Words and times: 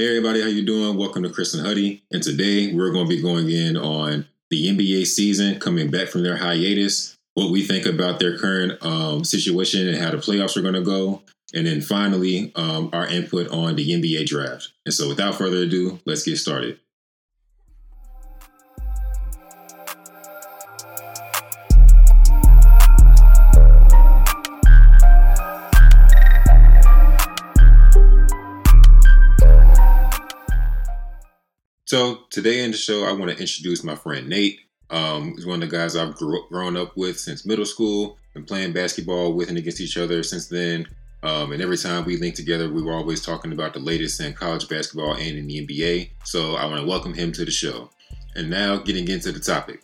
Hey 0.00 0.08
everybody, 0.08 0.40
how 0.40 0.46
you 0.46 0.64
doing? 0.64 0.96
Welcome 0.96 1.24
to 1.24 1.28
Chris 1.28 1.52
and 1.52 1.66
Huddy. 1.66 2.02
And 2.10 2.22
today 2.22 2.72
we're 2.72 2.90
going 2.90 3.04
to 3.04 3.14
be 3.14 3.20
going 3.20 3.50
in 3.50 3.76
on 3.76 4.26
the 4.48 4.74
NBA 4.74 5.04
season 5.06 5.60
coming 5.60 5.90
back 5.90 6.08
from 6.08 6.22
their 6.22 6.38
hiatus, 6.38 7.18
what 7.34 7.50
we 7.50 7.62
think 7.66 7.84
about 7.84 8.18
their 8.18 8.38
current 8.38 8.82
um, 8.82 9.24
situation 9.24 9.86
and 9.86 9.98
how 9.98 10.10
the 10.10 10.16
playoffs 10.16 10.56
are 10.56 10.62
going 10.62 10.72
to 10.72 10.80
go, 10.80 11.20
and 11.52 11.66
then 11.66 11.82
finally 11.82 12.50
um, 12.56 12.88
our 12.94 13.08
input 13.08 13.50
on 13.50 13.76
the 13.76 13.90
NBA 13.90 14.24
draft. 14.24 14.72
And 14.86 14.94
so, 14.94 15.06
without 15.06 15.34
further 15.34 15.64
ado, 15.64 16.00
let's 16.06 16.22
get 16.22 16.38
started. 16.38 16.80
So 31.90 32.18
today 32.30 32.62
in 32.62 32.70
the 32.70 32.76
show, 32.76 33.02
I 33.02 33.10
want 33.10 33.32
to 33.32 33.40
introduce 33.40 33.82
my 33.82 33.96
friend 33.96 34.28
Nate. 34.28 34.60
Um, 34.90 35.32
he's 35.34 35.44
one 35.44 35.60
of 35.60 35.68
the 35.68 35.76
guys 35.76 35.96
I've 35.96 36.14
grew, 36.14 36.46
grown 36.48 36.76
up 36.76 36.96
with 36.96 37.18
since 37.18 37.44
middle 37.44 37.64
school 37.64 38.16
and 38.36 38.46
playing 38.46 38.72
basketball 38.72 39.32
with 39.32 39.48
and 39.48 39.58
against 39.58 39.80
each 39.80 39.96
other 39.96 40.22
since 40.22 40.46
then. 40.46 40.86
Um, 41.24 41.50
and 41.50 41.60
every 41.60 41.76
time 41.76 42.04
we 42.04 42.16
link 42.16 42.36
together, 42.36 42.72
we 42.72 42.80
were 42.80 42.92
always 42.92 43.24
talking 43.24 43.50
about 43.50 43.74
the 43.74 43.80
latest 43.80 44.20
in 44.20 44.34
college 44.34 44.68
basketball 44.68 45.14
and 45.14 45.36
in 45.36 45.48
the 45.48 45.66
NBA. 45.66 46.10
So 46.22 46.54
I 46.54 46.64
want 46.66 46.80
to 46.80 46.86
welcome 46.86 47.12
him 47.12 47.32
to 47.32 47.44
the 47.44 47.50
show. 47.50 47.90
And 48.36 48.48
now 48.48 48.76
getting 48.76 49.08
into 49.08 49.32
the 49.32 49.40
topic. 49.40 49.82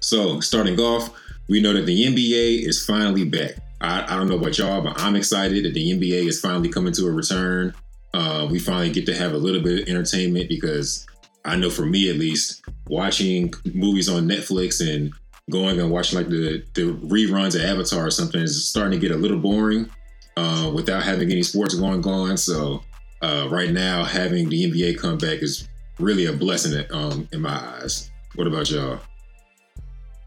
So 0.00 0.40
starting 0.40 0.80
off, 0.80 1.10
we 1.46 1.60
know 1.60 1.74
that 1.74 1.84
the 1.84 2.06
NBA 2.06 2.66
is 2.66 2.86
finally 2.86 3.26
back. 3.26 3.56
I, 3.82 4.14
I 4.14 4.16
don't 4.16 4.30
know 4.30 4.38
about 4.38 4.56
y'all, 4.56 4.80
but 4.80 4.98
I'm 4.98 5.14
excited 5.14 5.66
that 5.66 5.74
the 5.74 5.92
NBA 5.92 6.26
is 6.26 6.40
finally 6.40 6.70
coming 6.70 6.94
to 6.94 7.06
a 7.06 7.10
return. 7.10 7.74
Uh, 8.14 8.48
we 8.50 8.58
finally 8.58 8.90
get 8.90 9.04
to 9.04 9.14
have 9.14 9.34
a 9.34 9.36
little 9.36 9.60
bit 9.60 9.82
of 9.82 9.88
entertainment 9.90 10.48
because 10.48 11.06
I 11.44 11.56
know 11.56 11.70
for 11.70 11.86
me 11.86 12.10
at 12.10 12.16
least, 12.16 12.62
watching 12.88 13.52
movies 13.72 14.08
on 14.08 14.28
Netflix 14.28 14.86
and 14.86 15.12
going 15.50 15.80
and 15.80 15.90
watching 15.90 16.18
like 16.18 16.28
the, 16.28 16.62
the 16.74 16.92
reruns 17.06 17.54
of 17.54 17.62
Avatar 17.62 18.06
or 18.06 18.10
something 18.10 18.40
is 18.40 18.68
starting 18.68 18.98
to 19.00 19.06
get 19.06 19.14
a 19.14 19.18
little 19.18 19.38
boring 19.38 19.88
uh, 20.36 20.70
without 20.74 21.02
having 21.02 21.30
any 21.30 21.42
sports 21.42 21.74
going 21.74 22.04
on. 22.06 22.36
So 22.36 22.82
uh, 23.22 23.48
right 23.50 23.70
now, 23.70 24.04
having 24.04 24.48
the 24.48 24.70
NBA 24.70 24.98
come 24.98 25.18
back 25.18 25.42
is 25.42 25.68
really 25.98 26.26
a 26.26 26.32
blessing 26.32 26.84
um, 26.90 27.28
in 27.32 27.40
my 27.40 27.54
eyes. 27.54 28.10
What 28.34 28.46
about 28.46 28.70
y'all? 28.70 29.00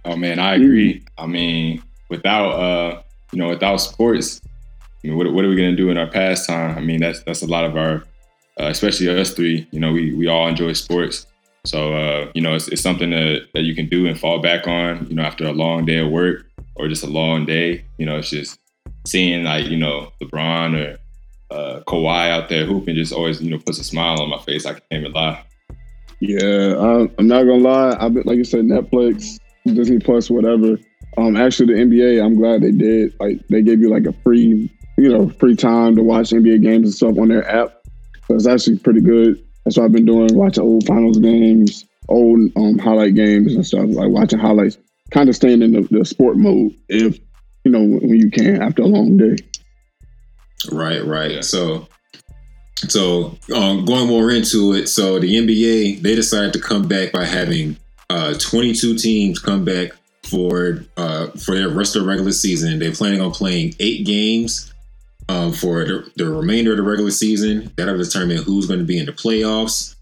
Oh 0.03 0.15
man, 0.15 0.39
I 0.39 0.55
agree. 0.55 1.03
I 1.17 1.27
mean, 1.27 1.83
without 2.09 2.49
uh, 2.51 3.01
you 3.31 3.39
know, 3.39 3.49
without 3.49 3.77
sports, 3.77 4.41
I 5.03 5.07
mean, 5.07 5.17
what, 5.17 5.31
what 5.31 5.45
are 5.45 5.49
we 5.49 5.55
gonna 5.55 5.75
do 5.75 5.89
in 5.89 5.97
our 5.97 6.07
pastime? 6.07 6.77
I 6.77 6.81
mean, 6.81 6.99
that's 6.99 7.23
that's 7.23 7.43
a 7.43 7.47
lot 7.47 7.65
of 7.65 7.77
our 7.77 8.03
uh, 8.59 8.65
especially 8.65 9.09
us 9.09 9.33
three. 9.33 9.67
You 9.71 9.79
know, 9.79 9.91
we 9.91 10.13
we 10.13 10.27
all 10.27 10.47
enjoy 10.47 10.73
sports, 10.73 11.27
so 11.65 11.93
uh, 11.93 12.31
you 12.33 12.41
know 12.41 12.55
it's, 12.55 12.67
it's 12.67 12.81
something 12.81 13.11
that, 13.11 13.47
that 13.53 13.61
you 13.61 13.75
can 13.75 13.87
do 13.87 14.07
and 14.07 14.19
fall 14.19 14.39
back 14.39 14.67
on. 14.67 15.07
You 15.09 15.15
know, 15.15 15.23
after 15.23 15.45
a 15.45 15.53
long 15.53 15.85
day 15.85 15.99
of 15.99 16.09
work 16.09 16.45
or 16.75 16.87
just 16.87 17.03
a 17.03 17.07
long 17.07 17.45
day. 17.45 17.85
You 17.97 18.05
know, 18.05 18.17
it's 18.17 18.29
just 18.29 18.59
seeing 19.05 19.43
like 19.43 19.67
you 19.67 19.77
know 19.77 20.11
LeBron 20.21 20.75
or 20.77 20.97
uh, 21.53 21.81
Kawhi 21.81 22.29
out 22.29 22.49
there 22.49 22.65
hooping 22.65 22.95
just 22.95 23.13
always 23.13 23.41
you 23.41 23.51
know 23.51 23.59
puts 23.59 23.79
a 23.79 23.83
smile 23.83 24.21
on 24.21 24.29
my 24.29 24.39
face. 24.39 24.65
I 24.65 24.73
can't 24.73 24.85
even 24.91 25.13
lie. 25.13 25.43
Yeah, 26.19 27.07
I'm 27.17 27.27
not 27.27 27.43
gonna 27.43 27.57
lie. 27.57 27.97
I've 27.99 28.13
been 28.13 28.23
like 28.25 28.37
you 28.37 28.43
said, 28.43 28.65
Netflix, 28.65 29.39
Disney 29.65 29.99
Plus, 29.99 30.29
whatever. 30.29 30.77
Um, 31.17 31.35
actually, 31.35 31.73
the 31.73 31.81
NBA, 31.81 32.23
I'm 32.23 32.35
glad 32.35 32.61
they 32.61 32.71
did. 32.71 33.13
Like 33.19 33.45
they 33.49 33.61
gave 33.61 33.81
you 33.81 33.89
like 33.89 34.05
a 34.05 34.13
free, 34.23 34.71
you 34.97 35.09
know, 35.09 35.29
free 35.29 35.55
time 35.55 35.95
to 35.95 36.03
watch 36.03 36.29
NBA 36.29 36.61
games 36.61 36.87
and 36.87 36.93
stuff 36.93 37.17
on 37.17 37.27
their 37.27 37.47
app. 37.49 37.80
So 38.31 38.35
it's 38.35 38.47
actually 38.47 38.79
pretty 38.79 39.01
good. 39.01 39.43
That's 39.65 39.77
what 39.77 39.83
I've 39.83 39.91
been 39.91 40.05
doing, 40.05 40.33
watching 40.33 40.63
old 40.63 40.87
finals 40.87 41.19
games, 41.19 41.85
old 42.07 42.39
um, 42.55 42.77
highlight 42.77 43.13
games 43.13 43.53
and 43.53 43.65
stuff, 43.65 43.89
like 43.89 44.07
watching 44.07 44.39
highlights, 44.39 44.77
kind 45.11 45.27
of 45.27 45.35
staying 45.35 45.61
in 45.61 45.73
the, 45.73 45.81
the 45.91 46.05
sport 46.05 46.37
mode 46.37 46.73
if, 46.87 47.19
you 47.65 47.71
know, 47.71 47.81
when 47.81 48.15
you 48.15 48.31
can 48.31 48.61
after 48.61 48.83
a 48.83 48.85
long 48.85 49.17
day. 49.17 49.35
Right, 50.71 51.03
right. 51.03 51.43
So, 51.43 51.89
so 52.87 53.37
um, 53.53 53.83
going 53.83 54.07
more 54.07 54.31
into 54.31 54.75
it, 54.75 54.87
so 54.87 55.19
the 55.19 55.35
NBA 55.35 56.01
they 56.01 56.15
decided 56.15 56.53
to 56.53 56.59
come 56.59 56.87
back 56.87 57.11
by 57.11 57.25
having 57.25 57.75
uh, 58.09 58.35
22 58.39 58.97
teams 58.97 59.39
come 59.39 59.65
back 59.65 59.91
for 60.23 60.85
uh, 60.95 61.27
for 61.31 61.53
their 61.53 61.67
rest 61.67 61.97
of 61.97 62.03
the 62.03 62.07
regular 62.07 62.31
season. 62.31 62.79
They're 62.79 62.93
planning 62.93 63.19
on 63.19 63.31
playing 63.31 63.75
eight 63.79 64.05
games 64.05 64.71
um, 65.29 65.53
for 65.53 65.83
the, 65.85 66.11
the, 66.15 66.29
remainder 66.29 66.71
of 66.71 66.77
the 66.77 66.83
regular 66.83 67.11
season. 67.11 67.71
That'll 67.77 67.97
determine 67.97 68.37
who's 68.37 68.67
going 68.67 68.79
to 68.79 68.85
be 68.85 68.97
in 68.97 69.05
the 69.05 69.13
playoffs. 69.13 69.95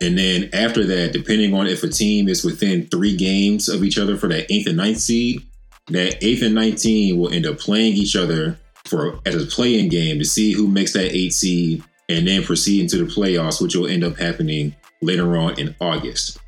And 0.00 0.18
then 0.18 0.50
after 0.52 0.84
that, 0.84 1.12
depending 1.12 1.54
on 1.54 1.66
if 1.66 1.82
a 1.84 1.88
team 1.88 2.28
is 2.28 2.44
within 2.44 2.86
three 2.88 3.16
games 3.16 3.68
of 3.68 3.84
each 3.84 3.98
other 3.98 4.16
for 4.16 4.28
that 4.28 4.50
eighth 4.52 4.66
and 4.66 4.76
ninth 4.76 4.98
seed, 4.98 5.42
that 5.88 6.22
eighth 6.24 6.42
and 6.42 6.54
ninth 6.54 6.80
team 6.80 7.18
will 7.18 7.32
end 7.32 7.46
up 7.46 7.58
playing 7.58 7.94
each 7.94 8.16
other 8.16 8.58
for 8.84 9.20
as 9.24 9.40
a 9.40 9.46
play-in 9.46 9.88
game 9.88 10.18
to 10.18 10.24
see 10.24 10.52
who 10.52 10.66
makes 10.66 10.92
that 10.92 11.14
eight 11.14 11.32
seed 11.32 11.84
and 12.08 12.26
then 12.26 12.42
proceed 12.42 12.82
into 12.82 13.04
the 13.04 13.10
playoffs, 13.10 13.62
which 13.62 13.76
will 13.76 13.86
end 13.86 14.02
up 14.02 14.18
happening 14.18 14.74
later 15.00 15.36
on 15.36 15.58
in 15.58 15.74
August. 15.80 16.38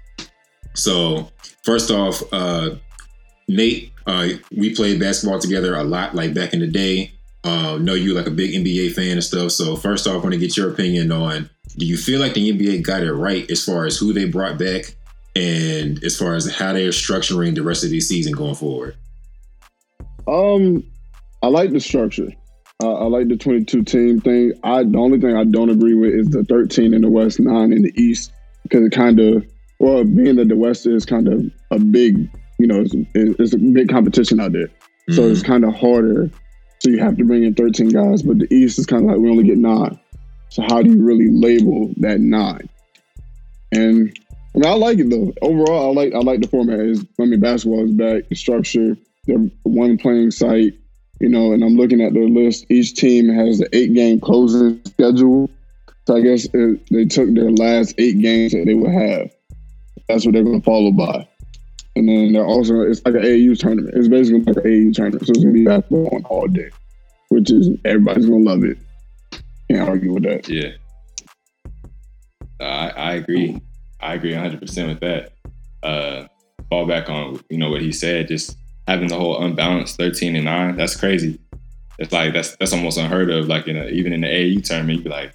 So 0.74 1.30
first 1.62 1.90
off, 1.90 2.22
uh, 2.32 2.70
Nate, 3.46 3.92
uh, 4.06 4.28
we 4.56 4.74
played 4.74 4.98
basketball 5.00 5.38
together 5.38 5.74
a 5.74 5.84
lot, 5.84 6.14
like 6.14 6.34
back 6.34 6.52
in 6.52 6.60
the 6.60 6.66
day 6.66 7.13
uh, 7.44 7.78
know 7.78 7.94
you 7.94 8.14
like 8.14 8.26
a 8.26 8.30
big 8.30 8.52
NBA 8.52 8.94
fan 8.94 9.12
and 9.12 9.24
stuff. 9.24 9.52
So 9.52 9.76
first 9.76 10.06
off, 10.06 10.14
I 10.14 10.18
want 10.18 10.32
to 10.32 10.38
get 10.38 10.56
your 10.56 10.70
opinion 10.70 11.12
on: 11.12 11.50
Do 11.76 11.86
you 11.86 11.96
feel 11.96 12.20
like 12.20 12.34
the 12.34 12.50
NBA 12.52 12.82
got 12.82 13.02
it 13.02 13.12
right 13.12 13.48
as 13.50 13.64
far 13.64 13.84
as 13.84 13.96
who 13.98 14.12
they 14.12 14.24
brought 14.24 14.58
back 14.58 14.96
and 15.36 16.02
as 16.02 16.16
far 16.16 16.34
as 16.34 16.50
how 16.54 16.72
they 16.72 16.86
are 16.86 16.90
structuring 16.90 17.54
the 17.54 17.62
rest 17.62 17.84
of 17.84 17.90
the 17.90 18.00
season 18.00 18.32
going 18.32 18.54
forward? 18.54 18.96
Um, 20.26 20.82
I 21.42 21.48
like 21.48 21.70
the 21.70 21.80
structure. 21.80 22.30
Uh, 22.82 22.94
I 22.94 23.04
like 23.04 23.28
the 23.28 23.36
22 23.36 23.84
team 23.84 24.20
thing. 24.20 24.52
I 24.64 24.82
the 24.82 24.98
only 24.98 25.20
thing 25.20 25.36
I 25.36 25.44
don't 25.44 25.70
agree 25.70 25.94
with 25.94 26.14
is 26.14 26.30
the 26.30 26.44
13 26.44 26.94
in 26.94 27.02
the 27.02 27.10
West, 27.10 27.38
nine 27.38 27.72
in 27.72 27.82
the 27.82 27.92
East, 28.00 28.32
because 28.62 28.86
it 28.86 28.92
kind 28.92 29.20
of 29.20 29.46
well, 29.80 30.02
being 30.02 30.36
that 30.36 30.48
the 30.48 30.56
West 30.56 30.86
is 30.86 31.04
kind 31.04 31.28
of 31.28 31.44
a 31.70 31.78
big, 31.78 32.16
you 32.58 32.66
know, 32.66 32.80
it's, 32.80 32.94
it's 33.14 33.52
a 33.52 33.58
big 33.58 33.88
competition 33.88 34.40
out 34.40 34.52
there, 34.52 34.68
mm-hmm. 34.68 35.14
so 35.14 35.22
it's 35.24 35.42
kind 35.42 35.64
of 35.64 35.74
harder 35.74 36.30
so 36.84 36.90
you 36.90 36.98
have 36.98 37.16
to 37.16 37.24
bring 37.24 37.44
in 37.44 37.54
13 37.54 37.88
guys, 37.88 38.22
but 38.22 38.38
the 38.38 38.54
East 38.54 38.78
is 38.78 38.84
kind 38.84 39.04
of 39.04 39.10
like 39.10 39.18
we 39.18 39.30
only 39.30 39.44
get 39.44 39.56
nine. 39.56 39.98
So 40.50 40.62
how 40.68 40.82
do 40.82 40.90
you 40.90 41.02
really 41.02 41.30
label 41.30 41.90
that 41.96 42.20
nine? 42.20 42.68
And 43.72 44.14
I 44.54 44.58
mean, 44.58 44.66
I 44.66 44.74
like 44.74 44.98
it 44.98 45.08
though. 45.08 45.32
Overall, 45.40 45.88
I 45.88 46.02
like 46.02 46.14
I 46.14 46.18
like 46.18 46.42
the 46.42 46.48
format. 46.48 46.80
Is 46.80 47.02
I 47.18 47.24
mean, 47.24 47.40
basketball 47.40 47.86
is 47.86 47.92
back. 47.92 48.28
The 48.28 48.34
structure, 48.34 48.98
the 49.24 49.50
one 49.62 49.96
playing 49.96 50.30
site, 50.30 50.74
you 51.20 51.30
know. 51.30 51.54
And 51.54 51.64
I'm 51.64 51.76
looking 51.76 52.02
at 52.02 52.12
their 52.12 52.28
list. 52.28 52.66
Each 52.68 52.94
team 52.94 53.30
has 53.30 53.60
an 53.60 53.68
eight 53.72 53.94
game 53.94 54.20
closing 54.20 54.84
schedule. 54.84 55.48
So 56.06 56.16
I 56.16 56.20
guess 56.20 56.44
it, 56.52 56.86
they 56.90 57.06
took 57.06 57.32
their 57.32 57.50
last 57.50 57.94
eight 57.96 58.20
games 58.20 58.52
that 58.52 58.64
they 58.66 58.74
would 58.74 58.92
have. 58.92 59.30
That's 60.06 60.26
what 60.26 60.34
they're 60.34 60.44
going 60.44 60.60
to 60.60 60.64
follow 60.64 60.90
by. 60.90 61.26
And 61.96 62.08
then 62.08 62.32
they're 62.32 62.44
also 62.44 62.80
it's 62.80 63.00
like 63.04 63.14
an 63.14 63.22
AAU 63.22 63.58
tournament. 63.58 63.94
It's 63.96 64.08
basically 64.08 64.40
like 64.40 64.56
an 64.56 64.62
AAU 64.62 64.94
tournament, 64.94 65.26
so 65.26 65.30
it's 65.30 65.40
gonna 65.40 65.52
be 65.52 65.64
basketball 65.64 66.08
on 66.14 66.24
all 66.24 66.48
day, 66.48 66.70
which 67.28 67.50
is 67.50 67.70
everybody's 67.84 68.26
gonna 68.26 68.44
love 68.44 68.64
it. 68.64 68.78
Can't 69.70 69.88
argue 69.88 70.12
with 70.12 70.24
that. 70.24 70.48
Yeah, 70.48 70.72
I, 72.60 72.88
I 72.90 73.12
agree. 73.14 73.60
I 74.00 74.14
agree 74.14 74.32
100 74.32 74.60
percent 74.60 74.88
with 74.88 75.00
that. 75.00 75.32
Uh, 75.82 76.26
fall 76.68 76.86
back 76.86 77.08
on 77.08 77.40
you 77.48 77.58
know 77.58 77.70
what 77.70 77.82
he 77.82 77.92
said, 77.92 78.28
just 78.28 78.56
having 78.88 79.08
the 79.08 79.16
whole 79.16 79.42
unbalanced 79.42 79.96
13 79.96 80.36
and 80.36 80.44
nine. 80.44 80.76
That's 80.76 80.96
crazy. 80.96 81.38
It's 81.98 82.12
like 82.12 82.32
that's 82.32 82.56
that's 82.56 82.72
almost 82.72 82.98
unheard 82.98 83.30
of. 83.30 83.46
Like 83.46 83.68
in 83.68 83.76
a, 83.76 83.86
even 83.86 84.12
in 84.12 84.22
the 84.22 84.26
AAU 84.26 84.64
tournament, 84.64 84.98
you'd 84.98 85.04
be 85.04 85.10
like, 85.10 85.32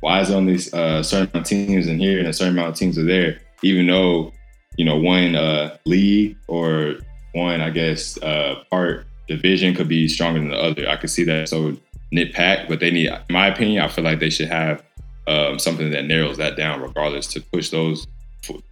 why 0.00 0.20
is 0.20 0.30
only 0.30 0.58
uh, 0.72 1.02
certain 1.02 1.44
teams 1.44 1.86
in 1.86 1.98
here 1.98 2.18
and 2.18 2.28
a 2.28 2.32
certain 2.32 2.54
amount 2.54 2.70
of 2.70 2.74
teams 2.76 2.98
are 2.98 3.04
there? 3.04 3.40
Even 3.62 3.86
though 3.86 4.32
you 4.76 4.84
know, 4.84 4.96
one 4.96 5.34
uh, 5.34 5.76
league 5.84 6.36
or 6.48 6.96
one, 7.32 7.60
I 7.60 7.70
guess, 7.70 8.20
uh, 8.22 8.62
part 8.70 9.06
division 9.28 9.74
could 9.74 9.88
be 9.88 10.08
stronger 10.08 10.40
than 10.40 10.48
the 10.48 10.58
other. 10.58 10.88
I 10.88 10.96
could 10.96 11.10
see 11.10 11.24
that. 11.24 11.48
So 11.48 11.76
nit 12.10 12.32
pack, 12.32 12.68
but 12.68 12.80
they 12.80 12.90
need, 12.90 13.08
in 13.08 13.20
my 13.30 13.48
opinion, 13.48 13.82
I 13.82 13.88
feel 13.88 14.04
like 14.04 14.20
they 14.20 14.30
should 14.30 14.48
have 14.48 14.82
um, 15.26 15.58
something 15.58 15.90
that 15.90 16.04
narrows 16.04 16.36
that 16.38 16.56
down, 16.56 16.80
regardless, 16.80 17.26
to 17.28 17.40
push 17.40 17.70
those 17.70 18.06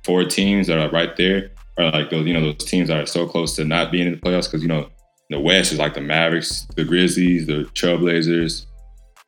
four 0.04 0.24
teams 0.24 0.66
that 0.66 0.78
are 0.78 0.90
right 0.90 1.16
there, 1.16 1.50
or 1.78 1.90
like 1.90 2.10
those, 2.10 2.26
you 2.26 2.34
know, 2.34 2.40
those 2.40 2.56
teams 2.56 2.88
that 2.88 3.02
are 3.02 3.06
so 3.06 3.26
close 3.26 3.56
to 3.56 3.64
not 3.64 3.92
being 3.92 4.06
in 4.06 4.14
the 4.14 4.20
playoffs. 4.20 4.46
Because 4.46 4.62
you 4.62 4.68
know, 4.68 4.88
the 5.30 5.40
West 5.40 5.72
is 5.72 5.78
like 5.78 5.94
the 5.94 6.00
Mavericks, 6.00 6.66
the 6.76 6.84
Grizzlies, 6.84 7.46
the 7.46 7.64
Trailblazers, 7.74 8.66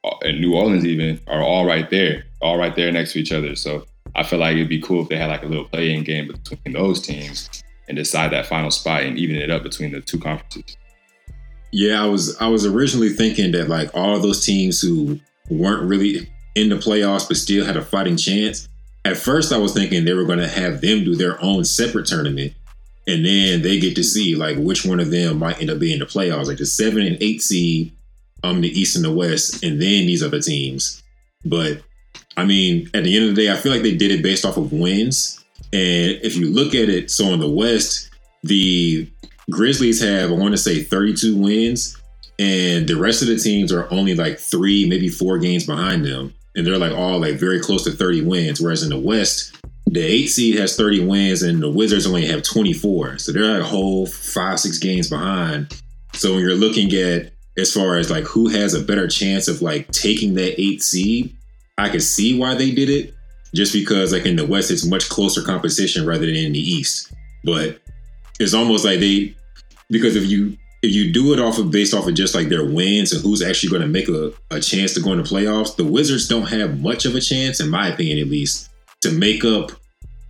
uh, 0.04 0.16
and 0.22 0.40
New 0.40 0.54
Orleans 0.54 0.84
even 0.84 1.20
are 1.28 1.42
all 1.42 1.64
right 1.64 1.88
there, 1.90 2.24
all 2.40 2.58
right 2.58 2.74
there 2.74 2.90
next 2.92 3.12
to 3.12 3.20
each 3.20 3.32
other. 3.32 3.54
So 3.54 3.86
I 4.14 4.22
feel 4.22 4.38
like 4.38 4.54
it'd 4.54 4.68
be 4.68 4.80
cool 4.80 5.02
if 5.02 5.08
they 5.08 5.16
had 5.16 5.30
like 5.30 5.42
a 5.42 5.46
little 5.46 5.64
play-in 5.64 6.04
game 6.04 6.28
between 6.28 6.74
those 6.74 7.00
teams 7.00 7.62
and 7.88 7.96
decide 7.96 8.32
that 8.32 8.46
final 8.46 8.70
spot 8.70 9.02
and 9.02 9.18
even 9.18 9.36
it 9.36 9.50
up 9.50 9.62
between 9.62 9.92
the 9.92 10.00
two 10.00 10.18
conferences. 10.18 10.76
Yeah, 11.72 12.02
I 12.02 12.06
was 12.06 12.36
I 12.38 12.48
was 12.48 12.66
originally 12.66 13.08
thinking 13.10 13.52
that 13.52 13.68
like 13.68 13.90
all 13.94 14.20
those 14.20 14.44
teams 14.44 14.80
who 14.80 15.18
weren't 15.48 15.88
really 15.88 16.30
in 16.54 16.68
the 16.68 16.76
playoffs, 16.76 17.26
but 17.26 17.38
still 17.38 17.64
had 17.64 17.76
a 17.76 17.82
fighting 17.82 18.16
chance. 18.16 18.68
At 19.04 19.16
first, 19.16 19.52
I 19.52 19.58
was 19.58 19.72
thinking 19.72 20.04
they 20.04 20.12
were 20.12 20.24
going 20.24 20.38
to 20.38 20.48
have 20.48 20.80
them 20.80 21.02
do 21.04 21.16
their 21.16 21.42
own 21.42 21.64
separate 21.64 22.06
tournament, 22.06 22.52
and 23.06 23.24
then 23.24 23.62
they 23.62 23.80
get 23.80 23.96
to 23.96 24.04
see 24.04 24.36
like 24.36 24.58
which 24.58 24.84
one 24.84 25.00
of 25.00 25.10
them 25.10 25.38
might 25.38 25.60
end 25.60 25.70
up 25.70 25.78
being 25.78 25.98
the 25.98 26.04
playoffs, 26.04 26.46
like 26.46 26.58
the 26.58 26.66
seven 26.66 27.02
and 27.02 27.16
eight 27.22 27.40
seed, 27.40 27.92
um, 28.44 28.60
the 28.60 28.68
East 28.68 28.94
and 28.94 29.04
the 29.04 29.10
West, 29.10 29.64
and 29.64 29.80
then 29.80 30.06
these 30.06 30.22
other 30.22 30.40
teams. 30.40 31.02
But 31.44 31.82
I 32.36 32.44
mean, 32.44 32.88
at 32.94 33.04
the 33.04 33.16
end 33.16 33.28
of 33.28 33.36
the 33.36 33.42
day, 33.42 33.52
I 33.52 33.56
feel 33.56 33.72
like 33.72 33.82
they 33.82 33.96
did 33.96 34.10
it 34.10 34.22
based 34.22 34.44
off 34.44 34.56
of 34.56 34.72
wins. 34.72 35.44
And 35.72 36.18
if 36.22 36.36
you 36.36 36.50
look 36.50 36.74
at 36.74 36.88
it, 36.88 37.10
so 37.10 37.26
in 37.26 37.40
the 37.40 37.48
West, 37.48 38.10
the 38.42 39.10
Grizzlies 39.50 40.02
have, 40.02 40.30
I 40.30 40.34
want 40.34 40.52
to 40.52 40.58
say, 40.58 40.82
32 40.82 41.36
wins, 41.36 41.96
and 42.38 42.88
the 42.88 42.96
rest 42.96 43.22
of 43.22 43.28
the 43.28 43.36
teams 43.36 43.72
are 43.72 43.90
only 43.92 44.14
like 44.14 44.38
three, 44.38 44.88
maybe 44.88 45.08
four 45.08 45.38
games 45.38 45.66
behind 45.66 46.04
them. 46.04 46.34
And 46.54 46.66
they're 46.66 46.78
like 46.78 46.92
all 46.92 47.20
like 47.20 47.36
very 47.36 47.60
close 47.60 47.84
to 47.84 47.92
30 47.92 48.22
wins. 48.22 48.60
Whereas 48.60 48.82
in 48.82 48.90
the 48.90 48.98
West, 48.98 49.56
the 49.86 50.00
eight 50.00 50.26
seed 50.28 50.58
has 50.58 50.76
30 50.76 51.06
wins 51.06 51.42
and 51.42 51.62
the 51.62 51.70
Wizards 51.70 52.06
only 52.06 52.26
have 52.26 52.42
24. 52.42 53.18
So 53.18 53.32
they're 53.32 53.44
like 53.44 53.62
a 53.62 53.64
whole 53.64 54.06
five, 54.06 54.58
six 54.58 54.78
games 54.78 55.08
behind. 55.08 55.80
So 56.14 56.32
when 56.32 56.40
you're 56.40 56.54
looking 56.54 56.92
at 56.94 57.32
as 57.56 57.72
far 57.72 57.96
as 57.96 58.10
like 58.10 58.24
who 58.24 58.48
has 58.48 58.74
a 58.74 58.82
better 58.82 59.06
chance 59.06 59.48
of 59.48 59.62
like 59.62 59.90
taking 59.92 60.34
that 60.34 60.60
eight 60.60 60.82
seed, 60.82 61.36
I 61.78 61.88
can 61.88 62.00
see 62.00 62.38
why 62.38 62.54
they 62.54 62.70
did 62.70 62.88
it. 62.88 63.14
Just 63.54 63.72
because 63.72 64.12
like 64.12 64.24
in 64.24 64.36
the 64.36 64.46
West, 64.46 64.70
it's 64.70 64.86
much 64.86 65.08
closer 65.08 65.42
competition 65.42 66.06
rather 66.06 66.26
than 66.26 66.34
in 66.34 66.52
the 66.52 66.58
East. 66.58 67.12
But 67.44 67.80
it's 68.40 68.54
almost 68.54 68.84
like 68.84 69.00
they 69.00 69.34
because 69.90 70.16
if 70.16 70.24
you 70.24 70.56
if 70.82 70.90
you 70.92 71.12
do 71.12 71.32
it 71.32 71.38
off 71.38 71.58
of 71.58 71.70
based 71.70 71.94
off 71.94 72.08
of 72.08 72.14
just 72.14 72.34
like 72.34 72.48
their 72.48 72.64
wins 72.64 73.12
and 73.12 73.22
who's 73.22 73.42
actually 73.42 73.70
going 73.70 73.82
to 73.82 73.88
make 73.88 74.08
a, 74.08 74.32
a 74.50 74.60
chance 74.60 74.94
to 74.94 75.00
go 75.00 75.12
into 75.12 75.22
playoffs, 75.22 75.76
the 75.76 75.84
Wizards 75.84 76.26
don't 76.26 76.48
have 76.48 76.80
much 76.80 77.04
of 77.04 77.14
a 77.14 77.20
chance, 77.20 77.60
in 77.60 77.68
my 77.68 77.88
opinion 77.88 78.18
at 78.18 78.26
least, 78.26 78.70
to 79.02 79.12
make 79.12 79.44
up 79.44 79.72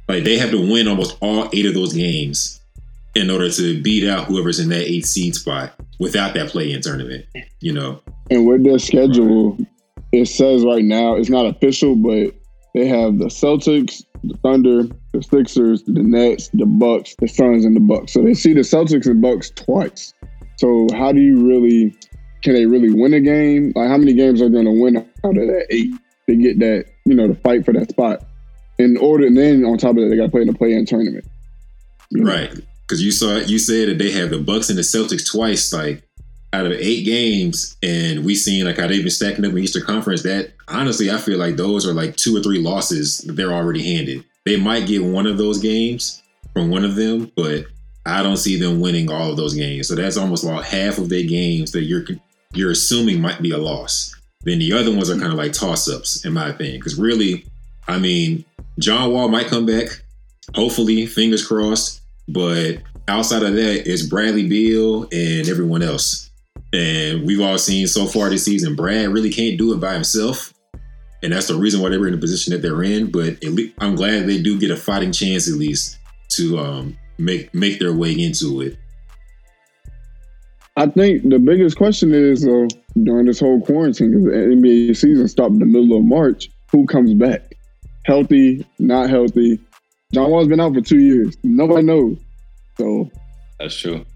like 0.09 0.25
they 0.25 0.37
have 0.37 0.51
to 0.51 0.61
win 0.61 0.89
almost 0.89 1.17
all 1.21 1.49
eight 1.53 1.65
of 1.65 1.75
those 1.75 1.95
games 1.95 2.61
in 3.15 3.31
order 3.31 3.51
to 3.51 3.83
beat 3.83 4.09
out 4.09 4.25
whoever's 4.25 4.59
in 4.59 4.69
that 4.71 4.83
eight 4.83 5.07
seed 5.07 5.35
spot 5.35 5.75
without 5.99 6.35
that 6.35 6.51
play 6.51 6.73
in 6.73 6.83
tournament, 6.83 7.25
you 7.61 7.73
know. 7.73 8.03
And 8.31 8.47
with 8.47 8.65
their 8.65 8.79
schedule, 8.79 9.57
it 10.13 10.27
says 10.27 10.65
right 10.65 10.85
now 10.85 11.17
it's 11.17 11.31
not 11.31 11.47
official, 11.47 11.97
but 11.97 12.35
they 12.75 12.87
have 12.87 13.19
the 13.19 13.27
Celtics, 13.27 14.03
the 14.25 14.37
Thunder, 14.39 14.85
the 15.13 15.23
Sixers, 15.23 15.83
the 15.85 16.03
Nets, 16.03 16.49
the 16.55 16.67
Bucks, 16.67 17.15
the 17.19 17.29
Suns, 17.29 17.65
and 17.65 17.75
the 17.75 17.81
Bucks. 17.81 18.13
So 18.13 18.23
they 18.23 18.35
see 18.35 18.53
the 18.53 18.61
Celtics 18.61 19.07
and 19.07 19.21
Bucks 19.21 19.51
twice. 19.51 20.15
So 20.57 20.87
how 20.95 21.13
do 21.13 21.21
you 21.21 21.47
really 21.47 21.95
can 22.43 22.55
they 22.55 22.67
really 22.67 22.93
win 22.93 23.15
a 23.15 23.21
game? 23.21 23.73
Like 23.75 23.89
how 23.89 23.97
many 23.97 24.15
games 24.15 24.43
are 24.43 24.49
going 24.49 24.65
to 24.65 24.71
win 24.73 24.97
out 24.97 25.05
of 25.25 25.35
that 25.35 25.67
eight 25.71 25.93
to 26.29 26.37
get 26.37 26.59
that 26.61 26.87
you 27.05 27.15
know 27.15 27.29
to 27.29 27.35
fight 27.37 27.65
for 27.65 27.73
that 27.73 27.91
spot? 27.91 28.25
In 28.79 28.97
order, 28.97 29.27
and 29.27 29.37
then 29.37 29.65
on 29.65 29.79
top 29.79 29.91
of 29.91 29.97
that, 29.97 30.09
they 30.09 30.17
got 30.17 30.25
to 30.25 30.31
play 30.31 30.41
in 30.41 30.49
the 30.49 30.55
play-in 30.55 30.87
tournament. 30.87 31.27
Right, 32.15 32.53
because 32.83 33.03
you 33.03 33.13
saw 33.13 33.37
you 33.37 33.59
said 33.59 33.89
that 33.89 33.99
they 33.99 34.11
have 34.11 34.31
the 34.31 34.39
Bucks 34.39 34.71
and 34.71 34.79
the 34.79 34.83
Celtics 34.83 35.31
twice. 35.31 35.73
Like 35.73 36.03
out 36.53 36.67
of 36.67 36.73
eight 36.73 37.05
games, 37.05 37.77
and 37.83 38.25
we 38.25 38.35
seen 38.35 38.65
like 38.65 38.79
how 38.79 38.87
they've 38.87 39.03
been 39.03 39.11
stacking 39.11 39.45
up 39.45 39.53
in 39.53 39.59
Eastern 39.59 39.85
Conference. 39.85 40.23
That 40.23 40.53
honestly, 40.69 41.11
I 41.11 41.19
feel 41.19 41.39
like 41.39 41.57
those 41.57 41.87
are 41.87 41.95
like 41.95 42.17
two 42.17 42.37
or 42.37 42.43
three 42.43 42.59
losses 42.59 43.19
that 43.19 43.35
they're 43.35 43.53
already 43.53 43.97
handed. 43.97 44.25
They 44.45 44.59
might 44.59 44.87
get 44.87 45.05
one 45.05 45.27
of 45.27 45.39
those 45.39 45.59
games 45.59 46.23
from 46.53 46.71
one 46.71 46.85
of 46.85 46.97
them, 46.97 47.31
but 47.37 47.65
I 48.05 48.23
don't 48.23 48.37
see 48.37 48.59
them 48.59 48.81
winning 48.81 49.11
all 49.11 49.31
of 49.31 49.37
those 49.37 49.55
games. 49.55 49.89
So 49.89 49.95
that's 49.95 50.17
almost 50.17 50.45
about 50.45 50.65
half 50.65 50.99
of 50.99 51.09
their 51.09 51.25
games 51.25 51.73
that 51.73 51.83
you're 51.83 52.05
you're 52.55 52.73
assuming 52.73 53.21
might 53.21 53.41
be 53.41 53.53
a 53.53 53.59
loss. 53.59 54.15
Then 54.43 54.59
the 54.59 54.73
other 54.73 54.91
ones 54.91 55.09
are 55.09 55.19
kind 55.19 55.33
of 55.33 55.39
like 55.39 55.53
toss 55.53 55.89
ups, 55.89 56.25
in 56.25 56.33
my 56.33 56.49
opinion. 56.49 56.79
Because 56.79 56.99
really, 56.99 57.47
I 57.89 57.99
mean, 57.99 58.45
John 58.79 59.13
Wall 59.13 59.29
might 59.29 59.47
come 59.47 59.65
back. 59.67 59.89
Hopefully, 60.55 61.07
fingers 61.07 61.47
crossed. 61.47 62.01
But 62.29 62.79
outside 63.09 63.43
of 63.43 63.55
that, 63.55 63.91
it's 63.91 64.07
Bradley 64.07 64.49
Beal 64.49 65.05
and 65.05 65.49
everyone 65.49 65.83
else. 65.83 66.31
And 66.73 67.27
we've 67.27 67.41
all 67.41 67.59
seen 67.59 67.87
so 67.87 68.07
far 68.07 68.31
this 68.31 68.45
season, 68.45 68.75
Brad 68.75 69.11
really 69.11 69.31
can't 69.31 69.59
do 69.59 69.75
it 69.75 69.81
by 69.81 69.93
himself. 69.93 70.55
And 71.23 71.33
that's 71.33 71.47
the 71.47 71.55
reason 71.55 71.81
why 71.81 71.91
they 71.91 71.99
were 71.99 72.07
in 72.07 72.15
the 72.15 72.21
position 72.21 72.53
that 72.53 72.63
they're 72.63 72.83
in. 72.83 73.11
But 73.11 73.43
least, 73.45 73.75
I'm 73.79 73.95
glad 73.95 74.27
they 74.27 74.41
do 74.41 74.59
get 74.59 74.71
a 74.71 74.77
fighting 74.77 75.13
chance 75.13 75.49
at 75.49 75.55
least 75.55 75.99
to 76.31 76.59
um, 76.59 76.99
make 77.19 77.55
make 77.55 77.79
their 77.79 77.93
way 77.93 78.13
into 78.13 78.63
it. 78.63 78.79
I 80.77 80.87
think 80.87 81.29
the 81.29 81.39
biggest 81.39 81.77
question 81.77 82.15
is 82.15 82.47
uh, 82.47 82.67
during 83.03 83.27
this 83.27 83.39
whole 83.39 83.61
quarantine, 83.61 84.11
because 84.11 84.25
the 84.25 84.31
NBA 84.31 84.97
season 84.97 85.29
stopped 85.29 85.53
in 85.53 85.59
the 85.59 85.67
middle 85.67 85.97
of 85.99 86.05
March, 86.05 86.51
who 86.71 86.87
comes 86.87 87.13
back? 87.13 87.55
Healthy, 88.07 88.67
not 88.79 89.11
healthy. 89.11 89.61
John 90.15 90.31
Wall's 90.31 90.49
been 90.49 90.61
out 90.61 90.75
for 90.75 90.81
two 90.81 90.99
years. 90.99 91.37
Nobody 91.45 91.83
knows. 91.83 92.17
So 92.79 93.11
that's 93.61 93.77
true 93.77 94.07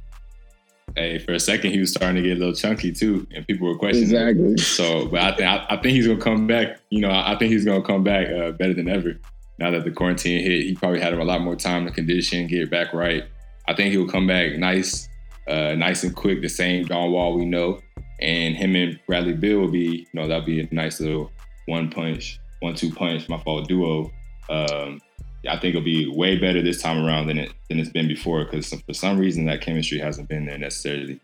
hey, 0.97 1.19
for 1.19 1.33
a 1.33 1.41
second 1.41 1.73
he 1.73 1.79
was 1.79 1.91
starting 1.91 2.17
to 2.17 2.23
get 2.23 2.37
a 2.37 2.41
little 2.41 2.55
chunky 2.55 2.93
too, 2.93 3.27
and 3.35 3.47
people 3.47 3.69
were 3.69 3.79
questioning. 3.79 4.11
Exactly. 4.11 4.45
Him. 4.45 4.59
So, 4.59 5.07
but 5.07 5.21
I 5.21 5.37
think 5.37 5.49
I, 5.49 5.67
I, 5.69 5.77
think 5.77 5.95
he's 5.95 6.07
gonna 6.07 6.21
come 6.21 6.47
back. 6.47 6.81
You 6.91 7.01
know, 7.01 7.11
I, 7.11 7.35
I 7.35 7.39
think 7.39 7.53
he's 7.53 7.65
gonna 7.65 7.83
come 7.83 8.03
back 8.03 8.29
uh, 8.29 8.53
better 8.53 8.75
than 8.75 8.89
ever. 8.89 9.19
Now 9.59 9.71
that 9.71 9.85
the 9.85 9.91
quarantine 9.91 10.43
hit, 10.43 10.63
he 10.65 10.75
probably 10.75 11.01
had 11.01 11.15
a 11.15 11.25
lot 11.25 11.41
more 11.41 11.57
time 11.57 11.87
to 11.87 11.93
condition, 11.93 12.47
get 12.47 12.71
back 12.71 12.93
right. 12.93 13.25
I 13.69 13.75
think 13.75 13.93
he'll 13.93 14.09
come 14.09 14.27
back 14.27 14.57
nice, 14.57 15.09
uh, 15.49 15.75
nice 15.75 16.05
and 16.05 16.15
quick. 16.15 16.43
The 16.43 16.49
same 16.49 16.87
John 16.87 17.13
Wall 17.13 17.35
we 17.35 17.45
know, 17.45 17.81
and 18.21 18.55
him 18.55 18.77
and 18.77 18.99
Bradley 19.07 19.33
Beal 19.33 19.61
will 19.61 19.71
be, 19.71 20.07
you 20.13 20.21
know, 20.21 20.27
that'll 20.29 20.45
be 20.45 20.61
a 20.61 20.69
nice 20.73 21.01
little 21.01 21.31
one 21.67 21.91
punch, 21.91 22.39
one 22.61 22.75
two 22.75 22.93
punch, 22.93 23.29
my 23.29 23.39
fault 23.39 23.69
duo. 23.69 24.11
Um, 24.49 25.01
I 25.49 25.59
think 25.59 25.75
it'll 25.75 25.83
be 25.83 26.09
way 26.09 26.39
better 26.39 26.63
this 26.63 26.83
time 26.83 27.05
around 27.05 27.27
than 27.27 27.39
it 27.39 27.53
than 27.69 27.79
it's 27.79 27.91
been 27.91 28.09
before 28.09 28.45
because 28.45 28.73
for 28.73 28.95
some 28.95 29.19
reason 29.19 29.47
that 29.47 29.61
chemistry 29.61 29.99
hasn't 29.99 30.29
been 30.29 30.47
there 30.47 30.59
necessarily, 30.59 31.21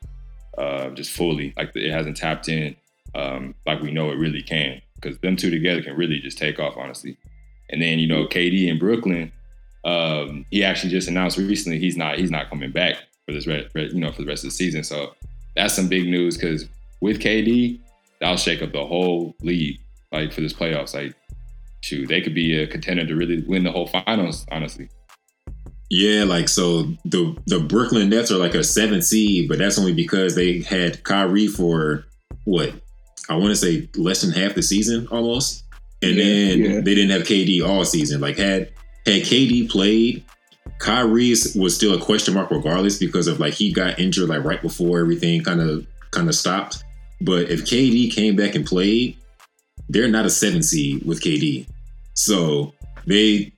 uh, 0.58 0.90
just 0.90 1.10
fully 1.10 1.52
like 1.56 1.72
it 1.74 1.90
hasn't 1.90 2.16
tapped 2.16 2.48
in 2.48 2.76
um, 3.14 3.54
like 3.66 3.80
we 3.80 3.90
know 3.90 4.10
it 4.10 4.18
really 4.18 4.42
can 4.42 4.80
because 4.96 5.18
them 5.18 5.36
two 5.36 5.50
together 5.50 5.82
can 5.82 5.96
really 5.96 6.18
just 6.20 6.38
take 6.38 6.58
off 6.58 6.76
honestly. 6.76 7.16
And 7.70 7.80
then 7.80 7.98
you 7.98 8.06
know 8.06 8.26
KD 8.26 8.68
in 8.68 8.78
Brooklyn, 8.78 9.32
um, 9.84 10.46
he 10.50 10.62
actually 10.64 10.90
just 10.90 11.08
announced 11.08 11.38
recently 11.38 11.78
he's 11.78 11.96
not 11.96 12.18
he's 12.18 12.30
not 12.30 12.50
coming 12.50 12.70
back 12.70 12.96
for 13.26 13.32
this 13.32 13.46
re- 13.46 13.68
you 13.74 14.00
know 14.00 14.12
for 14.12 14.22
the 14.22 14.28
rest 14.28 14.44
of 14.44 14.50
the 14.50 14.56
season. 14.56 14.84
So 14.84 15.14
that's 15.56 15.74
some 15.74 15.88
big 15.88 16.08
news 16.08 16.36
because 16.36 16.66
with 17.00 17.20
KD, 17.20 17.80
that'll 18.20 18.36
shake 18.36 18.62
up 18.62 18.72
the 18.72 18.86
whole 18.86 19.34
league 19.42 19.80
like 20.12 20.32
for 20.32 20.40
this 20.40 20.52
playoffs. 20.52 20.94
Like 20.94 21.14
shoot, 21.82 22.08
they 22.08 22.20
could 22.20 22.34
be 22.34 22.56
a 22.56 22.66
contender 22.66 23.06
to 23.06 23.14
really 23.14 23.42
win 23.46 23.64
the 23.64 23.72
whole 23.72 23.86
finals, 23.86 24.46
honestly. 24.50 24.88
Yeah, 25.90 26.24
like 26.24 26.48
so 26.48 26.84
the 27.04 27.36
the 27.46 27.60
Brooklyn 27.60 28.08
Nets 28.08 28.30
are 28.30 28.38
like 28.38 28.54
a 28.54 28.64
seven 28.64 29.02
seed, 29.02 29.46
but 29.46 29.58
that's 29.58 29.78
only 29.78 29.92
because 29.92 30.34
they 30.34 30.62
had 30.62 31.04
Kyrie 31.04 31.48
for 31.48 32.06
what 32.44 32.72
I 33.28 33.36
want 33.36 33.50
to 33.50 33.56
say 33.56 33.90
less 33.96 34.22
than 34.22 34.32
half 34.32 34.54
the 34.54 34.62
season 34.62 35.06
almost, 35.08 35.64
and 36.00 36.16
yeah, 36.16 36.24
then 36.24 36.58
yeah. 36.58 36.80
they 36.80 36.94
didn't 36.94 37.10
have 37.10 37.22
KD 37.24 37.66
all 37.66 37.84
season. 37.84 38.22
Like 38.22 38.38
had 38.38 38.72
had 39.04 39.22
KD 39.22 39.68
played, 39.68 40.24
Kyrie 40.78 41.34
was 41.56 41.76
still 41.76 41.94
a 41.94 42.00
question 42.00 42.32
mark 42.32 42.50
regardless 42.50 42.98
because 42.98 43.26
of 43.26 43.38
like 43.38 43.52
he 43.52 43.70
got 43.70 43.98
injured 43.98 44.30
like 44.30 44.44
right 44.44 44.62
before 44.62 44.98
everything 44.98 45.44
kind 45.44 45.60
of 45.60 45.86
kind 46.10 46.26
of 46.26 46.34
stopped. 46.34 46.82
But 47.20 47.50
if 47.50 47.64
KD 47.64 48.10
came 48.10 48.34
back 48.34 48.54
and 48.54 48.64
played, 48.64 49.18
they're 49.88 50.08
not 50.08 50.26
a 50.26 50.30
seven 50.30 50.62
seed 50.62 51.04
with 51.04 51.20
KD. 51.20 51.66
So 52.14 52.72
they, 53.06 53.52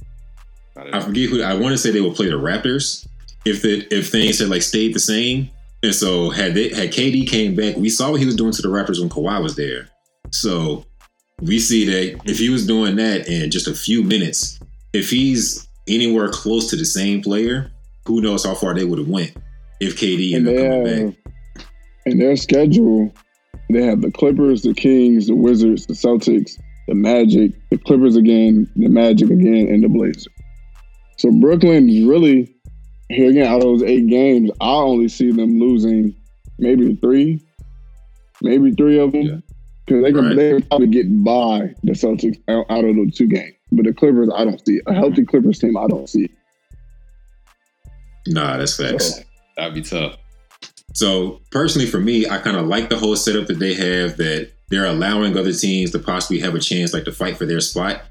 I 0.77 1.01
forget 1.01 1.31
who. 1.31 1.43
I 1.43 1.55
want 1.55 1.73
to 1.73 1.79
say 1.79 1.91
they 1.91 2.01
will 2.01 2.15
play 2.15 2.29
the 2.29 2.35
Raptors 2.35 3.07
if 3.45 3.63
the 3.63 3.87
if 3.91 4.11
things 4.11 4.39
had 4.39 4.49
like 4.49 4.63
stayed 4.63 4.95
the 4.95 5.01
same. 5.01 5.51
And 5.83 5.95
so 5.95 6.31
had 6.31 6.55
they 6.55 6.71
had 6.71 6.93
KD 6.93 7.29
came 7.29 7.55
back, 7.55 7.77
we 7.77 7.91
saw 7.91 8.11
what 8.11 8.21
he 8.21 8.27
was 8.27 8.37
doing 8.37 8.53
to 8.53 8.63
the 8.63 8.69
Raptors 8.69 9.01
when 9.01 9.11
Kawhi 9.11 9.43
was 9.43 9.57
there. 9.57 9.89
So 10.31 10.87
we 11.43 11.59
see 11.59 11.85
that 11.87 12.23
if 12.25 12.39
he 12.39 12.49
was 12.49 12.67
doing 12.67 12.97
that 12.97 13.29
in 13.29 13.51
just 13.51 13.69
a 13.69 13.75
few 13.75 14.03
minutes, 14.03 14.59
if 14.93 15.11
he's 15.11 15.69
anywhere 15.87 16.29
close 16.29 16.71
to 16.71 16.77
the 16.77 16.85
same 16.85 17.21
player, 17.21 17.71
who 18.07 18.21
knows 18.21 18.45
how 18.45 18.55
far 18.55 18.75
they 18.75 18.85
would 18.85 18.99
have 18.99 19.09
went 19.09 19.37
if 19.81 19.99
KD 19.99 20.35
ended 20.35 20.59
up 20.59 20.71
coming 20.71 21.11
back. 21.11 21.17
And 22.07 22.21
their 22.21 22.37
schedule, 22.37 23.13
they 23.71 23.83
have 23.83 24.03
the 24.03 24.11
Clippers, 24.11 24.63
the 24.63 24.75
Kings, 24.75 25.27
the 25.27 25.35
Wizards, 25.35 25.87
the 25.87 25.95
Celtics, 25.95 26.61
the 26.87 26.95
Magic, 26.95 27.53
the 27.71 27.79
Clippers 27.79 28.17
again, 28.17 28.71
the 28.77 28.89
Magic 28.89 29.31
again, 29.31 29.69
and 29.69 29.83
the 29.83 29.89
Blazers. 29.89 30.29
So 31.17 31.31
Brooklyn 31.31 31.89
is 31.89 32.05
really 32.05 32.55
here 33.09 33.31
again. 33.31 33.47
Out 33.47 33.57
of 33.57 33.63
those 33.63 33.83
eight 33.83 34.07
games, 34.09 34.51
I 34.61 34.73
only 34.75 35.09
see 35.09 35.31
them 35.31 35.59
losing 35.59 36.15
maybe 36.59 36.95
three, 36.97 37.41
maybe 38.43 38.73
three 38.73 38.99
of 38.99 39.13
them, 39.13 39.43
because 39.87 40.03
yeah. 40.03 40.09
they 40.09 40.13
can 40.13 40.27
right. 40.27 40.37
they 40.37 40.51
can 40.51 40.63
probably 40.63 40.89
get 40.89 41.25
by 41.25 41.75
the 41.83 41.93
Celtics 41.93 42.41
out, 42.49 42.67
out 42.71 42.85
of 42.85 42.97
those 42.97 43.15
two 43.15 43.29
games. 43.29 43.55
But 43.73 43.87
the 43.87 43.93
Clippers, 43.93 44.31
I 44.35 44.45
don't 44.45 44.65
see 44.67 44.77
it. 44.77 44.83
a 44.87 44.95
healthy 44.95 45.25
Clippers 45.25 45.59
team. 45.59 45.77
I 45.77 45.87
don't 45.87 46.09
see 46.09 46.25
it. 46.25 46.31
Nah, 48.27 48.57
that's 48.57 48.77
facts. 48.77 49.17
So, 49.17 49.23
that'd 49.57 49.75
be 49.75 49.83
tough. 49.83 50.17
So 50.93 51.41
personally, 51.51 51.89
for 51.89 51.99
me, 51.99 52.29
I 52.29 52.39
kind 52.39 52.57
of 52.57 52.67
like 52.67 52.89
the 52.89 52.99
whole 52.99 53.17
setup 53.17 53.47
that 53.49 53.59
they 53.59 53.75
have. 53.75 54.17
That 54.17 54.51
they're 54.69 54.87
allowing 54.87 55.37
other 55.37 55.53
teams 55.53 55.91
to 55.93 55.99
possibly 55.99 56.41
have 56.41 56.55
a 56.55 56.61
chance, 56.61 56.93
like 56.93 57.05
to 57.05 57.13
fight 57.13 57.37
for 57.37 57.47
their 57.47 57.61
spot. 57.61 58.03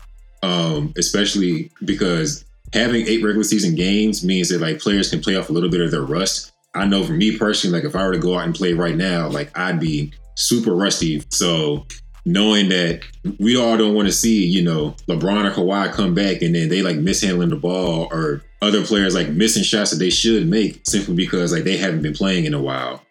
Um, 0.41 0.93
especially 0.97 1.71
because 1.85 2.43
having 2.73 3.07
eight 3.07 3.23
regular 3.23 3.45
season 3.45 3.75
games 3.75 4.25
means 4.25 4.49
that 4.49 4.59
like 4.59 4.79
players 4.79 5.09
can 5.09 5.21
play 5.21 5.37
off 5.37 5.49
a 5.49 5.53
little 5.53 5.69
bit 5.69 5.81
of 5.81 5.91
their 5.91 6.01
rust. 6.01 6.51
I 6.75 6.85
know 6.85 7.03
for 7.03 7.13
me 7.13 7.37
personally, 7.37 7.77
like 7.77 7.85
if 7.85 7.95
I 7.95 8.05
were 8.05 8.13
to 8.13 8.19
go 8.19 8.37
out 8.37 8.45
and 8.45 8.55
play 8.55 8.73
right 8.73 8.95
now, 8.95 9.29
like 9.29 9.57
I'd 9.57 9.79
be 9.79 10.11
super 10.35 10.75
rusty. 10.75 11.23
So 11.29 11.85
knowing 12.25 12.69
that 12.69 13.01
we 13.39 13.57
all 13.57 13.77
don't 13.77 13.93
want 13.93 14.07
to 14.07 14.11
see, 14.13 14.45
you 14.45 14.61
know, 14.61 14.95
LeBron 15.07 15.45
or 15.45 15.51
Kawhi 15.51 15.91
come 15.91 16.13
back 16.13 16.41
and 16.41 16.55
then 16.55 16.69
they 16.69 16.81
like 16.81 16.97
mishandling 16.97 17.49
the 17.49 17.55
ball 17.55 18.07
or 18.11 18.41
other 18.61 18.83
players 18.83 19.13
like 19.13 19.29
missing 19.29 19.63
shots 19.63 19.91
that 19.91 19.97
they 19.97 20.09
should 20.09 20.47
make 20.47 20.79
simply 20.85 21.15
because 21.15 21.51
like 21.51 21.63
they 21.63 21.77
haven't 21.77 22.01
been 22.01 22.13
playing 22.13 22.45
in 22.45 22.53
a 22.53 22.61
while. 22.61 23.01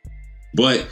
But 0.54 0.88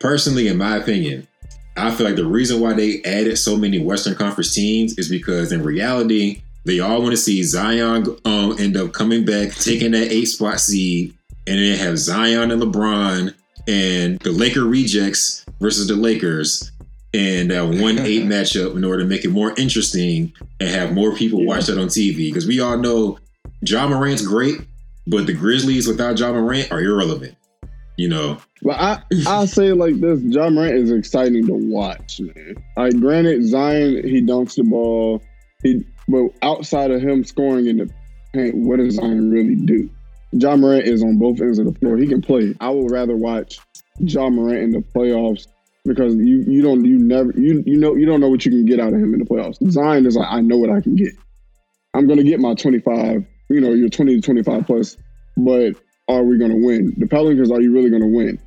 personally, 0.00 0.48
in 0.48 0.56
my 0.56 0.76
opinion, 0.76 1.28
I 1.76 1.90
feel 1.90 2.06
like 2.06 2.16
the 2.16 2.26
reason 2.26 2.60
why 2.60 2.72
they 2.72 3.02
added 3.04 3.36
so 3.36 3.56
many 3.56 3.78
Western 3.78 4.14
Conference 4.14 4.54
teams 4.54 4.98
is 4.98 5.08
because 5.08 5.52
in 5.52 5.62
reality, 5.62 6.42
they 6.64 6.80
all 6.80 7.00
want 7.00 7.12
to 7.12 7.16
see 7.16 7.42
Zion 7.44 8.16
um, 8.24 8.56
end 8.58 8.76
up 8.76 8.92
coming 8.92 9.24
back, 9.24 9.52
taking 9.52 9.92
that 9.92 10.10
eight 10.10 10.24
spot 10.24 10.58
seed, 10.58 11.16
and 11.46 11.58
then 11.58 11.78
have 11.78 11.98
Zion 11.98 12.50
and 12.50 12.60
LeBron 12.60 13.32
and 13.68 14.18
the 14.20 14.32
Laker 14.32 14.64
rejects 14.64 15.44
versus 15.60 15.86
the 15.86 15.94
Lakers 15.94 16.72
and 17.16 17.50
that 17.50 17.66
one 17.66 17.98
eight 17.98 18.24
matchup 18.26 18.76
in 18.76 18.84
order 18.84 19.02
to 19.02 19.08
make 19.08 19.24
it 19.24 19.30
more 19.30 19.54
interesting 19.56 20.32
and 20.60 20.68
have 20.68 20.92
more 20.92 21.14
people 21.14 21.40
yeah. 21.40 21.48
watch 21.48 21.66
that 21.66 21.78
on 21.78 21.88
TV. 21.88 22.28
Because 22.28 22.46
we 22.46 22.60
all 22.60 22.76
know 22.76 23.18
Ja 23.62 23.88
Morant's 23.88 24.24
great, 24.24 24.60
but 25.06 25.26
the 25.26 25.32
Grizzlies 25.32 25.88
without 25.88 26.18
Ja 26.18 26.32
Morant 26.32 26.70
are 26.70 26.80
irrelevant. 26.80 27.36
You 27.96 28.08
know. 28.08 28.38
Well, 28.62 28.76
I 28.78 29.00
I 29.26 29.44
say 29.46 29.68
it 29.68 29.76
like 29.76 29.98
this: 30.00 30.20
Ja 30.22 30.50
Morant 30.50 30.74
is 30.74 30.90
exciting 30.90 31.46
to 31.46 31.54
watch, 31.54 32.20
man. 32.20 32.56
Like, 32.76 33.00
granted, 33.00 33.46
Zion 33.46 34.06
he 34.06 34.20
dunks 34.20 34.56
the 34.56 34.64
ball, 34.64 35.22
he 35.62 35.82
but 36.08 36.28
outside 36.42 36.90
of 36.90 37.00
him 37.00 37.24
scoring 37.24 37.66
in 37.66 37.78
the 37.78 37.90
paint, 38.34 38.54
what 38.54 38.76
does 38.76 38.96
Zion 38.96 39.30
really 39.30 39.54
do? 39.54 39.88
Ja 40.32 40.54
Morant 40.54 40.84
is 40.84 41.02
on 41.02 41.16
both 41.18 41.40
ends 41.40 41.58
of 41.58 41.64
the 41.64 41.72
floor. 41.78 41.96
He 41.96 42.06
can 42.06 42.20
play. 42.20 42.54
I 42.60 42.68
would 42.68 42.90
rather 42.90 43.16
watch 43.16 43.58
Ja 44.00 44.28
Morant 44.28 44.58
in 44.58 44.70
the 44.72 44.80
playoffs 44.80 45.46
because 45.86 46.14
you 46.16 46.44
you 46.46 46.62
don't 46.62 46.84
you 46.84 46.98
never 46.98 47.32
you 47.32 47.62
you 47.66 47.78
know 47.78 47.94
you 47.94 48.06
don't 48.06 48.20
know 48.20 48.28
what 48.28 48.44
you 48.44 48.50
can 48.50 48.66
get 48.66 48.80
out 48.80 48.92
of 48.92 49.00
him 49.00 49.14
in 49.14 49.20
the 49.20 49.24
playoffs. 49.24 49.56
Zion 49.70 50.06
is 50.06 50.16
like 50.16 50.28
I 50.30 50.40
know 50.40 50.58
what 50.58 50.70
I 50.70 50.80
can 50.80 50.96
get. 50.96 51.12
I'm 51.94 52.06
gonna 52.06 52.24
get 52.24 52.40
my 52.40 52.54
25, 52.54 53.24
you 53.48 53.60
know, 53.60 53.72
your 53.72 53.88
20 53.88 54.16
to 54.16 54.20
25 54.20 54.66
plus, 54.66 54.96
but 55.36 55.74
are 56.08 56.22
we 56.22 56.38
gonna 56.38 56.56
win? 56.56 56.94
The 56.98 57.06
Pelicans, 57.06 57.50
are 57.50 57.60
you 57.60 57.72
really 57.72 57.90
gonna 57.90 58.08
win? 58.08 58.38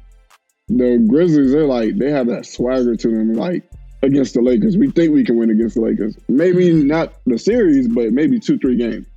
The 0.67 1.03
Grizzlies, 1.07 1.51
they're 1.51 1.65
like 1.65 1.97
they 1.97 2.11
have 2.11 2.27
that 2.27 2.45
swagger 2.45 2.95
to 2.95 3.07
them, 3.07 3.33
like 3.33 3.69
against 4.03 4.33
the 4.35 4.41
Lakers. 4.41 4.77
We 4.77 4.91
think 4.91 5.13
we 5.13 5.23
can 5.23 5.37
win 5.37 5.49
against 5.49 5.75
the 5.75 5.81
Lakers. 5.81 6.17
Maybe 6.27 6.71
not 6.71 7.13
the 7.25 7.37
series, 7.37 7.87
but 7.87 8.11
maybe 8.11 8.39
two, 8.39 8.57
three 8.57 8.77
games. 8.77 9.07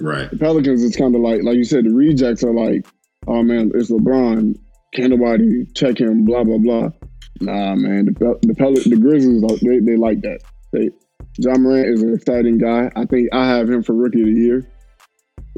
Right. 0.00 0.30
The 0.30 0.36
Pelicans, 0.36 0.84
it's 0.84 0.96
kind 0.96 1.14
of 1.14 1.22
like, 1.22 1.42
like 1.42 1.56
you 1.56 1.64
said, 1.64 1.84
the 1.84 1.94
rejects 1.94 2.44
are 2.44 2.52
like, 2.52 2.86
oh 3.26 3.42
man, 3.42 3.72
it's 3.74 3.90
LeBron. 3.90 4.58
Can't 4.94 5.10
nobody 5.10 5.66
check 5.74 5.98
him, 5.98 6.24
blah, 6.24 6.44
blah, 6.44 6.58
blah. 6.58 6.90
Nah, 7.40 7.74
man. 7.74 8.06
The 8.06 8.38
the, 8.42 8.54
Pel- 8.54 8.74
the 8.74 8.98
Grizzlies, 9.00 9.42
they, 9.62 9.78
they 9.80 9.96
like 9.96 10.20
that. 10.22 10.40
They, 10.72 10.90
Ja 11.38 11.56
Morant 11.56 11.86
is 11.88 12.02
an 12.02 12.14
exciting 12.14 12.58
guy. 12.58 12.90
I 12.96 13.04
think 13.04 13.28
I 13.32 13.46
have 13.46 13.70
him 13.70 13.82
for 13.82 13.94
rookie 13.94 14.20
of 14.20 14.26
the 14.26 14.32
year 14.32 14.68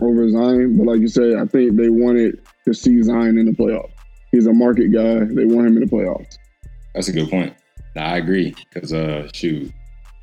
over 0.01 0.29
Zion. 0.31 0.77
But 0.77 0.87
like 0.87 1.01
you 1.01 1.09
said, 1.09 1.35
I 1.37 1.47
think 1.47 1.77
they 1.77 1.89
wanted 1.89 2.39
to 2.67 2.75
see 2.75 3.03
Zion 3.03 3.39
in 3.39 3.47
the 3.47 3.53
playoffs. 3.53 3.93
He's 4.31 4.47
a 4.47 4.53
market 4.53 4.93
guy. 4.93 5.25
They 5.25 5.47
want 5.47 5.67
him 5.67 5.77
in 5.77 5.81
the 5.81 5.91
playoffs. 5.91 6.37
That's 6.95 7.09
a 7.09 7.13
good 7.13 7.31
point. 7.31 7.55
Nah, 7.97 8.03
I 8.03 8.17
agree. 8.19 8.55
Because 8.73 8.93
uh, 8.93 9.29
shoot, 9.33 9.73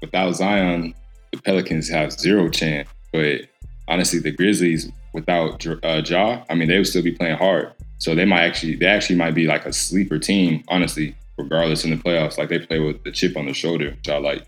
without 0.02 0.34
Zion, 0.36 0.94
the 1.32 1.42
Pelicans 1.42 1.90
have 1.90 2.14
zero 2.14 2.50
chance. 2.50 2.88
But 3.12 3.42
honestly, 3.88 4.20
the 4.20 4.32
Grizzlies 4.32 4.92
without 5.14 5.66
uh, 5.66 6.02
Ja, 6.06 6.44
I 6.50 6.56
mean, 6.56 6.68
they 6.68 6.78
would 6.78 6.88
still 6.88 7.04
be 7.04 7.12
playing 7.12 7.38
hard. 7.38 7.74
So 7.98 8.14
they 8.14 8.26
might 8.26 8.42
actually, 8.42 8.76
they 8.76 8.86
actually 8.86 9.16
might 9.16 9.34
be 9.34 9.48
like 9.48 9.66
a 9.66 9.74
sleeper 9.74 10.20
team, 10.20 10.64
honestly, 10.68 11.16
regardless 11.38 11.84
in 11.84 11.92
the 11.92 11.98
playoffs. 11.98 12.38
Like 12.38 12.50
they 12.50 12.60
play 12.60 12.80
with 12.80 13.04
the 13.04 13.12
chip 13.12 13.38
on 13.38 13.46
the 13.46 13.54
shoulder, 13.54 13.92
which 13.92 14.10
I 14.10 14.18
like. 14.18 14.46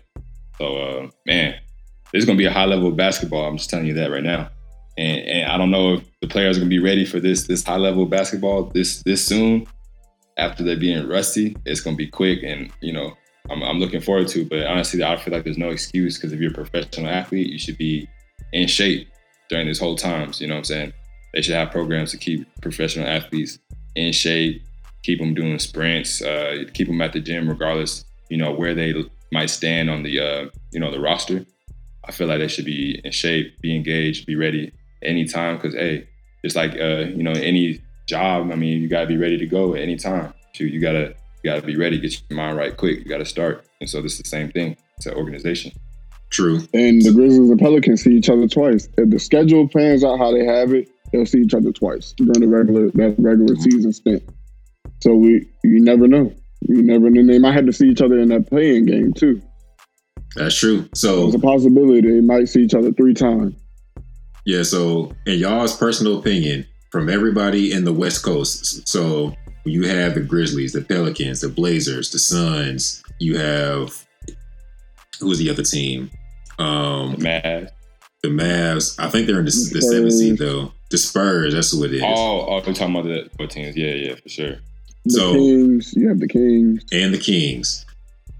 So, 0.58 0.76
uh, 0.76 1.10
man, 1.26 1.54
is 2.12 2.24
to 2.26 2.34
be 2.34 2.46
a 2.46 2.52
high 2.52 2.66
level 2.66 2.88
of 2.88 2.96
basketball. 2.96 3.46
I'm 3.46 3.56
just 3.56 3.70
telling 3.70 3.86
you 3.86 3.94
that 3.94 4.10
right 4.10 4.22
now. 4.22 4.50
And, 4.98 5.20
and 5.20 5.50
I 5.50 5.56
don't 5.56 5.70
know 5.70 5.94
if 5.94 6.04
the 6.20 6.28
players 6.28 6.58
are 6.58 6.60
to 6.60 6.66
be 6.66 6.78
ready 6.78 7.04
for 7.04 7.20
this 7.20 7.46
this 7.46 7.64
high 7.64 7.76
level 7.76 8.02
of 8.02 8.10
basketball 8.10 8.64
this 8.64 9.02
this 9.02 9.26
soon. 9.26 9.66
After 10.36 10.64
they're 10.64 10.76
being 10.76 11.06
rusty, 11.06 11.54
it's 11.66 11.82
to 11.82 11.94
be 11.94 12.06
quick, 12.06 12.42
and 12.42 12.70
you 12.80 12.92
know 12.92 13.14
I'm, 13.50 13.62
I'm 13.62 13.78
looking 13.78 14.00
forward 14.00 14.28
to. 14.28 14.44
But 14.44 14.66
honestly, 14.66 15.02
I 15.02 15.16
feel 15.16 15.34
like 15.34 15.44
there's 15.44 15.58
no 15.58 15.70
excuse 15.70 16.16
because 16.16 16.32
if 16.32 16.40
you're 16.40 16.50
a 16.50 16.54
professional 16.54 17.10
athlete, 17.10 17.48
you 17.48 17.58
should 17.58 17.76
be 17.76 18.08
in 18.52 18.66
shape 18.66 19.08
during 19.48 19.66
this 19.66 19.78
whole 19.78 19.96
times. 19.96 20.40
You 20.40 20.48
know 20.48 20.54
what 20.54 20.58
I'm 20.60 20.64
saying? 20.64 20.92
They 21.34 21.42
should 21.42 21.54
have 21.54 21.70
programs 21.70 22.10
to 22.12 22.16
keep 22.16 22.46
professional 22.60 23.06
athletes 23.06 23.58
in 23.94 24.12
shape, 24.12 24.62
keep 25.02 25.18
them 25.18 25.34
doing 25.34 25.58
sprints, 25.58 26.22
uh, 26.22 26.64
keep 26.74 26.86
them 26.86 27.00
at 27.00 27.12
the 27.12 27.20
gym, 27.20 27.48
regardless, 27.48 28.04
you 28.28 28.36
know, 28.36 28.52
where 28.52 28.74
they 28.74 28.94
might 29.32 29.50
stand 29.50 29.90
on 29.90 30.02
the, 30.02 30.20
uh, 30.20 30.48
you 30.72 30.80
know, 30.80 30.90
the 30.90 31.00
roster. 31.00 31.44
I 32.04 32.12
feel 32.12 32.26
like 32.26 32.38
they 32.38 32.48
should 32.48 32.64
be 32.64 33.00
in 33.04 33.12
shape, 33.12 33.60
be 33.60 33.76
engaged, 33.76 34.26
be 34.26 34.36
ready 34.36 34.72
anytime. 35.02 35.56
Because 35.56 35.74
hey, 35.74 36.08
it's 36.42 36.56
like 36.56 36.72
uh, 36.72 37.06
you 37.14 37.22
know, 37.22 37.32
any 37.32 37.82
job. 38.06 38.50
I 38.50 38.56
mean, 38.56 38.80
you 38.82 38.88
gotta 38.88 39.06
be 39.06 39.16
ready 39.16 39.38
to 39.38 39.46
go 39.46 39.74
at 39.74 39.82
any 39.82 39.96
time. 39.96 40.32
Shoot, 40.52 40.72
you 40.72 40.80
gotta 40.80 41.14
you 41.42 41.50
gotta 41.50 41.62
be 41.62 41.76
ready. 41.76 41.98
Get 41.98 42.20
your 42.28 42.36
mind 42.36 42.56
right 42.56 42.76
quick. 42.76 42.98
You 42.98 43.04
gotta 43.04 43.24
start. 43.24 43.66
And 43.80 43.88
so 43.88 44.02
this 44.02 44.14
is 44.14 44.18
the 44.18 44.28
same 44.28 44.50
thing. 44.50 44.76
It's 44.96 45.06
an 45.06 45.14
organization. 45.14 45.72
True. 46.30 46.60
And 46.72 47.02
the 47.02 47.12
Grizzlies 47.12 47.50
and 47.50 47.58
Pelicans 47.58 48.02
see 48.02 48.14
each 48.14 48.30
other 48.30 48.46
twice. 48.46 48.88
If 48.96 49.10
the 49.10 49.18
schedule 49.18 49.68
plans 49.68 50.04
out 50.04 50.18
how 50.18 50.32
they 50.32 50.44
have 50.44 50.72
it, 50.72 50.88
they'll 51.12 51.26
see 51.26 51.40
each 51.40 51.54
other 51.54 51.72
twice 51.72 52.12
during 52.12 52.40
the 52.40 52.48
regular 52.48 52.90
that 52.90 53.16
regular 53.18 53.56
season 53.56 53.92
stint. 53.92 54.22
So 55.02 55.14
we 55.14 55.46
you 55.64 55.80
never 55.80 56.06
know. 56.06 56.32
You 56.62 56.82
never 56.82 57.10
know. 57.10 57.26
They 57.26 57.38
might 57.38 57.54
have 57.54 57.66
to 57.66 57.72
see 57.72 57.88
each 57.88 58.02
other 58.02 58.18
in 58.18 58.28
that 58.28 58.48
playing 58.48 58.86
game 58.86 59.12
too. 59.12 59.40
That's 60.36 60.56
true. 60.56 60.88
So 60.94 61.26
it's 61.26 61.36
a 61.36 61.40
possibility 61.40 62.00
they 62.02 62.20
might 62.20 62.48
see 62.48 62.62
each 62.62 62.74
other 62.74 62.92
three 62.92 63.14
times. 63.14 63.54
Yeah. 64.44 64.62
So 64.62 65.12
in 65.26 65.38
y'all's 65.38 65.76
personal 65.76 66.18
opinion, 66.18 66.66
from 66.90 67.08
everybody 67.08 67.72
in 67.72 67.84
the 67.84 67.92
West 67.92 68.24
Coast, 68.24 68.88
so 68.88 69.34
you 69.64 69.86
have 69.88 70.14
the 70.14 70.20
Grizzlies, 70.20 70.72
the 70.72 70.82
Pelicans, 70.82 71.40
the 71.40 71.48
Blazers, 71.48 72.10
the 72.10 72.18
Suns. 72.18 73.02
You 73.18 73.38
have 73.38 74.06
who's 75.20 75.38
the 75.38 75.50
other 75.50 75.62
team? 75.62 76.10
Um, 76.58 77.12
the 77.12 77.24
Mavs. 77.24 77.70
The 78.22 78.28
Mavs. 78.28 78.94
I 78.98 79.08
think 79.08 79.26
they're 79.26 79.38
in 79.38 79.46
the, 79.46 79.70
the 79.72 79.82
seventh 79.82 80.12
seed 80.12 80.38
though. 80.38 80.72
The 80.90 80.98
Spurs. 80.98 81.54
That's 81.54 81.72
who 81.72 81.84
it 81.84 81.94
is. 81.94 82.02
Oh, 82.04 82.46
oh, 82.46 82.54
we're 82.56 82.72
talking 82.74 82.96
about 82.96 83.04
the 83.04 83.30
four 83.36 83.46
teams. 83.46 83.76
Yeah, 83.76 83.94
yeah, 83.94 84.14
for 84.16 84.28
sure. 84.28 84.56
The 85.04 85.10
so 85.10 85.32
Kings. 85.34 85.94
You 85.96 86.08
have 86.08 86.20
the 86.20 86.28
Kings 86.28 86.84
and 86.92 87.14
the 87.14 87.18
Kings. 87.18 87.86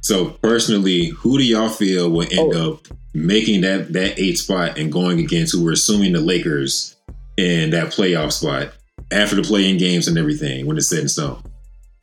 So 0.03 0.31
personally, 0.43 1.07
who 1.07 1.39
do 1.39 1.45
y'all 1.45 1.69
feel 1.69 2.11
will 2.11 2.23
end 2.23 2.55
oh. 2.55 2.73
up 2.73 2.89
making 3.13 3.63
that 3.63 3.93
that 3.93 4.19
eight 4.19 4.39
spot 4.39 4.79
and 4.79 4.93
going 4.93 5.19
against 5.21 5.55
who 5.55 5.65
we're 5.65 5.73
assuming 5.73 6.13
the 6.13 6.21
Lakers 6.21 6.97
in 7.37 7.71
that 7.71 7.89
playoff 7.89 8.33
spot 8.33 8.73
after 9.11 9.37
the 9.37 9.43
playing 9.43 9.79
games 9.79 10.09
and 10.09 10.17
everything 10.19 10.67
when 10.67 10.77
it's 10.77 10.89
set 10.89 11.01
in 11.01 11.09
stone? 11.09 11.43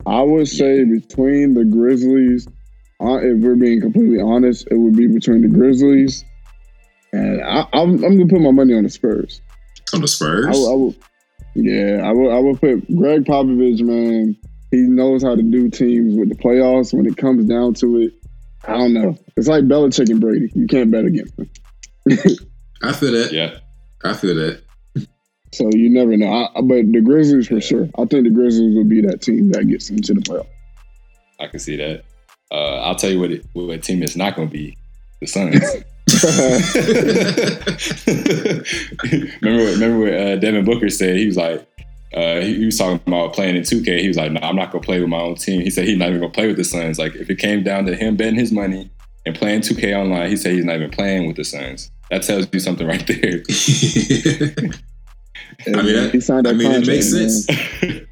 I 0.06 0.22
would 0.22 0.48
say 0.48 0.84
between 0.84 1.54
the 1.54 1.64
Grizzlies 1.64 2.46
uh, 3.00 3.18
if 3.18 3.38
we're 3.38 3.54
being 3.54 3.80
completely 3.80 4.20
honest, 4.20 4.66
it 4.70 4.76
would 4.76 4.96
be 4.96 5.06
between 5.06 5.42
the 5.42 5.48
Grizzlies 5.48 6.24
and 7.12 7.42
I, 7.42 7.66
am 7.72 7.96
gonna 7.96 8.26
put 8.26 8.40
my 8.40 8.50
money 8.50 8.74
on 8.74 8.82
the 8.84 8.90
Spurs. 8.90 9.40
On 9.94 10.00
the 10.00 10.08
Spurs? 10.08 10.46
I, 10.46 10.50
I 10.50 10.94
yeah, 11.60 12.08
I 12.08 12.12
will. 12.12 12.30
I 12.30 12.38
will 12.38 12.56
put 12.56 12.86
Gregg 12.96 13.24
Popovich. 13.24 13.80
Man, 13.82 14.36
he 14.70 14.76
knows 14.82 15.24
how 15.24 15.34
to 15.34 15.42
do 15.42 15.68
teams 15.68 16.16
with 16.16 16.28
the 16.28 16.36
playoffs. 16.36 16.94
When 16.94 17.06
it 17.06 17.16
comes 17.16 17.46
down 17.46 17.74
to 17.74 18.02
it, 18.02 18.12
I 18.64 18.74
don't 18.74 18.94
know. 18.94 19.18
It's 19.36 19.48
like 19.48 19.64
Belichick 19.64 20.08
and 20.08 20.20
Brady. 20.20 20.52
You 20.54 20.68
can't 20.68 20.90
bet 20.92 21.04
against 21.04 21.36
them. 21.36 21.50
I 22.82 22.92
feel 22.92 23.10
that. 23.10 23.32
Yeah, 23.32 23.58
I 24.04 24.14
feel 24.14 24.36
that. 24.36 24.62
So 25.52 25.68
you 25.72 25.90
never 25.90 26.16
know. 26.16 26.30
I, 26.30 26.60
but 26.60 26.92
the 26.92 27.00
Grizzlies 27.00 27.48
for 27.48 27.60
sure. 27.60 27.88
I 27.98 28.04
think 28.04 28.24
the 28.24 28.30
Grizzlies 28.30 28.76
will 28.76 28.84
be 28.84 29.00
that 29.02 29.20
team 29.20 29.50
that 29.50 29.64
gets 29.64 29.90
into 29.90 30.14
the 30.14 30.20
playoffs. 30.20 30.46
I 31.40 31.48
can 31.48 31.58
see 31.58 31.76
that. 31.76 32.04
Uh, 32.52 32.82
I'll 32.82 32.94
tell 32.94 33.10
you 33.10 33.18
what, 33.18 33.32
it, 33.32 33.46
what 33.52 33.82
team 33.82 34.02
it's 34.04 34.14
not 34.14 34.36
going 34.36 34.48
to 34.48 34.52
be: 34.52 34.76
the 35.20 35.26
Suns. 35.26 35.60
remember, 39.40 39.64
what, 39.64 39.72
remember 39.74 39.98
what 39.98 40.14
uh, 40.14 40.36
Devin 40.36 40.64
Booker 40.64 40.88
said? 40.88 41.16
He 41.16 41.26
was 41.26 41.36
like, 41.36 41.66
uh, 42.14 42.40
he, 42.40 42.56
he, 42.56 42.66
was 42.66 42.78
talking 42.78 43.00
about 43.06 43.34
playing 43.34 43.56
in 43.56 43.62
2K. 43.62 44.00
He 44.00 44.08
was 44.08 44.16
like, 44.16 44.32
"No, 44.32 44.40
nah, 44.40 44.48
I'm 44.48 44.56
not 44.56 44.72
gonna 44.72 44.82
play 44.82 45.00
with 45.00 45.10
my 45.10 45.20
own 45.20 45.34
team." 45.34 45.60
He 45.60 45.70
said 45.70 45.86
he's 45.86 45.98
not 45.98 46.08
even 46.08 46.20
gonna 46.20 46.32
play 46.32 46.46
with 46.46 46.56
the 46.56 46.64
Suns. 46.64 46.98
Like, 46.98 47.14
if 47.14 47.28
it 47.28 47.38
came 47.38 47.62
down 47.62 47.84
to 47.86 47.94
him 47.94 48.16
betting 48.16 48.38
his 48.38 48.50
money 48.50 48.90
and 49.26 49.34
playing 49.34 49.60
2K 49.60 49.94
online, 49.94 50.30
he 50.30 50.36
said 50.36 50.54
he's 50.54 50.64
not 50.64 50.76
even 50.76 50.90
playing 50.90 51.26
with 51.26 51.36
the 51.36 51.44
Suns. 51.44 51.90
That 52.10 52.22
tells 52.22 52.48
you 52.52 52.60
something 52.60 52.86
right 52.86 53.06
there. 53.06 53.42
I 55.66 55.82
mean, 55.82 55.94
that, 55.94 56.10
he 56.12 56.20
signed 56.20 56.46
I 56.46 56.52
mean, 56.52 56.70
it 56.70 56.86
makes 56.86 57.12
man. 57.12 57.28
sense. 57.28 57.46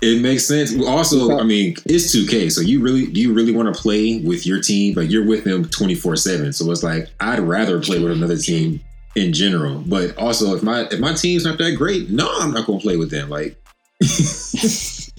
It 0.02 0.20
makes 0.20 0.46
sense. 0.46 0.74
Also, 0.84 1.38
I 1.38 1.44
mean, 1.44 1.74
it's 1.86 2.14
2K, 2.14 2.52
so 2.52 2.60
you 2.60 2.82
really 2.82 3.06
do 3.06 3.20
you 3.20 3.32
really 3.32 3.52
want 3.52 3.74
to 3.74 3.80
play 3.80 4.18
with 4.18 4.46
your 4.46 4.60
team? 4.60 4.94
Like 4.94 5.10
you're 5.10 5.26
with 5.26 5.44
them 5.44 5.64
24 5.64 6.16
seven. 6.16 6.52
So 6.52 6.70
it's 6.70 6.82
like 6.82 7.08
I'd 7.20 7.40
rather 7.40 7.80
play 7.80 7.98
with 7.98 8.12
another 8.12 8.36
team 8.36 8.80
in 9.14 9.32
general. 9.32 9.82
But 9.86 10.16
also, 10.18 10.54
if 10.54 10.62
my 10.62 10.82
if 10.90 11.00
my 11.00 11.14
team's 11.14 11.44
not 11.44 11.58
that 11.58 11.72
great, 11.72 12.10
no, 12.10 12.28
I'm 12.40 12.52
not 12.52 12.66
going 12.66 12.78
to 12.78 12.82
play 12.82 12.96
with 12.96 13.10
them. 13.10 13.30
Like, 13.30 13.56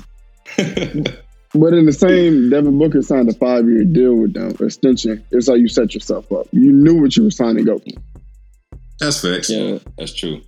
But 1.54 1.74
in 1.74 1.86
the 1.86 1.94
same, 1.94 2.50
Devin 2.50 2.78
Booker 2.78 3.02
signed 3.02 3.30
a 3.30 3.34
five 3.34 3.68
year 3.68 3.84
deal 3.84 4.16
with 4.16 4.34
them, 4.34 4.56
extension. 4.60 5.24
It's 5.32 5.48
how 5.48 5.56
you 5.56 5.68
set 5.68 5.94
yourself 5.94 6.32
up. 6.32 6.48
You 6.52 6.72
knew 6.72 7.02
what 7.02 7.16
you 7.16 7.24
were 7.24 7.32
signing 7.32 7.70
up 7.70 7.80
for. 7.82 8.78
that's 9.00 9.22
facts. 9.22 9.50
yeah, 9.50 9.80
that's 9.98 10.14
true. 10.14 10.42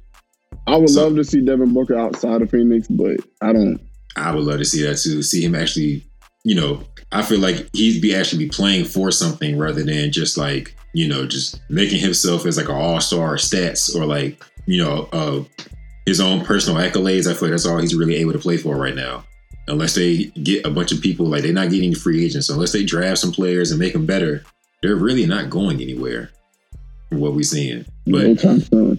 I 0.67 0.77
would 0.77 0.89
So- 0.89 1.03
love 1.07 1.15
to 1.17 1.23
see 1.23 1.41
Devin 1.41 1.73
Booker 1.73 1.95
outside 1.97 2.41
of 2.41 2.49
Phoenix, 2.51 2.87
but 2.89 3.17
I 3.41 3.53
don't. 3.53 3.79
I 4.15 4.33
would 4.33 4.43
love 4.43 4.59
to 4.59 4.65
see 4.65 4.81
that 4.83 4.97
too. 4.97 5.21
See 5.21 5.43
him 5.43 5.55
actually, 5.55 6.03
you 6.43 6.55
know, 6.55 6.83
I 7.11 7.21
feel 7.23 7.39
like 7.39 7.67
he'd 7.73 8.01
be 8.01 8.13
actually 8.15 8.45
be 8.45 8.49
playing 8.49 8.85
for 8.85 9.11
something 9.11 9.57
rather 9.57 9.83
than 9.83 10.11
just 10.11 10.37
like, 10.37 10.75
you 10.93 11.07
know, 11.07 11.25
just 11.25 11.59
making 11.69 11.99
himself 11.99 12.45
as 12.45 12.57
like 12.57 12.69
an 12.69 12.75
all 12.75 12.99
star 13.01 13.35
stats 13.35 13.95
or 13.95 14.05
like, 14.05 14.43
you 14.65 14.83
know, 14.83 15.07
uh, 15.13 15.43
his 16.05 16.19
own 16.19 16.43
personal 16.43 16.79
accolades. 16.81 17.27
I 17.29 17.33
feel 17.33 17.43
like 17.49 17.51
that's 17.51 17.65
all 17.65 17.77
he's 17.79 17.95
really 17.95 18.15
able 18.15 18.33
to 18.33 18.39
play 18.39 18.57
for 18.57 18.75
right 18.75 18.95
now. 18.95 19.23
Unless 19.67 19.93
they 19.95 20.25
get 20.43 20.65
a 20.65 20.71
bunch 20.71 20.91
of 20.91 21.01
people, 21.01 21.27
like 21.27 21.43
they're 21.43 21.53
not 21.53 21.69
getting 21.69 21.93
free 21.93 22.25
agents. 22.25 22.47
So 22.47 22.55
unless 22.55 22.71
they 22.71 22.83
draft 22.83 23.19
some 23.19 23.31
players 23.31 23.69
and 23.71 23.79
make 23.79 23.93
them 23.93 24.05
better, 24.07 24.43
they're 24.81 24.95
really 24.95 25.25
not 25.27 25.49
going 25.51 25.81
anywhere. 25.81 26.31
From 27.09 27.19
what 27.21 27.33
we're 27.33 27.43
seeing, 27.43 27.85
but 28.05 28.43
no. 28.71 28.97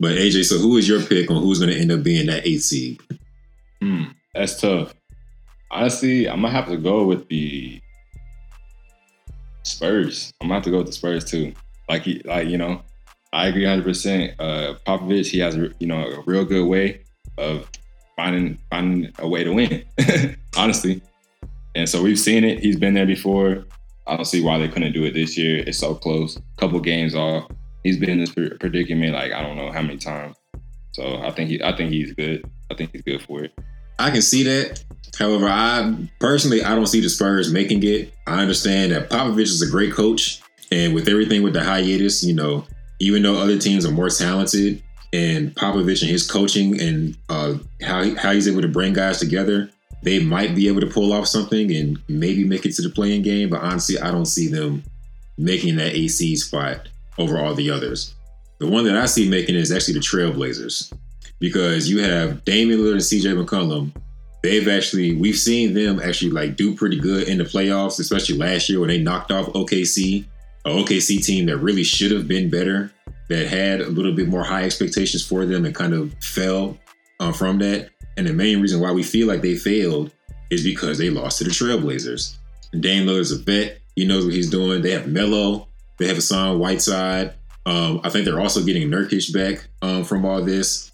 But 0.00 0.12
AJ, 0.12 0.44
so 0.44 0.58
who 0.58 0.76
is 0.76 0.88
your 0.88 1.02
pick 1.02 1.30
on 1.30 1.42
who's 1.42 1.58
going 1.58 1.72
to 1.72 1.78
end 1.78 1.92
up 1.92 2.02
being 2.02 2.26
that 2.26 2.46
eighth 2.46 2.62
seed? 2.62 3.00
Hmm, 3.82 4.04
that's 4.34 4.60
tough. 4.60 4.94
Honestly, 5.70 6.28
I'm 6.28 6.40
gonna 6.40 6.52
have 6.52 6.68
to 6.68 6.76
go 6.78 7.04
with 7.04 7.28
the 7.28 7.80
Spurs. 9.62 10.32
I'm 10.40 10.48
gonna 10.48 10.54
have 10.54 10.64
to 10.64 10.70
go 10.70 10.78
with 10.78 10.86
the 10.86 10.92
Spurs 10.92 11.24
too. 11.24 11.52
Like 11.88 12.02
he, 12.02 12.22
like 12.24 12.48
you 12.48 12.56
know, 12.56 12.82
I 13.32 13.48
agree 13.48 13.64
100. 13.64 13.84
percent 13.84 14.34
Uh, 14.40 14.74
Popovich, 14.86 15.30
he 15.30 15.38
has 15.40 15.56
a 15.56 15.70
you 15.78 15.86
know 15.86 16.06
a 16.08 16.22
real 16.22 16.44
good 16.44 16.66
way 16.66 17.02
of 17.36 17.70
finding 18.16 18.58
finding 18.70 19.12
a 19.18 19.28
way 19.28 19.44
to 19.44 19.52
win. 19.52 19.84
Honestly, 20.56 21.02
and 21.74 21.88
so 21.88 22.02
we've 22.02 22.18
seen 22.18 22.44
it. 22.44 22.60
He's 22.60 22.76
been 22.76 22.94
there 22.94 23.06
before. 23.06 23.64
I 24.06 24.16
don't 24.16 24.24
see 24.24 24.42
why 24.42 24.58
they 24.58 24.68
couldn't 24.68 24.92
do 24.92 25.04
it 25.04 25.12
this 25.12 25.36
year. 25.36 25.58
It's 25.66 25.78
so 25.78 25.94
close. 25.94 26.40
Couple 26.56 26.80
games 26.80 27.14
off. 27.14 27.46
He's 27.84 27.98
been 27.98 28.10
in 28.10 28.20
this 28.20 28.32
predicament 28.32 29.14
like 29.14 29.32
I 29.32 29.42
don't 29.42 29.56
know 29.56 29.70
how 29.70 29.82
many 29.82 29.98
times. 29.98 30.36
So 30.92 31.16
I 31.22 31.30
think 31.30 31.50
he, 31.50 31.62
I 31.62 31.76
think 31.76 31.92
he's 31.92 32.12
good. 32.12 32.44
I 32.70 32.74
think 32.74 32.90
he's 32.92 33.02
good 33.02 33.22
for 33.22 33.44
it. 33.44 33.52
I 33.98 34.10
can 34.10 34.22
see 34.22 34.42
that. 34.44 34.84
However, 35.18 35.48
I 35.48 36.08
personally 36.20 36.62
I 36.62 36.74
don't 36.74 36.86
see 36.86 37.00
the 37.00 37.08
Spurs 37.08 37.52
making 37.52 37.82
it. 37.82 38.12
I 38.26 38.40
understand 38.40 38.92
that 38.92 39.10
Popovich 39.10 39.42
is 39.42 39.62
a 39.62 39.70
great 39.70 39.92
coach, 39.92 40.40
and 40.70 40.94
with 40.94 41.08
everything 41.08 41.42
with 41.42 41.54
the 41.54 41.62
hiatus, 41.62 42.22
you 42.22 42.34
know, 42.34 42.64
even 43.00 43.22
though 43.22 43.38
other 43.38 43.58
teams 43.58 43.86
are 43.86 43.92
more 43.92 44.10
talented, 44.10 44.82
and 45.12 45.54
Popovich 45.54 46.02
and 46.02 46.10
his 46.10 46.30
coaching 46.30 46.80
and 46.80 47.16
uh, 47.28 47.54
how 47.82 48.14
how 48.16 48.32
he's 48.32 48.48
able 48.48 48.62
to 48.62 48.68
bring 48.68 48.92
guys 48.92 49.18
together, 49.18 49.70
they 50.02 50.18
might 50.20 50.54
be 50.54 50.68
able 50.68 50.80
to 50.80 50.86
pull 50.86 51.12
off 51.12 51.26
something 51.26 51.74
and 51.74 51.98
maybe 52.08 52.44
make 52.44 52.66
it 52.66 52.74
to 52.74 52.82
the 52.82 52.90
playing 52.90 53.22
game. 53.22 53.50
But 53.50 53.62
honestly, 53.62 53.98
I 53.98 54.10
don't 54.10 54.26
see 54.26 54.48
them 54.48 54.82
making 55.36 55.76
that 55.76 55.94
AC 55.94 56.36
spot 56.36 56.88
over 57.18 57.38
all 57.38 57.54
the 57.54 57.70
others. 57.70 58.14
The 58.58 58.66
one 58.66 58.84
that 58.84 58.96
I 58.96 59.06
see 59.06 59.28
making 59.28 59.54
is 59.54 59.70
actually 59.70 59.94
the 59.94 60.00
Trailblazers 60.00 60.92
because 61.38 61.88
you 61.88 62.02
have 62.02 62.44
Damian 62.44 62.80
Lillard 62.80 62.92
and 62.92 63.00
CJ 63.00 63.44
McCollum. 63.44 63.92
They've 64.42 64.68
actually 64.68 65.14
we've 65.14 65.36
seen 65.36 65.74
them 65.74 66.00
actually 66.00 66.30
like 66.30 66.56
do 66.56 66.74
pretty 66.74 66.98
good 66.98 67.28
in 67.28 67.38
the 67.38 67.44
playoffs, 67.44 67.98
especially 67.98 68.36
last 68.36 68.68
year 68.68 68.80
when 68.80 68.88
they 68.88 69.00
knocked 69.00 69.30
off 69.30 69.46
OKC, 69.46 70.24
a 70.64 70.70
OKC 70.70 71.24
team 71.24 71.46
that 71.46 71.58
really 71.58 71.84
should 71.84 72.12
have 72.12 72.28
been 72.28 72.50
better, 72.50 72.92
that 73.28 73.48
had 73.48 73.80
a 73.80 73.88
little 73.88 74.12
bit 74.12 74.28
more 74.28 74.44
high 74.44 74.64
expectations 74.64 75.24
for 75.24 75.44
them 75.44 75.64
and 75.64 75.74
kind 75.74 75.92
of 75.92 76.14
fell 76.22 76.78
uh, 77.20 77.32
from 77.32 77.58
that. 77.58 77.90
And 78.16 78.26
the 78.26 78.32
main 78.32 78.60
reason 78.60 78.80
why 78.80 78.90
we 78.90 79.02
feel 79.02 79.28
like 79.28 79.42
they 79.42 79.54
failed 79.54 80.12
is 80.50 80.64
because 80.64 80.98
they 80.98 81.10
lost 81.10 81.38
to 81.38 81.44
the 81.44 81.50
Trailblazers. 81.50 82.36
Dame 82.80 83.06
Lillard's 83.06 83.32
a 83.32 83.38
vet; 83.38 83.78
he 83.96 84.06
knows 84.06 84.24
what 84.24 84.34
he's 84.34 84.50
doing. 84.50 84.82
They 84.82 84.90
have 84.90 85.08
Melo, 85.08 85.67
they 85.98 86.06
have 86.06 86.16
Hassan 86.16 86.58
Whiteside. 86.58 87.34
Um, 87.66 88.00
I 88.02 88.10
think 88.10 88.24
they're 88.24 88.40
also 88.40 88.62
getting 88.62 88.88
Nurkic 88.88 89.32
back 89.32 89.68
um, 89.82 90.04
from 90.04 90.24
all 90.24 90.42
this. 90.42 90.90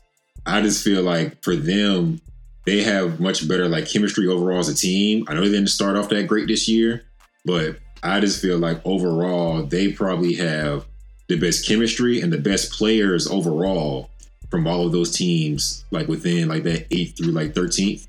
I 0.46 0.60
just 0.60 0.82
feel 0.82 1.02
like 1.02 1.42
for 1.42 1.56
them, 1.56 2.20
they 2.66 2.82
have 2.82 3.20
much 3.20 3.46
better 3.46 3.68
like 3.68 3.88
chemistry 3.88 4.26
overall 4.26 4.58
as 4.58 4.68
a 4.68 4.74
team. 4.74 5.24
I 5.28 5.34
know 5.34 5.42
they 5.42 5.50
didn't 5.50 5.68
start 5.68 5.96
off 5.96 6.08
that 6.08 6.26
great 6.26 6.48
this 6.48 6.68
year, 6.68 7.04
but 7.44 7.78
I 8.02 8.20
just 8.20 8.40
feel 8.40 8.58
like 8.58 8.80
overall 8.84 9.62
they 9.62 9.92
probably 9.92 10.34
have 10.34 10.86
the 11.28 11.38
best 11.38 11.66
chemistry 11.66 12.20
and 12.20 12.32
the 12.32 12.38
best 12.38 12.72
players 12.72 13.26
overall 13.26 14.10
from 14.50 14.66
all 14.66 14.86
of 14.86 14.92
those 14.92 15.16
teams, 15.16 15.84
like 15.90 16.08
within 16.08 16.48
like 16.48 16.62
that 16.64 16.86
eighth 16.90 17.16
through 17.16 17.32
like 17.32 17.54
thirteenth. 17.54 18.06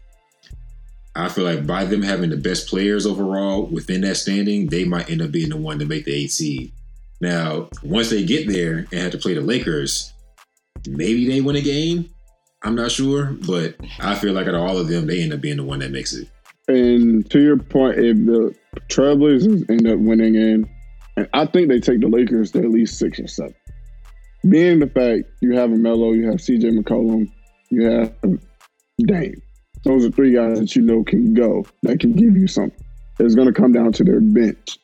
I 1.16 1.30
feel 1.30 1.46
like 1.46 1.66
by 1.66 1.86
them 1.86 2.02
having 2.02 2.30
the 2.30 2.38
best 2.38 2.68
players 2.68 3.06
overall 3.06 3.68
within 3.68 4.02
that 4.02 4.16
standing, 4.18 4.68
they 4.68 4.84
might 4.84 5.10
end 5.10 5.22
up 5.22 5.32
being 5.32 5.50
the 5.50 5.58
one 5.58 5.80
to 5.80 5.86
make 5.86 6.04
the 6.06 6.14
eight 6.14 6.32
seed. 6.32 6.74
Now, 7.22 7.70
once 7.84 8.10
they 8.10 8.24
get 8.24 8.48
there 8.48 8.86
and 8.92 9.02
have 9.02 9.12
to 9.12 9.18
play 9.18 9.34
the 9.34 9.42
Lakers, 9.42 10.14
maybe 10.88 11.28
they 11.28 11.42
win 11.42 11.56
a 11.56 11.62
game. 11.62 12.10
I'm 12.64 12.76
not 12.76 12.92
sure, 12.92 13.38
but 13.48 13.76
I 14.00 14.16
feel 14.16 14.34
like 14.34 14.48
out 14.48 14.56
of 14.56 14.62
all 14.62 14.78
of 14.78 14.88
them, 14.88 15.08
they 15.08 15.22
end 15.22 15.34
up 15.34 15.42
being 15.42 15.58
the 15.58 15.64
one 15.64 15.80
that 15.80 15.92
makes 15.92 16.14
it. 16.14 16.28
And 16.68 17.30
to 17.30 17.40
your 17.40 17.58
point, 17.58 18.00
if 18.00 18.18
the 18.26 18.56
Trailblazers 18.90 19.70
end 19.70 19.88
up 19.88 20.00
winning 20.00 20.36
in, 20.36 20.70
and 21.16 21.30
I 21.34 21.46
think 21.46 21.70
they 21.70 21.80
take 21.80 22.02
the 22.02 22.08
Lakers 22.08 22.52
to 22.52 22.60
at 22.60 22.70
least 22.70 22.98
six 22.98 23.20
or 23.20 23.28
seven. 23.28 23.56
Being 24.50 24.80
the 24.80 24.88
fact 24.88 25.30
you 25.42 25.56
have 25.56 25.72
a 25.72 25.76
Melo, 25.76 26.12
you 26.12 26.28
have 26.28 26.36
CJ 26.36 26.78
McCollum, 26.78 27.32
you 27.70 27.86
have 27.86 28.14
Dame. 29.00 29.42
Those 29.84 30.06
are 30.06 30.12
three 30.12 30.34
guys 30.34 30.60
that 30.60 30.76
you 30.76 30.82
know 30.82 31.04
can 31.04 31.34
go, 31.34 31.66
that 31.84 32.00
can 32.00 32.14
give 32.14 32.36
you 32.36 32.48
something. 32.48 32.84
It's 33.20 33.36
going 33.36 33.48
to 33.48 33.54
come 33.54 33.72
down 33.72 33.92
to 33.94 34.04
their 34.04 34.20
bench. 34.20 34.78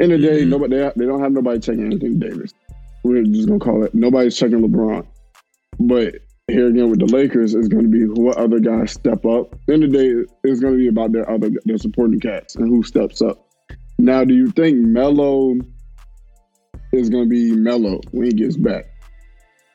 In 0.00 0.10
the 0.10 0.18
day, 0.18 0.42
Mhm. 0.42 0.48
nobody 0.48 0.76
they, 0.76 0.90
they 0.96 1.06
don't 1.06 1.20
have 1.20 1.32
nobody 1.32 1.60
checking 1.60 1.92
Anthony 1.92 2.14
Davis. 2.16 2.52
We're 3.04 3.22
just 3.24 3.46
going 3.48 3.60
to 3.60 3.64
call 3.64 3.84
it 3.84 3.94
nobody's 3.94 4.36
checking 4.36 4.60
LeBron. 4.60 5.06
But 5.78 6.14
here 6.48 6.68
again 6.68 6.90
with 6.90 7.00
the 7.00 7.06
Lakers, 7.06 7.54
it's 7.54 7.68
going 7.68 7.84
to 7.84 7.88
be 7.90 8.04
what 8.20 8.36
other 8.36 8.60
guys 8.60 8.92
step 8.92 9.24
up. 9.26 9.54
In 9.68 9.80
the 9.80 9.88
day, 9.88 10.12
it's 10.44 10.60
going 10.60 10.74
to 10.74 10.78
be 10.78 10.88
about 10.88 11.12
their 11.12 11.28
other 11.30 11.50
their 11.64 11.78
supporting 11.78 12.20
cats 12.20 12.56
and 12.56 12.68
who 12.68 12.82
steps 12.82 13.22
up. 13.22 13.46
Now, 13.98 14.24
do 14.24 14.34
you 14.34 14.50
think 14.50 14.78
Melo 14.78 15.54
is 16.92 17.08
going 17.10 17.24
to 17.24 17.30
be 17.30 17.52
Melo 17.52 18.00
when 18.10 18.26
he 18.26 18.32
gets 18.32 18.56
back? 18.56 18.86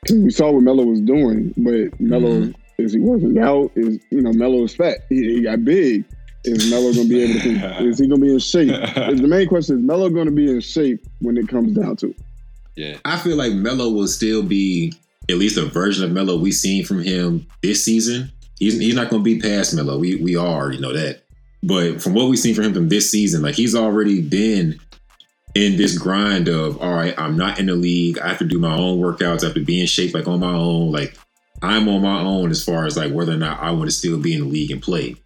we 0.10 0.30
saw 0.30 0.52
what 0.52 0.64
Melo 0.64 0.86
was 0.86 1.02
doing, 1.02 1.54
but 1.58 2.00
Melo 2.00 2.40
Mhm. 2.42 2.56
is 2.78 2.94
he 2.94 3.00
working 3.00 3.38
out? 3.40 3.70
Is 3.76 4.00
you 4.12 4.22
know 4.22 4.32
Melo 4.34 4.64
is 4.64 4.74
fat? 4.76 5.00
He, 5.10 5.36
he 5.36 5.42
got 5.44 5.64
big. 5.66 6.06
Is 6.46 6.70
Melo 6.70 6.94
going 6.94 7.08
to 7.08 7.10
be 7.10 7.24
able 7.24 7.40
to? 7.42 7.84
is 7.88 8.00
he 8.00 8.08
going 8.08 8.22
to 8.22 8.26
be 8.26 8.34
in 8.34 8.40
shape? 8.40 8.68
the 8.96 9.28
main 9.28 9.48
question 9.48 9.78
is 9.78 9.84
Melo 9.84 10.10
going 10.10 10.26
to 10.26 10.32
be 10.32 10.50
in 10.50 10.62
shape 10.62 11.06
when 11.20 11.38
it 11.38 11.48
comes 11.48 11.76
down 11.76 11.96
to 11.98 12.10
it? 12.12 12.20
yeah. 12.80 12.98
I 13.04 13.18
feel 13.18 13.36
like 13.36 13.54
Melo 13.54 13.90
will 13.90 14.08
still 14.08 14.42
be 14.42 14.94
at 15.30 15.36
least 15.36 15.58
a 15.58 15.66
version 15.66 16.06
of 16.06 16.12
Melo 16.12 16.38
we've 16.38 16.54
seen 16.54 16.86
from 16.86 17.02
him 17.02 17.46
this 17.62 17.84
season. 17.84 18.32
He's, 18.58 18.80
he's 18.80 18.96
not 18.96 19.10
going 19.10 19.22
to 19.22 19.26
be 19.26 19.40
past 19.40 19.74
Melo. 19.76 20.00
We 20.00 20.16
we 20.16 20.36
all 20.36 20.48
already 20.48 20.80
know 20.80 20.94
that. 20.94 21.24
But 21.62 22.02
from 22.02 22.14
what 22.14 22.30
we've 22.30 22.40
seen 22.40 22.56
from 22.56 22.66
him 22.66 22.74
from 22.74 22.90
this 22.90 23.12
season, 23.12 23.42
like 23.42 23.56
he's 23.56 23.76
already 23.76 24.22
been 24.22 24.80
in 25.56 25.76
this 25.76 25.98
grind 25.98 26.48
of 26.48 26.82
all 26.82 26.94
right, 26.94 27.14
I'm 27.18 27.36
not 27.36 27.60
in 27.60 27.66
the 27.66 27.76
league. 27.76 28.18
I 28.20 28.30
have 28.30 28.38
to 28.40 28.46
do 28.46 28.60
my 28.60 28.76
own 28.76 29.00
workouts. 29.00 29.44
I 29.44 29.48
have 29.48 29.56
to 29.56 29.66
be 29.66 29.82
in 29.82 29.88
shape 29.88 30.14
like 30.14 30.28
on 30.28 30.40
my 30.40 30.54
own. 30.54 30.92
Like 30.92 31.18
I'm 31.62 31.90
on 31.90 32.02
my 32.02 32.22
own 32.22 32.50
as 32.50 32.64
far 32.64 32.86
as 32.86 32.96
like 32.96 33.12
whether 33.12 33.34
or 33.34 33.38
not 33.38 33.60
I 33.60 33.72
want 33.72 33.90
to 33.90 33.92
still 33.92 34.18
be 34.18 34.34
in 34.34 34.42
the 34.42 34.48
league 34.48 34.72
and 34.72 34.82
play. 34.82 35.18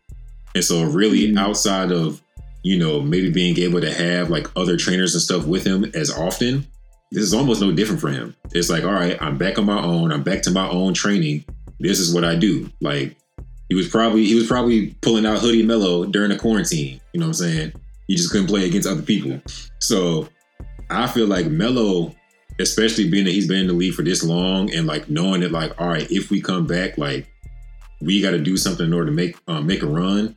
And 0.55 0.63
so 0.63 0.83
really 0.83 1.31
Mhm. 1.31 1.37
outside 1.37 1.91
of 1.91 2.21
you 2.63 2.77
know 2.77 3.01
maybe 3.01 3.29
being 3.29 3.57
able 3.59 3.81
to 3.81 3.91
have 3.91 4.29
like 4.29 4.47
other 4.55 4.77
trainers 4.77 5.13
and 5.13 5.21
stuff 5.21 5.45
with 5.45 5.65
him 5.65 5.85
as 5.93 6.09
often, 6.11 6.65
this 7.11 7.23
is 7.23 7.33
almost 7.33 7.61
no 7.61 7.71
different 7.71 8.01
for 8.01 8.09
him. 8.09 8.35
It's 8.53 8.69
like, 8.69 8.83
all 8.83 8.93
right, 8.93 9.17
I'm 9.21 9.37
back 9.37 9.57
on 9.59 9.65
my 9.65 9.81
own. 9.83 10.11
I'm 10.11 10.23
back 10.23 10.41
to 10.43 10.51
my 10.51 10.67
own 10.69 10.93
training. 10.93 11.43
This 11.79 11.99
is 11.99 12.13
what 12.13 12.23
I 12.23 12.35
do. 12.35 12.69
Like 12.81 13.15
he 13.69 13.75
was 13.75 13.87
probably 13.87 14.25
he 14.25 14.35
was 14.35 14.47
probably 14.47 14.95
pulling 15.01 15.25
out 15.25 15.39
Hoodie 15.39 15.63
Melo 15.63 16.05
during 16.05 16.29
the 16.29 16.37
quarantine. 16.37 16.99
You 17.13 17.19
know 17.19 17.27
what 17.27 17.39
I'm 17.41 17.49
saying? 17.49 17.73
He 18.07 18.15
just 18.15 18.31
couldn't 18.31 18.47
play 18.47 18.65
against 18.65 18.87
other 18.87 19.01
people. 19.01 19.41
So 19.79 20.29
I 20.89 21.07
feel 21.07 21.27
like 21.27 21.47
Melo, 21.47 22.13
especially 22.59 23.09
being 23.09 23.25
that 23.25 23.31
he's 23.31 23.47
been 23.47 23.61
in 23.61 23.67
the 23.67 23.73
league 23.73 23.93
for 23.93 24.03
this 24.03 24.23
long 24.23 24.71
and 24.73 24.85
like 24.87 25.09
knowing 25.09 25.41
that 25.41 25.51
like, 25.51 25.79
all 25.81 25.87
right, 25.87 26.09
if 26.11 26.29
we 26.29 26.39
come 26.41 26.67
back, 26.67 26.97
like 26.97 27.27
we 28.03 28.21
got 28.21 28.31
to 28.31 28.39
do 28.39 28.57
something 28.57 28.85
in 28.85 28.93
order 28.93 29.07
to 29.07 29.11
make 29.11 29.37
um, 29.47 29.65
make 29.65 29.81
a 29.81 29.87
run. 29.87 30.35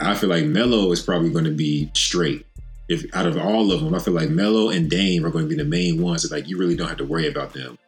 I 0.00 0.14
feel 0.14 0.28
like 0.28 0.44
Melo 0.44 0.92
is 0.92 1.02
probably 1.02 1.30
going 1.30 1.44
to 1.44 1.50
be 1.50 1.90
straight. 1.94 2.46
If 2.88 3.04
out 3.14 3.26
of 3.26 3.36
all 3.36 3.72
of 3.72 3.82
them, 3.82 3.94
I 3.94 3.98
feel 3.98 4.14
like 4.14 4.30
Melo 4.30 4.70
and 4.70 4.88
Dame 4.88 5.24
are 5.24 5.30
going 5.30 5.44
to 5.44 5.48
be 5.48 5.60
the 5.60 5.68
main 5.68 6.00
ones 6.00 6.22
that 6.22 6.32
like 6.32 6.48
you 6.48 6.58
really 6.58 6.76
don't 6.76 6.88
have 6.88 6.98
to 6.98 7.04
worry 7.04 7.26
about 7.26 7.52
them. 7.52 7.78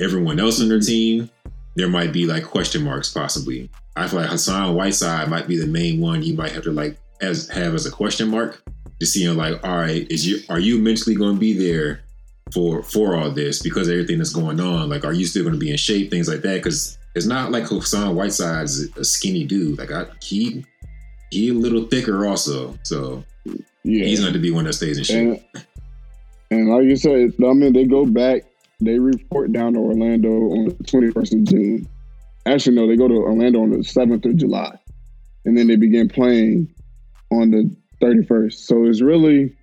Everyone 0.00 0.38
else 0.38 0.60
on 0.60 0.68
their 0.68 0.80
team, 0.80 1.30
there 1.74 1.88
might 1.88 2.12
be 2.12 2.26
like 2.26 2.44
question 2.44 2.82
marks 2.82 3.12
possibly. 3.12 3.70
I 3.96 4.08
feel 4.08 4.20
like 4.20 4.30
Hassan 4.30 4.74
Whiteside 4.74 5.28
might 5.28 5.48
be 5.48 5.56
the 5.56 5.66
main 5.66 6.00
one 6.00 6.22
you 6.22 6.34
might 6.34 6.52
have 6.52 6.64
to 6.64 6.72
like 6.72 6.98
as 7.20 7.48
have 7.48 7.74
as 7.74 7.86
a 7.86 7.90
question 7.90 8.28
mark 8.28 8.62
to 9.00 9.06
see 9.06 9.24
him 9.24 9.36
like, 9.36 9.62
all 9.64 9.76
right, 9.76 10.06
is 10.10 10.26
you 10.26 10.38
are 10.48 10.60
you 10.60 10.78
mentally 10.78 11.16
going 11.16 11.34
to 11.34 11.40
be 11.40 11.52
there 11.52 12.00
for 12.52 12.82
for 12.82 13.16
all 13.16 13.30
this 13.30 13.62
because 13.62 13.88
everything 13.88 14.18
that's 14.18 14.32
going 14.32 14.60
on? 14.60 14.88
Like, 14.88 15.04
are 15.04 15.12
you 15.12 15.26
still 15.26 15.42
going 15.42 15.54
to 15.54 15.60
be 15.60 15.70
in 15.70 15.76
shape? 15.76 16.10
Things 16.10 16.28
like 16.28 16.42
that 16.42 16.56
because 16.56 16.98
it's 17.16 17.26
not 17.26 17.50
like 17.50 17.64
Hassan 17.64 18.14
Whiteside's 18.14 18.94
a 18.96 19.04
skinny 19.04 19.44
dude. 19.44 19.78
Like 19.78 19.90
I, 19.90 20.04
he 20.20 20.64
he 21.30 21.48
a 21.48 21.54
little 21.54 21.84
thicker 21.86 22.26
also, 22.26 22.78
so 22.82 23.24
Yeah. 23.82 24.04
he's 24.04 24.20
going 24.20 24.34
to 24.34 24.38
be 24.38 24.50
one 24.50 24.64
that 24.64 24.74
stays 24.74 24.98
in 24.98 25.04
shape. 25.04 25.42
And, 25.54 25.66
and 26.50 26.68
like 26.68 26.84
you 26.84 26.94
said, 26.96 27.32
I 27.42 27.52
mean, 27.54 27.72
they 27.72 27.84
go 27.84 28.04
back, 28.04 28.42
they 28.80 28.98
report 28.98 29.50
down 29.52 29.72
to 29.72 29.80
Orlando 29.80 30.28
on 30.28 30.66
the 30.66 30.74
21st 30.74 31.32
of 31.32 31.44
June. 31.44 31.88
Actually, 32.44 32.76
no, 32.76 32.86
they 32.86 32.96
go 32.96 33.08
to 33.08 33.14
Orlando 33.14 33.62
on 33.62 33.70
the 33.70 33.78
7th 33.78 34.24
of 34.24 34.36
July. 34.36 34.78
And 35.46 35.56
then 35.56 35.66
they 35.66 35.76
begin 35.76 36.08
playing 36.08 36.72
on 37.32 37.50
the 37.50 37.74
31st. 38.00 38.52
So 38.52 38.84
it's 38.84 39.00
really, 39.00 39.56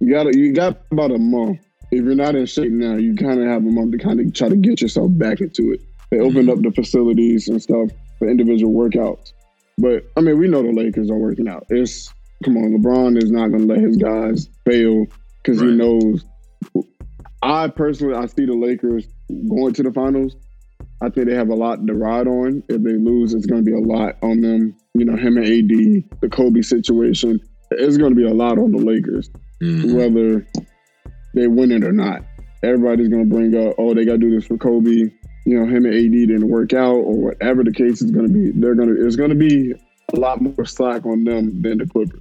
you 0.00 0.10
got 0.10 0.34
you 0.34 0.52
got 0.52 0.80
about 0.90 1.12
a 1.12 1.18
month. 1.18 1.60
If 1.90 2.04
you're 2.04 2.14
not 2.14 2.34
in 2.34 2.46
shape 2.46 2.72
now, 2.72 2.96
you 2.96 3.14
kind 3.14 3.40
of 3.40 3.46
have 3.46 3.64
a 3.64 3.70
month 3.70 3.92
to 3.92 3.98
kind 3.98 4.20
of 4.20 4.32
try 4.34 4.48
to 4.48 4.56
get 4.56 4.80
yourself 4.80 5.10
back 5.12 5.40
into 5.40 5.72
it. 5.72 5.80
They 6.10 6.20
opened 6.20 6.48
up 6.50 6.60
the 6.62 6.70
facilities 6.70 7.48
and 7.48 7.60
stuff 7.60 7.90
for 8.18 8.28
individual 8.28 8.72
workouts. 8.72 9.32
But 9.76 10.04
I 10.16 10.20
mean, 10.20 10.38
we 10.38 10.48
know 10.48 10.62
the 10.62 10.72
Lakers 10.72 11.10
are 11.10 11.16
working 11.16 11.48
out. 11.48 11.66
It's 11.70 12.12
come 12.44 12.56
on, 12.56 12.72
LeBron 12.76 13.22
is 13.22 13.30
not 13.30 13.48
going 13.48 13.66
to 13.66 13.74
let 13.74 13.80
his 13.82 13.96
guys 13.96 14.48
fail 14.64 15.06
because 15.42 15.60
he 15.60 15.66
knows. 15.66 16.24
I 17.42 17.68
personally, 17.68 18.14
I 18.14 18.26
see 18.26 18.46
the 18.46 18.54
Lakers 18.54 19.06
going 19.48 19.72
to 19.74 19.82
the 19.82 19.92
finals. 19.92 20.36
I 21.00 21.08
think 21.10 21.28
they 21.28 21.34
have 21.34 21.48
a 21.50 21.54
lot 21.54 21.86
to 21.86 21.94
ride 21.94 22.26
on. 22.26 22.62
If 22.68 22.82
they 22.82 22.94
lose, 22.94 23.34
it's 23.34 23.46
going 23.46 23.64
to 23.64 23.70
be 23.70 23.76
a 23.76 23.80
lot 23.80 24.16
on 24.22 24.40
them. 24.40 24.74
You 24.94 25.04
know, 25.04 25.16
him 25.16 25.36
and 25.36 25.46
AD, 25.46 26.20
the 26.20 26.28
Kobe 26.28 26.62
situation. 26.62 27.38
It's 27.70 27.96
going 27.96 28.10
to 28.10 28.16
be 28.16 28.26
a 28.26 28.34
lot 28.34 28.58
on 28.58 28.72
the 28.72 28.78
Lakers, 28.78 29.30
Mhm. 29.62 29.94
whether 29.94 30.46
they 31.34 31.46
win 31.46 31.70
it 31.70 31.84
or 31.84 31.92
not. 31.92 32.24
Everybody's 32.64 33.08
going 33.08 33.28
to 33.28 33.34
bring 33.34 33.54
up, 33.54 33.74
oh, 33.78 33.94
they 33.94 34.04
got 34.04 34.12
to 34.12 34.18
do 34.18 34.30
this 34.34 34.46
for 34.46 34.56
Kobe. 34.56 35.10
You 35.48 35.58
know, 35.58 35.66
him 35.66 35.86
and 35.86 35.94
AD 35.94 36.28
didn't 36.28 36.48
work 36.48 36.74
out, 36.74 36.96
or 36.96 37.16
whatever 37.16 37.64
the 37.64 37.72
case 37.72 38.02
is 38.02 38.10
going 38.10 38.26
to 38.26 38.32
be. 38.32 38.50
They're 38.50 38.74
going 38.74 38.94
to. 38.94 39.06
It's 39.06 39.16
going 39.16 39.30
to 39.30 39.34
be 39.34 39.72
a 40.12 40.20
lot 40.20 40.42
more 40.42 40.66
slack 40.66 41.06
on 41.06 41.24
them 41.24 41.62
than 41.62 41.78
the 41.78 41.86
Clippers, 41.86 42.20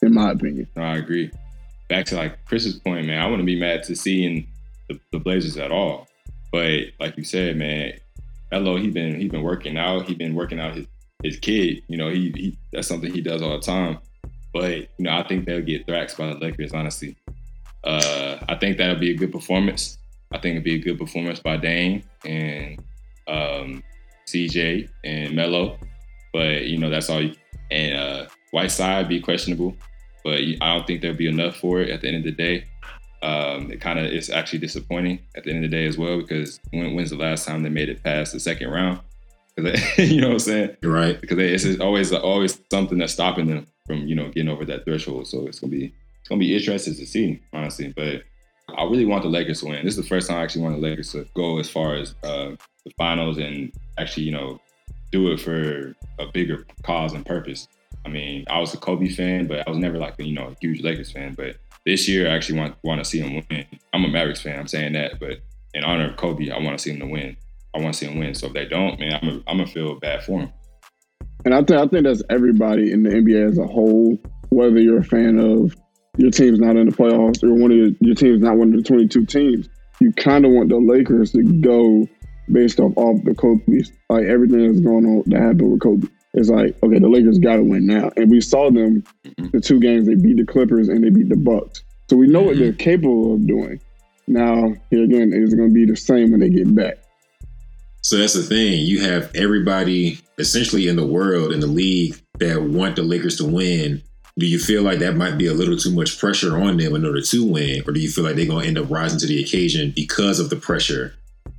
in 0.00 0.14
my 0.14 0.30
opinion. 0.30 0.68
No, 0.76 0.82
I 0.82 0.96
agree. 0.96 1.32
Back 1.88 2.04
to 2.06 2.16
like 2.16 2.44
Chris's 2.44 2.78
point, 2.78 3.08
man, 3.08 3.20
I 3.20 3.26
wouldn't 3.26 3.46
be 3.46 3.58
mad 3.58 3.82
to 3.84 3.96
seeing 3.96 4.46
the, 4.88 5.00
the 5.10 5.18
Blazers 5.18 5.56
at 5.56 5.72
all. 5.72 6.06
But 6.52 6.84
like 7.00 7.16
you 7.16 7.24
said, 7.24 7.56
man, 7.56 7.94
Elo, 8.52 8.76
he 8.76 8.90
been 8.90 9.18
he 9.18 9.28
been 9.28 9.42
working 9.42 9.76
out. 9.76 10.06
He 10.06 10.14
been 10.14 10.36
working 10.36 10.60
out 10.60 10.76
his 10.76 10.86
his 11.24 11.38
kid. 11.40 11.82
You 11.88 11.96
know, 11.96 12.10
he, 12.10 12.30
he 12.36 12.58
that's 12.72 12.86
something 12.86 13.12
he 13.12 13.22
does 13.22 13.42
all 13.42 13.58
the 13.58 13.58
time. 13.58 13.98
But 14.52 14.72
you 14.72 14.88
know, 15.00 15.16
I 15.16 15.26
think 15.26 15.46
they'll 15.46 15.62
get 15.62 15.84
thrashed 15.84 16.16
by 16.16 16.28
the 16.28 16.38
Lakers. 16.38 16.72
Honestly, 16.72 17.16
uh, 17.82 18.36
I 18.48 18.54
think 18.54 18.78
that'll 18.78 19.00
be 19.00 19.10
a 19.10 19.16
good 19.16 19.32
performance. 19.32 19.98
I 20.32 20.38
think 20.38 20.52
it'd 20.52 20.64
be 20.64 20.74
a 20.74 20.78
good 20.78 20.98
performance 20.98 21.40
by 21.40 21.56
Dame 21.56 22.02
and 22.24 22.78
um, 23.28 23.82
CJ 24.26 24.88
and 25.04 25.34
Melo. 25.34 25.78
But 26.32 26.64
you 26.66 26.78
know, 26.78 26.90
that's 26.90 27.08
all. 27.10 27.22
You, 27.22 27.34
and 27.70 27.96
uh, 27.96 28.26
Whiteside 28.52 29.08
be 29.08 29.20
questionable 29.20 29.76
but 30.26 30.40
I 30.60 30.74
don't 30.74 30.84
think 30.88 31.02
there'll 31.02 31.16
be 31.16 31.28
enough 31.28 31.56
for 31.56 31.80
it 31.80 31.88
at 31.88 32.00
the 32.00 32.08
end 32.08 32.16
of 32.16 32.24
the 32.24 32.32
day. 32.32 32.64
Um, 33.22 33.70
it 33.70 33.80
kind 33.80 33.96
of 34.00 34.06
is 34.06 34.28
actually 34.28 34.58
disappointing 34.58 35.20
at 35.36 35.44
the 35.44 35.50
end 35.50 35.64
of 35.64 35.70
the 35.70 35.76
day 35.76 35.86
as 35.86 35.96
well 35.96 36.18
because 36.18 36.58
when, 36.72 36.96
when's 36.96 37.10
the 37.10 37.16
last 37.16 37.46
time 37.46 37.62
they 37.62 37.68
made 37.68 37.88
it 37.88 38.02
past 38.02 38.32
the 38.32 38.40
second 38.40 38.70
round? 38.70 38.98
they- 39.56 39.80
you 39.98 40.20
know 40.20 40.26
what 40.26 40.32
I'm 40.34 40.38
saying? 40.40 40.76
Right. 40.82 41.20
Because 41.20 41.36
they, 41.36 41.50
it's 41.50 41.80
always 41.80 42.12
always 42.12 42.60
something 42.72 42.98
that's 42.98 43.12
stopping 43.12 43.46
them 43.46 43.68
from 43.86 44.08
you 44.08 44.16
know 44.16 44.26
getting 44.30 44.48
over 44.48 44.64
that 44.64 44.84
threshold. 44.84 45.28
So 45.28 45.46
it's 45.46 45.60
gonna 45.60 45.70
be 45.70 45.94
it's 46.20 46.28
gonna 46.28 46.40
be 46.40 46.56
interesting 46.56 46.96
to 46.96 47.06
see 47.06 47.40
honestly. 47.52 47.92
But 47.94 48.24
I 48.68 48.84
really 48.84 49.06
want 49.06 49.22
the 49.22 49.28
Lakers 49.28 49.60
to 49.60 49.66
win. 49.66 49.84
This 49.84 49.96
is 49.96 50.02
the 50.02 50.08
first 50.08 50.28
time 50.28 50.38
I 50.38 50.42
actually 50.42 50.62
want 50.62 50.80
the 50.80 50.86
Lakers 50.86 51.12
to 51.12 51.26
go 51.34 51.58
as 51.58 51.70
far 51.70 51.94
as 51.94 52.14
uh, 52.24 52.56
the 52.84 52.90
finals 52.98 53.38
and 53.38 53.72
actually 53.98 54.24
you 54.24 54.32
know 54.32 54.60
do 55.12 55.32
it 55.32 55.40
for 55.40 55.94
a 56.18 56.26
bigger 56.32 56.66
cause 56.82 57.12
and 57.12 57.24
purpose. 57.24 57.68
I 58.04 58.08
mean, 58.08 58.44
I 58.48 58.58
was 58.58 58.74
a 58.74 58.76
Kobe 58.76 59.08
fan, 59.08 59.46
but 59.46 59.66
I 59.66 59.70
was 59.70 59.78
never 59.78 59.98
like 59.98 60.14
you 60.18 60.34
know 60.34 60.48
a 60.48 60.56
huge 60.60 60.82
Lakers 60.82 61.12
fan. 61.12 61.34
But 61.34 61.56
this 61.84 62.08
year, 62.08 62.28
I 62.28 62.34
actually 62.34 62.58
want 62.58 62.76
want 62.82 63.02
to 63.02 63.04
see 63.04 63.20
him 63.20 63.44
win. 63.48 63.66
I'm 63.92 64.04
a 64.04 64.08
Mavericks 64.08 64.42
fan. 64.42 64.58
I'm 64.58 64.68
saying 64.68 64.94
that, 64.94 65.20
but 65.20 65.38
in 65.74 65.84
honor 65.84 66.10
of 66.10 66.16
Kobe, 66.16 66.50
I 66.50 66.58
want 66.58 66.76
to 66.76 66.82
see 66.82 66.90
him 66.90 67.00
to 67.00 67.06
win. 67.06 67.36
I 67.74 67.78
want 67.78 67.94
to 67.94 67.98
see 67.98 68.06
him 68.06 68.18
win. 68.18 68.34
So 68.34 68.48
if 68.48 68.52
they 68.52 68.66
don't, 68.66 68.98
man, 68.98 69.20
I'm 69.22 69.58
gonna 69.58 69.66
feel 69.66 69.98
bad 70.00 70.24
for 70.24 70.40
him. 70.40 70.52
And 71.44 71.54
I 71.54 71.58
think 71.58 71.80
I 71.80 71.86
think 71.86 72.04
that's 72.04 72.22
everybody 72.30 72.92
in 72.92 73.04
the 73.04 73.10
NBA 73.10 73.50
as 73.50 73.58
a 73.58 73.66
whole. 73.66 74.18
Whether 74.48 74.80
you're 74.80 75.00
a 75.00 75.04
fan 75.04 75.38
of 75.38 75.74
your 76.16 76.30
team's 76.30 76.58
not 76.58 76.76
in 76.76 76.88
the 76.88 76.96
playoffs 76.96 77.42
or 77.42 77.54
one 77.54 77.70
of 77.70 77.76
your, 77.76 77.90
your 78.00 78.14
team's 78.14 78.40
not 78.40 78.56
one 78.56 78.72
of 78.72 78.76
the 78.76 78.82
22 78.82 79.26
teams, 79.26 79.68
you 80.00 80.12
kind 80.12 80.44
of 80.44 80.52
want 80.52 80.68
the 80.68 80.78
Lakers 80.78 81.32
to 81.32 81.42
go 81.42 82.08
based 82.52 82.78
off 82.80 82.92
off 82.96 83.22
the 83.24 83.34
Kobe, 83.34 83.82
like 84.10 84.24
everything 84.26 84.66
that's 84.66 84.80
going 84.80 85.04
on 85.06 85.22
that 85.26 85.40
happened 85.40 85.72
with 85.72 85.80
Kobe. 85.80 86.06
It's 86.34 86.48
like 86.50 86.76
okay, 86.82 86.98
the 86.98 87.08
Lakers 87.08 87.38
got 87.38 87.56
to 87.56 87.62
win 87.62 87.86
now, 87.86 88.10
and 88.16 88.30
we 88.30 88.40
saw 88.40 88.70
them 88.70 89.02
Mhm. 89.24 89.52
the 89.52 89.60
two 89.60 89.80
games 89.80 90.06
they 90.06 90.14
beat 90.14 90.36
the 90.36 90.44
Clippers 90.44 90.88
and 90.88 91.02
they 91.02 91.10
beat 91.10 91.28
the 91.28 91.36
Bucks, 91.36 91.82
so 92.10 92.16
we 92.16 92.26
know 92.28 92.42
what 92.42 92.58
they're 92.58 92.72
capable 92.72 93.34
of 93.34 93.46
doing. 93.46 93.80
Now 94.28 94.74
here 94.90 95.04
again, 95.04 95.32
is 95.32 95.52
it 95.52 95.56
going 95.56 95.70
to 95.70 95.74
be 95.74 95.84
the 95.86 95.96
same 95.96 96.30
when 96.30 96.40
they 96.40 96.50
get 96.50 96.72
back? 96.74 96.98
So 98.02 98.16
that's 98.18 98.34
the 98.34 98.42
thing. 98.42 98.84
You 98.84 99.00
have 99.00 99.30
everybody 99.34 100.20
essentially 100.38 100.86
in 100.88 100.96
the 100.96 101.06
world 101.06 101.52
in 101.52 101.60
the 101.60 101.66
league 101.66 102.14
that 102.38 102.62
want 102.62 102.96
the 102.96 103.02
Lakers 103.02 103.36
to 103.38 103.44
win. 103.44 104.02
Do 104.38 104.46
you 104.46 104.58
feel 104.58 104.82
like 104.82 104.98
that 104.98 105.16
might 105.16 105.38
be 105.38 105.46
a 105.46 105.54
little 105.54 105.78
too 105.78 105.94
much 105.94 106.18
pressure 106.18 106.58
on 106.58 106.76
them 106.76 106.94
in 106.94 107.06
order 107.06 107.22
to 107.22 107.44
win, 107.46 107.82
or 107.86 107.92
do 107.92 108.00
you 108.00 108.10
feel 108.10 108.24
like 108.24 108.36
they're 108.36 108.44
going 108.44 108.62
to 108.62 108.68
end 108.68 108.78
up 108.78 108.90
rising 108.90 109.18
to 109.20 109.26
the 109.26 109.42
occasion 109.42 109.94
because 109.96 110.38
of 110.40 110.50
the 110.50 110.56
pressure 110.56 111.14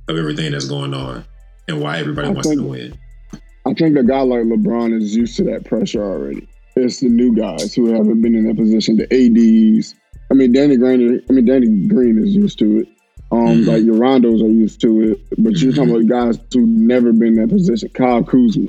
of 0.06 0.16
everything 0.16 0.52
that's 0.52 0.68
going 0.68 0.94
on 0.94 1.24
and 1.66 1.80
why 1.80 1.98
everybody 1.98 2.28
I 2.28 2.30
wants 2.30 2.48
them 2.48 2.58
to 2.58 2.62
think- 2.62 2.70
win? 2.70 2.98
I 3.66 3.74
think 3.74 3.96
a 3.98 4.04
guy 4.04 4.20
like 4.20 4.44
LeBron 4.44 4.96
is 4.96 5.14
used 5.16 5.36
to 5.38 5.44
that 5.44 5.64
pressure 5.64 6.02
already. 6.02 6.48
It's 6.76 7.00
the 7.00 7.08
new 7.08 7.34
guys 7.34 7.74
who 7.74 7.92
haven't 7.92 8.22
been 8.22 8.34
in 8.36 8.46
that 8.46 8.56
position. 8.56 8.96
The 8.96 9.06
ADs. 9.12 9.94
I 10.30 10.34
mean, 10.34 10.52
Danny 10.52 10.76
Green. 10.76 11.20
I 11.28 11.32
mean, 11.32 11.44
Danny 11.44 11.86
Green 11.88 12.16
is 12.24 12.34
used 12.34 12.58
to 12.60 12.78
it. 12.78 12.88
Um, 13.32 13.64
Mhm. 13.64 13.66
like 13.66 13.84
your 13.84 13.96
Rondos 13.96 14.40
are 14.42 14.48
used 14.48 14.80
to 14.82 15.02
it, 15.02 15.20
but 15.36 15.60
you're 15.60 15.72
talking 15.72 15.90
about 15.90 16.06
guys 16.06 16.38
who 16.54 16.64
never 16.66 17.12
been 17.12 17.36
in 17.38 17.48
that 17.48 17.48
position. 17.48 17.90
Kyle 17.92 18.22
Kuzma, 18.22 18.68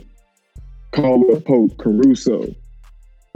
Caldwell 0.91 1.39
Pope, 1.41 1.77
Caruso, 1.77 2.53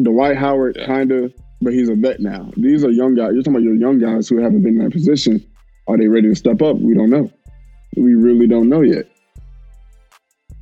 Dwight 0.03 0.37
Howard, 0.37 0.75
Yeah. 0.79 0.85
kind 0.85 1.11
of, 1.11 1.33
but 1.61 1.73
he's 1.73 1.89
a 1.89 1.95
vet 1.95 2.19
now. 2.19 2.51
These 2.57 2.83
are 2.83 2.89
young 2.91 3.15
guys. 3.15 3.31
You're 3.33 3.41
talking 3.43 3.55
about 3.55 3.63
your 3.63 3.75
young 3.75 3.99
guys 3.99 4.27
who 4.29 4.37
haven't 4.41 4.61
been 4.63 4.77
in 4.79 4.83
that 4.85 4.91
position. 4.91 5.43
Are 5.87 5.97
they 5.97 6.07
ready 6.07 6.29
to 6.29 6.35
step 6.35 6.61
up? 6.61 6.77
We 6.79 6.93
don't 6.93 7.09
know. 7.09 7.31
We 7.95 8.15
really 8.15 8.47
don't 8.47 8.69
know 8.69 8.81
yet. 8.81 9.05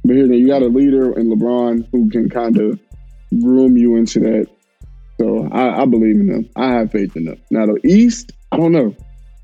But 0.04 0.16
here, 0.16 0.26
you 0.34 0.48
got 0.48 0.64
a 0.64 0.68
leader 0.68 1.18
in 1.18 1.28
LeBron 1.30 1.88
who 1.92 2.10
can 2.10 2.30
kind 2.30 2.58
of 2.58 2.80
groom 3.42 3.78
you 3.78 3.96
into 3.98 4.20
that. 4.22 4.48
So 5.20 5.48
I, 5.52 5.84
I 5.84 5.86
believe 5.86 6.16
in 6.20 6.28
them. 6.28 6.50
I 6.56 6.72
have 6.74 6.92
faith 6.92 7.16
in 7.16 7.26
them. 7.26 7.40
Now 7.52 7.68
the 7.68 7.80
East, 7.86 8.32
I 8.52 8.58
don't 8.58 8.72
know. 8.72 8.96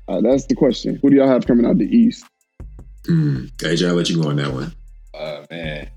Uh, 0.08 0.20
that's 0.20 0.46
the 0.46 0.54
question. 0.56 0.98
Who 1.00 1.10
do 1.10 1.16
y'all 1.16 1.28
have 1.28 1.46
coming 1.46 1.64
out 1.64 1.78
the 1.78 1.84
East? 1.84 2.24
Hmm. 3.06 3.44
AJ, 3.58 3.88
I'll 3.88 3.94
let 3.94 4.10
you 4.10 4.20
go 4.20 4.30
on 4.30 4.36
that 4.36 4.52
one. 4.52 4.74
Uh, 5.14 5.44
man, 5.50 5.88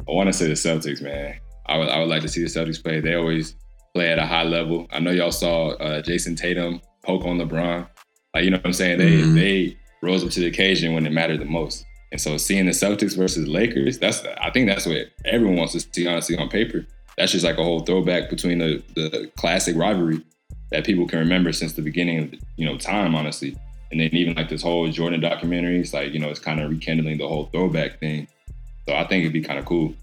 I 0.00 0.10
want 0.12 0.26
to 0.28 0.32
say 0.32 0.46
the 0.48 0.54
Celtics, 0.54 1.00
man. 1.00 1.36
I 1.68 1.76
would 1.78 1.88
I 1.88 1.98
would 1.98 2.08
like 2.08 2.22
to 2.22 2.28
see 2.28 2.42
the 2.42 2.48
Celtics 2.48 2.82
play. 2.82 3.00
They 3.00 3.14
always 3.14 3.54
play 3.94 4.10
at 4.10 4.18
a 4.18 4.26
high 4.26 4.44
level. 4.44 4.86
I 4.92 5.00
know 5.00 5.10
y'all 5.10 5.32
saw 5.32 5.68
uh, 5.70 6.02
Jayson 6.02 6.36
Tatum 6.36 6.80
poke 7.04 7.24
on 7.24 7.38
LeBron. 7.38 7.86
Like 8.34 8.44
you 8.44 8.50
know 8.50 8.58
what 8.58 8.66
I'm 8.66 8.72
saying? 8.72 8.98
They 8.98 9.10
Mhm. 9.22 9.34
they 9.34 9.76
rose 10.02 10.24
up 10.24 10.30
to 10.30 10.40
the 10.40 10.46
occasion 10.46 10.94
when 10.94 11.06
it 11.06 11.12
mattered 11.12 11.40
the 11.40 11.44
most. 11.44 11.84
And 12.12 12.20
so 12.20 12.36
seeing 12.38 12.66
the 12.66 12.72
Celtics 12.72 13.16
versus 13.16 13.46
Lakers, 13.48 13.98
that's 13.98 14.24
I 14.40 14.50
think 14.50 14.66
that's 14.68 14.86
what 14.86 15.08
everyone 15.24 15.56
wants 15.56 15.72
to 15.74 15.80
see 15.80 16.06
honestly 16.06 16.36
on 16.36 16.48
paper. 16.48 16.86
That's 17.16 17.32
just 17.32 17.44
like 17.44 17.58
a 17.58 17.64
whole 17.64 17.80
throwback 17.80 18.30
between 18.30 18.58
the 18.58 18.82
the 18.94 19.30
classic 19.36 19.76
rivalry 19.76 20.22
that 20.70 20.84
people 20.84 21.06
can 21.08 21.18
remember 21.18 21.52
since 21.52 21.72
the 21.72 21.82
beginning 21.82 22.18
of 22.18 22.34
you 22.56 22.66
know 22.66 22.78
time, 22.78 23.14
honestly. 23.14 23.56
And 23.90 23.98
then 24.00 24.10
even 24.14 24.34
like 24.34 24.50
this 24.50 24.62
whole 24.62 24.86
Jordan 24.90 25.20
documentary, 25.20 25.80
it's 25.80 25.92
like 25.94 26.12
you 26.12 26.18
know 26.20 26.28
it's 26.28 26.38
kind 26.40 26.60
of 26.60 26.70
rekindling 26.70 27.18
the 27.18 27.26
whole 27.28 27.46
throwback 27.46 27.98
thing. 28.00 28.28
So 28.86 28.94
I 28.94 29.04
think 29.06 29.22
it'd 29.22 29.32
be 29.32 29.40
kind 29.42 29.58
of 29.58 29.64
cool. 29.64 29.94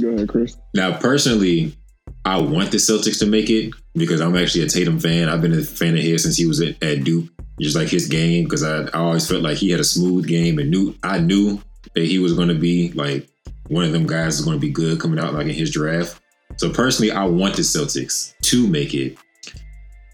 Go 0.00 0.08
ahead, 0.08 0.28
Chris. 0.28 0.56
Now, 0.74 0.96
personally, 0.98 1.76
I 2.24 2.40
want 2.40 2.70
the 2.70 2.78
Celtics 2.78 3.18
to 3.20 3.26
make 3.26 3.50
it 3.50 3.72
because 3.94 4.20
I'm 4.20 4.36
actually 4.36 4.64
a 4.64 4.68
Tatum 4.68 4.98
fan. 4.98 5.28
I've 5.28 5.42
been 5.42 5.52
a 5.52 5.62
fan 5.62 5.94
of 5.94 6.00
his 6.00 6.22
since 6.22 6.36
he 6.36 6.46
was 6.46 6.60
at, 6.60 6.82
at 6.82 7.04
Duke. 7.04 7.28
Just 7.60 7.76
like 7.76 7.88
his 7.88 8.08
game, 8.08 8.44
because 8.44 8.64
I, 8.64 8.82
I 8.86 8.98
always 8.98 9.28
felt 9.28 9.42
like 9.42 9.58
he 9.58 9.70
had 9.70 9.78
a 9.78 9.84
smooth 9.84 10.26
game 10.26 10.58
and 10.58 10.70
knew 10.70 10.92
I 11.04 11.20
knew 11.20 11.60
that 11.94 12.04
he 12.04 12.18
was 12.18 12.32
going 12.32 12.48
to 12.48 12.54
be 12.56 12.90
like 12.92 13.28
one 13.68 13.84
of 13.84 13.92
them 13.92 14.06
guys 14.08 14.38
is 14.40 14.44
going 14.44 14.56
to 14.56 14.60
be 14.60 14.70
good 14.70 14.98
coming 14.98 15.20
out 15.20 15.34
like 15.34 15.46
in 15.46 15.54
his 15.54 15.70
draft. 15.70 16.20
So 16.56 16.70
personally, 16.70 17.12
I 17.12 17.24
want 17.24 17.54
the 17.54 17.62
Celtics 17.62 18.34
to 18.42 18.66
make 18.66 18.92
it. 18.92 19.16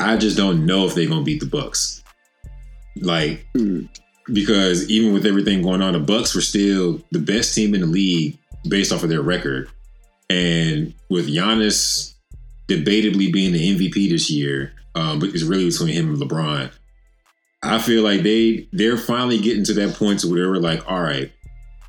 I 0.01 0.19
just 0.19 0.37
don't 0.37 0.67
know 0.67 0.85
if 0.87 0.95
they're 0.95 1.09
going 1.09 1.21
to 1.21 1.25
beat 1.25 1.41
the 1.41 1.47
Bucks. 1.47 2.03
Like 3.01 3.47
Hmm. 3.55 3.83
because 4.33 4.91
even 4.91 5.15
with 5.15 5.25
everything 5.25 5.63
going 5.63 5.81
on, 5.81 5.95
the 5.95 6.01
Bucks 6.01 6.35
were 6.35 6.41
still 6.43 7.01
the 7.11 7.21
best 7.21 7.55
team 7.55 7.75
in 7.75 7.81
the 7.81 7.87
league 7.87 8.39
based 8.69 8.93
off 8.93 9.03
of 9.03 9.09
their 9.09 9.23
record. 9.23 9.71
And 10.29 10.95
with 11.09 11.29
Giannis 11.29 12.15
debatably 12.69 13.33
being 13.33 13.53
the 13.53 13.77
MVP 13.77 14.11
this 14.11 14.31
year, 14.31 14.73
um, 14.95 15.19
but 15.19 15.31
it's 15.31 15.43
really 15.43 15.71
between 15.71 15.95
him 15.95 16.09
and 16.11 16.19
LeBron. 16.19 16.71
I 17.63 17.79
feel 17.79 18.03
like 18.03 18.23
they 18.23 18.69
they're 18.73 18.97
finally 18.97 19.39
getting 19.39 19.65
to 19.65 19.75
that 19.75 19.95
point 19.97 20.21
to 20.21 20.29
where 20.29 20.41
they 20.41 20.47
were 20.47 20.61
like, 20.61 20.89
all 20.91 21.03
right, 21.03 21.31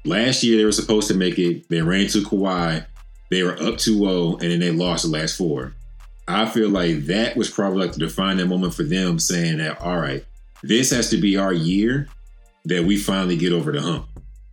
last 0.06 0.44
year 0.44 0.58
they 0.58 0.66
were 0.66 0.72
supposed 0.72 1.08
to 1.08 1.14
make 1.14 1.40
it. 1.40 1.70
They 1.70 1.82
ran 1.82 2.08
to 2.08 2.20
Kawhi. 2.20 2.86
They 3.30 3.44
were 3.44 3.54
up 3.54 3.76
2-0, 3.76 4.42
and 4.42 4.52
then 4.52 4.60
they 4.60 4.72
lost 4.72 5.04
the 5.04 5.10
last 5.10 5.38
four. 5.38 5.74
I 6.28 6.46
feel 6.46 6.70
like 6.70 7.06
that 7.06 7.38
was 7.38 7.50
probably 7.50 7.86
like 7.86 7.94
the 7.94 8.00
defining 8.00 8.50
moment 8.50 8.74
for 8.74 8.84
them 8.84 9.20
saying 9.20 9.60
that, 9.60 9.80
all 9.80 9.98
right, 9.98 10.26
this 10.64 10.92
has 10.92 11.10
to 11.12 11.18
be 11.18 11.38
our 11.38 11.54
year 11.54 12.08
that 12.66 12.84
we 12.84 12.98
finally 12.98 13.38
get 13.38 13.54
over 13.54 13.72
the 13.72 13.82
hump. 13.82 14.08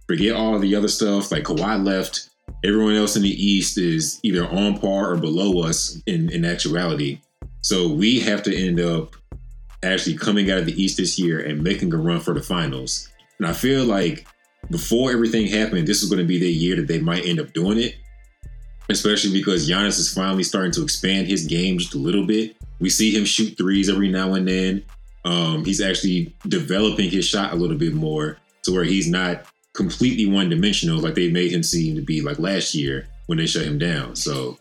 Forget 0.09 0.35
all 0.35 0.59
the 0.59 0.75
other 0.75 0.88
stuff. 0.88 1.31
Like 1.31 1.44
Kawhi 1.44 1.85
left. 1.85 2.31
Everyone 2.64 2.97
else 2.97 3.14
in 3.14 3.23
the 3.23 3.29
East 3.29 3.77
is 3.77 4.18
either 4.23 4.49
on 4.49 4.79
par 4.79 5.12
or 5.12 5.16
below 5.16 5.62
us 5.62 6.01
in, 6.07 6.31
in 6.31 6.44
actuality. 6.44 7.21
So 7.61 7.92
we 7.92 8.21
have 8.21 8.42
to 8.44 8.57
end 8.57 8.81
up 8.81 9.14
actually 9.83 10.16
coming 10.16 10.51
out 10.51 10.59
of 10.59 10.66
the 10.66 10.83
East 10.83 10.97
this 10.97 11.18
year 11.18 11.40
and 11.40 11.62
making 11.62 11.92
a 11.92 11.97
run 11.97 12.21
for 12.21 12.33
the 12.33 12.42
finals. 12.42 13.09
And 13.38 13.47
I 13.47 13.53
feel 13.53 13.85
like 13.85 14.27
before 14.71 15.12
everything 15.12 15.47
happened, 15.47 15.87
this 15.87 16.03
is 16.03 16.09
going 16.09 16.23
to 16.23 16.27
be 16.27 16.38
the 16.38 16.51
year 16.51 16.77
that 16.77 16.88
they 16.88 17.01
might 17.01 17.27
end 17.27 17.38
up 17.38 17.53
doing 17.53 17.79
it. 17.79 17.97
Especially 18.88 19.33
because 19.33 19.68
Giannis 19.68 19.99
is 19.99 20.12
finally 20.12 20.42
starting 20.42 20.73
to 20.73 20.83
expand 20.83 21.27
his 21.27 21.44
game 21.47 21.79
just 21.79 21.94
a 21.94 21.99
little 21.99 22.27
bit. 22.27 22.57
We 22.81 22.88
see 22.88 23.14
him 23.14 23.27
shoot 23.27 23.59
threes 23.59 23.90
every 23.90 24.09
now 24.09 24.33
and 24.33 24.49
then. 24.49 24.85
Um, 25.27 25.64
he's 25.64 25.83
actually 25.83 26.35
developing 26.47 27.11
his 27.11 27.27
shot 27.27 27.53
a 27.53 27.57
little 27.57 27.77
bit 27.77 27.92
more 27.92 28.38
to 28.62 28.73
where 28.73 28.85
he's 28.85 29.09
not 29.09 29.44
completely 29.79 30.27
one 30.27 30.51
dimensional 30.51 30.99
like 30.99 31.14
they 31.14 31.31
made 31.31 31.53
him 31.53 31.62
seem 31.62 31.95
to 31.95 32.03
be 32.03 32.21
like 32.21 32.41
last 32.41 32.75
year 32.75 33.07
when 33.27 33.38
they 33.38 33.47
shut 33.47 33.64
him 33.64 33.79
down. 33.79 34.17
So 34.17 34.59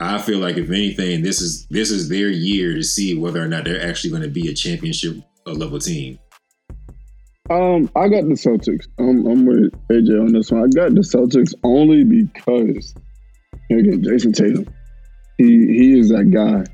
I 0.00 0.18
feel 0.18 0.40
like 0.40 0.56
if 0.56 0.70
anything, 0.70 1.22
this 1.22 1.40
is 1.40 1.66
this 1.68 1.90
is 1.90 2.08
their 2.08 2.28
year 2.28 2.74
to 2.74 2.82
see 2.82 3.16
whether 3.16 3.40
or 3.40 3.46
not 3.46 3.64
they're 3.64 3.88
actually 3.88 4.10
going 4.10 4.24
to 4.24 4.28
be 4.28 4.50
a 4.50 4.54
championship 4.54 5.16
level 5.46 5.78
team. 5.78 6.18
Um, 7.48 7.90
I 7.94 8.08
got 8.08 8.24
the 8.24 8.34
Celtics. 8.34 8.86
I'm, 8.98 9.26
I'm 9.26 9.46
with 9.46 9.72
AJ 9.88 10.20
on 10.20 10.32
this 10.32 10.50
one. 10.50 10.64
I 10.64 10.68
got 10.74 10.94
the 10.94 11.00
Celtics 11.00 11.54
only 11.62 12.02
because 12.02 12.94
again, 13.70 14.02
Jayson 14.02 14.34
Tatum. 14.34 14.66
He 15.38 15.46
he 15.46 15.98
is 15.98 16.08
that 16.08 16.30
guy. 16.32 16.64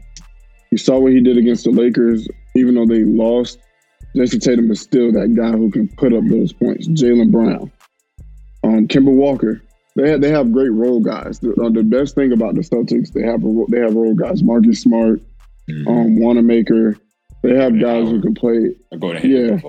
You 0.70 0.78
saw 0.78 0.98
what 0.98 1.12
he 1.12 1.20
did 1.20 1.36
against 1.36 1.64
the 1.64 1.72
Lakers, 1.72 2.26
even 2.54 2.74
though 2.74 2.86
they 2.86 3.04
lost. 3.04 3.58
Jayson 4.16 4.40
Tatum 4.40 4.70
is 4.70 4.80
still 4.80 5.12
that 5.12 5.34
guy 5.34 5.50
who 5.50 5.70
can 5.70 5.88
put 5.88 6.14
up 6.14 6.24
those 6.26 6.50
points. 6.50 6.88
Jaylen 6.88 7.30
Brown, 7.30 7.70
um, 8.64 8.88
Kemba 8.88 9.12
Walker. 9.12 9.60
They 9.94 10.10
have, 10.10 10.20
they 10.22 10.30
have 10.30 10.52
great 10.52 10.72
role 10.72 11.00
guys. 11.00 11.38
The, 11.40 11.52
uh, 11.52 11.70
the 11.70 11.82
best 11.82 12.14
thing 12.14 12.32
about 12.32 12.54
the 12.54 12.62
Celtics, 12.62 13.12
they 13.12 13.22
have 13.22 13.44
a, 13.44 13.64
they 13.68 13.80
have 13.80 13.94
role 13.94 14.14
guys. 14.14 14.42
Marcus 14.42 14.80
Smart, 14.80 15.20
mm-hmm. 15.68 15.88
um, 15.88 16.20
Wanamaker. 16.20 16.96
They 17.42 17.56
have 17.56 17.78
guys 17.78 18.08
who 18.08 18.22
can 18.22 18.34
play. 18.34 18.74
I 18.92 18.96
go 18.96 19.12
to 19.12 19.28
yeah. 19.28 19.60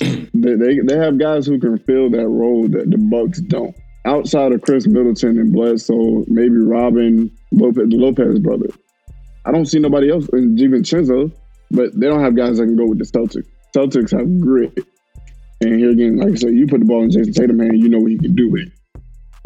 they, 0.34 0.54
they 0.54 0.80
they 0.80 0.96
have 0.96 1.18
guys 1.18 1.46
who 1.46 1.60
can 1.60 1.78
fill 1.78 2.10
that 2.10 2.28
role 2.28 2.68
that 2.68 2.90
the 2.90 2.98
Bucks 2.98 3.40
don't. 3.42 3.76
Outside 4.04 4.52
of 4.52 4.62
Khris 4.62 4.86
Middleton 4.86 5.38
and 5.38 5.52
Bledsoe, 5.52 6.24
maybe 6.26 6.56
Robin 6.56 7.30
Lopez, 7.52 7.88
the 7.88 7.96
Lopez 7.96 8.38
brother. 8.40 8.68
I 9.44 9.52
don't 9.52 9.66
see 9.66 9.78
nobody 9.78 10.10
else, 10.10 10.28
and 10.32 10.58
DiVincenzo, 10.58 11.32
but 11.70 11.98
they 11.98 12.06
don't 12.06 12.22
have 12.22 12.36
guys 12.36 12.58
that 12.58 12.66
can 12.66 12.76
go 12.76 12.86
with 12.86 12.98
the 12.98 13.04
Celtics. 13.04 13.46
Celtics 13.74 14.16
have 14.16 14.40
grit. 14.40 14.78
And 15.60 15.78
here 15.78 15.90
again, 15.90 16.16
like 16.16 16.32
I 16.32 16.34
said, 16.34 16.54
you 16.54 16.66
put 16.66 16.80
the 16.80 16.86
ball 16.86 17.02
in 17.02 17.10
Jayson 17.10 17.32
Tatum, 17.32 17.56
man, 17.56 17.76
you 17.76 17.88
know 17.88 17.98
what 17.98 18.10
he 18.10 18.18
can 18.18 18.34
do 18.34 18.50
with 18.50 18.68
it. 18.68 18.72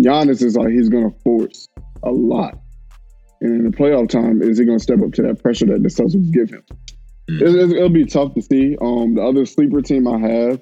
Giannis 0.03 0.43
is 0.43 0.57
like 0.57 0.71
he's 0.71 0.89
going 0.89 1.11
to 1.11 1.19
force 1.21 1.69
a 2.03 2.11
lot. 2.11 2.59
And 3.41 3.61
in 3.61 3.71
the 3.71 3.77
playoff 3.77 4.09
time, 4.09 4.43
is 4.43 4.59
he 4.59 4.65
going 4.65 4.79
to 4.79 4.83
step 4.83 5.01
up 5.03 5.13
to 5.15 5.23
that 5.23 5.43
pressure 5.43 5.67
that 5.67 5.83
the 5.83 5.89
Celtics 5.89 6.31
give 6.33 6.51
him? 6.51 6.63
Mm. 7.31 7.73
It, 7.73 7.81
will 7.81 7.89
be 7.89 8.05
tough 8.05 8.35
to 8.35 8.43
see. 8.43 8.77
Um, 8.81 9.15
the 9.15 9.23
other 9.23 9.47
sleeper 9.47 9.81
team 9.81 10.07
I 10.07 10.19
have 10.19 10.61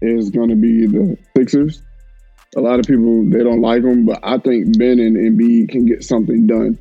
is 0.00 0.30
going 0.30 0.48
to 0.50 0.56
be 0.56 0.86
the 0.86 1.18
Sixers. 1.36 1.82
A 2.56 2.60
lot 2.60 2.78
of 2.78 2.86
people 2.86 3.28
they 3.28 3.42
don't 3.42 3.60
like 3.60 3.82
them, 3.82 4.06
but 4.06 4.20
I 4.22 4.38
think 4.38 4.78
Ben 4.78 4.98
and 4.98 5.16
Embiid 5.16 5.68
can 5.68 5.84
get 5.84 6.02
something 6.04 6.46
done. 6.46 6.78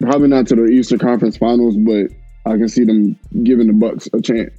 Probably 0.00 0.28
not 0.28 0.46
to 0.48 0.56
the 0.56 0.64
Eastern 0.64 0.98
Conference 0.98 1.36
Finals, 1.36 1.76
but 1.76 2.10
I 2.44 2.56
can 2.56 2.68
see 2.68 2.84
them 2.84 3.18
giving 3.44 3.66
the 3.66 3.72
Bucks 3.72 4.08
a 4.12 4.20
chance. 4.20 4.50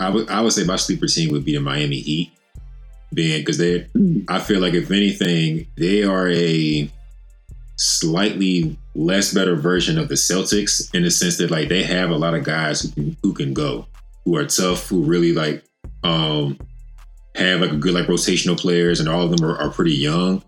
I 0.00 0.08
would 0.08 0.28
I 0.30 0.40
would 0.40 0.52
say 0.52 0.64
my 0.64 0.76
sleeper 0.76 1.06
team 1.06 1.30
would 1.30 1.44
be 1.44 1.54
the 1.54 1.60
Miami 1.60 2.00
Heat, 2.00 2.32
being 3.12 3.40
because 3.40 3.58
they 3.58 3.86
I 4.28 4.40
feel 4.40 4.60
like 4.60 4.74
if 4.74 4.90
anything 4.90 5.66
they 5.76 6.02
are 6.02 6.30
a 6.30 6.90
slightly 7.76 8.76
less 8.94 9.32
better 9.32 9.56
version 9.56 9.98
of 9.98 10.08
the 10.08 10.14
Celtics 10.14 10.94
in 10.94 11.02
the 11.02 11.10
sense 11.10 11.38
that 11.38 11.50
like 11.50 11.68
they 11.68 11.82
have 11.82 12.10
a 12.10 12.16
lot 12.16 12.34
of 12.34 12.44
guys 12.44 12.82
who 12.82 12.90
can 12.90 13.16
who 13.22 13.32
can 13.32 13.54
go, 13.54 13.86
who 14.24 14.36
are 14.36 14.46
tough, 14.46 14.88
who 14.88 15.02
really 15.02 15.32
like 15.32 15.64
um 16.02 16.58
have 17.36 17.60
like 17.60 17.72
a 17.72 17.76
good 17.76 17.94
like 17.94 18.06
rotational 18.06 18.58
players, 18.58 19.00
and 19.00 19.08
all 19.08 19.22
of 19.22 19.36
them 19.36 19.48
are, 19.48 19.56
are 19.58 19.70
pretty 19.70 19.94
young. 19.94 20.42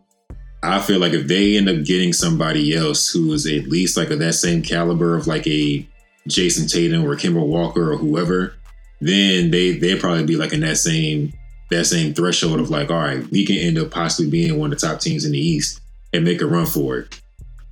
I 0.65 0.81
feel 0.81 1.01
like 1.01 1.13
if 1.13 1.27
they 1.27 1.57
end 1.57 1.69
up 1.69 1.85
getting 1.85 2.13
somebody 2.13 2.75
else 2.77 3.11
who 3.11 3.33
is 3.33 3.47
at 3.47 3.65
least 3.65 3.97
like 3.97 4.11
of 4.11 4.21
that 4.21 4.35
same 4.35 4.63
caliber 4.63 5.17
of 5.17 5.27
like 5.27 5.47
a 5.47 5.87
Jayson 6.29 6.71
Tatum 6.71 7.05
or 7.05 7.17
Kemba 7.17 7.45
Walker 7.45 7.93
or 7.93 7.97
whoever, 7.97 8.55
then 9.03 9.51
they 9.51 9.73
they 9.79 9.99
probably 9.99 10.25
be 10.25 10.37
like 10.37 10.53
in 10.53 10.61
that 10.61 10.77
same 10.77 11.33
that 11.71 11.85
same 11.87 12.15
threshold 12.15 12.61
of 12.61 12.71
like, 12.71 12.91
all 12.91 12.99
right, 12.99 13.29
we 13.31 13.45
can 13.45 13.57
end 13.57 13.79
up 13.79 13.91
possibly 13.91 14.31
being 14.31 14.59
one 14.59 14.73
of 14.73 14.79
the 14.79 14.87
top 14.87 15.01
teams 15.01 15.25
in 15.25 15.33
the 15.33 15.39
East 15.39 15.81
and 16.13 16.25
make 16.25 16.41
a 16.41 16.47
run 16.47 16.67
for 16.67 16.99
it. 16.99 17.21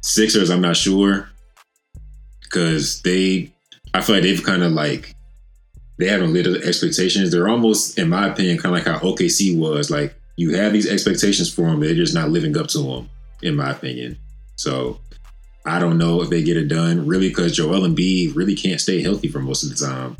Sixers, 0.00 0.50
I'm 0.50 0.62
not 0.62 0.76
sure 0.76 1.28
because 2.42 3.02
they, 3.02 3.52
I 3.94 4.00
feel 4.00 4.16
like 4.16 4.24
they've 4.24 4.42
kind 4.42 4.62
of 4.62 4.72
like 4.72 5.14
they 5.98 6.06
haven't 6.06 6.32
lit 6.32 6.46
expectations. 6.64 7.30
They're 7.30 7.48
almost, 7.48 7.98
in 7.98 8.08
my 8.08 8.28
opinion, 8.28 8.56
kind 8.56 8.74
of 8.74 8.84
like 8.84 8.86
how 8.86 9.06
OKC 9.06 9.56
was. 9.56 9.90
Like 9.90 10.14
you 10.36 10.56
have 10.56 10.72
these 10.72 10.90
expectations 10.90 11.52
for 11.52 11.62
them, 11.62 11.80
they're 11.80 11.94
just 11.94 12.14
not 12.14 12.30
living 12.30 12.56
up 12.56 12.68
to 12.68 12.78
them, 12.78 13.10
in 13.42 13.54
my 13.54 13.70
opinion. 13.70 14.18
So 14.56 14.98
I 15.66 15.78
don't 15.78 15.98
know 15.98 16.22
if 16.22 16.30
they 16.30 16.42
get 16.42 16.56
it 16.56 16.68
done 16.68 17.06
really 17.06 17.28
because 17.28 17.54
Joel 17.54 17.86
Embiid 17.86 18.34
really 18.34 18.56
can't 18.56 18.80
stay 18.80 19.02
healthy 19.02 19.28
for 19.28 19.40
most 19.40 19.62
of 19.62 19.68
the 19.68 19.86
time. 19.86 20.16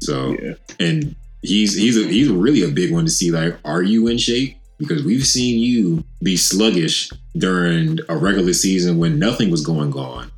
So 0.00 0.36
yeah. 0.40 0.54
and 0.78 1.14
he's 1.42 1.76
he's 1.76 1.96
a, 1.96 2.06
he's 2.08 2.28
really 2.28 2.62
a 2.62 2.68
big 2.68 2.92
one 2.92 3.04
to 3.04 3.10
see. 3.10 3.30
Like, 3.30 3.58
are 3.64 3.82
you 3.82 4.08
in 4.08 4.18
shape? 4.18 4.56
Because 4.78 5.04
we've 5.04 5.24
seen 5.24 5.58
you 5.58 6.04
be 6.22 6.36
sluggish 6.36 7.10
during 7.36 7.98
a 8.08 8.16
regular 8.16 8.52
season 8.52 8.98
when 8.98 9.18
nothing 9.18 9.50
was 9.50 9.64
going 9.64 9.94
on. 9.94 10.30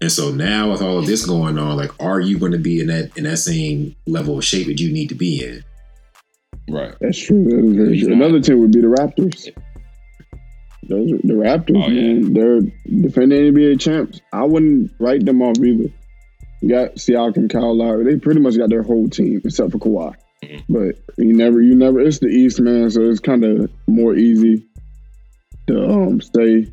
And 0.00 0.10
so 0.10 0.30
now 0.30 0.70
with 0.70 0.82
all 0.82 0.98
of 0.98 1.06
this 1.06 1.26
going 1.26 1.58
on, 1.58 1.76
like, 1.76 1.90
are 2.02 2.20
you 2.20 2.38
going 2.38 2.52
to 2.52 2.58
be 2.58 2.80
in 2.80 2.86
that 2.88 3.16
in 3.16 3.24
that 3.24 3.36
same 3.36 3.94
level 4.06 4.38
of 4.38 4.44
shape 4.44 4.66
that 4.66 4.80
you 4.80 4.92
need 4.92 5.08
to 5.10 5.14
be 5.14 5.44
in? 5.44 5.64
Right. 6.68 6.94
That's 7.00 7.18
true. 7.18 7.44
That 7.44 7.58
is 7.58 7.76
very 7.76 8.00
true. 8.00 8.12
Another 8.12 8.40
team 8.40 8.60
would 8.60 8.72
be 8.72 8.80
the 8.80 8.86
Raptors. 8.86 9.48
Those 10.88 11.12
are 11.12 11.18
the 11.18 11.34
Raptors, 11.34 11.76
oh, 11.76 11.88
man. 11.88 12.34
Yeah. 12.34 12.42
They're 12.42 13.02
defending 13.02 13.54
NBA 13.54 13.80
champs. 13.80 14.20
I 14.32 14.44
wouldn't 14.44 14.90
write 14.98 15.24
them 15.24 15.42
off 15.42 15.58
either 15.58 15.92
got 16.68 16.96
Siakam, 16.96 17.50
Kyle 17.50 17.76
Lowry. 17.76 18.04
They 18.04 18.18
pretty 18.18 18.40
much 18.40 18.56
got 18.56 18.70
their 18.70 18.82
whole 18.82 19.08
team 19.08 19.40
except 19.44 19.72
for 19.72 19.78
Kawhi. 19.78 20.14
Mm-hmm. 20.44 20.72
But 20.72 20.96
you 21.18 21.32
never, 21.32 21.60
you 21.60 21.74
never. 21.74 22.00
It's 22.00 22.18
the 22.18 22.26
East, 22.26 22.60
man. 22.60 22.90
So 22.90 23.02
it's 23.02 23.20
kind 23.20 23.44
of 23.44 23.70
more 23.86 24.14
easy 24.14 24.66
to 25.68 25.88
um, 25.88 26.20
say 26.20 26.66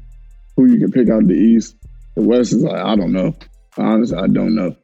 who 0.56 0.66
you 0.66 0.80
can 0.80 0.92
pick 0.92 1.10
out 1.10 1.28
the 1.28 1.34
East. 1.34 1.76
The 2.16 2.22
West 2.22 2.54
is 2.54 2.64
like 2.64 2.84
I 2.84 2.96
don't 2.96 3.14
know. 3.14 3.36
Honestly, 3.78 4.18
I 4.18 4.28
don't 4.28 4.56
know. 4.56 4.76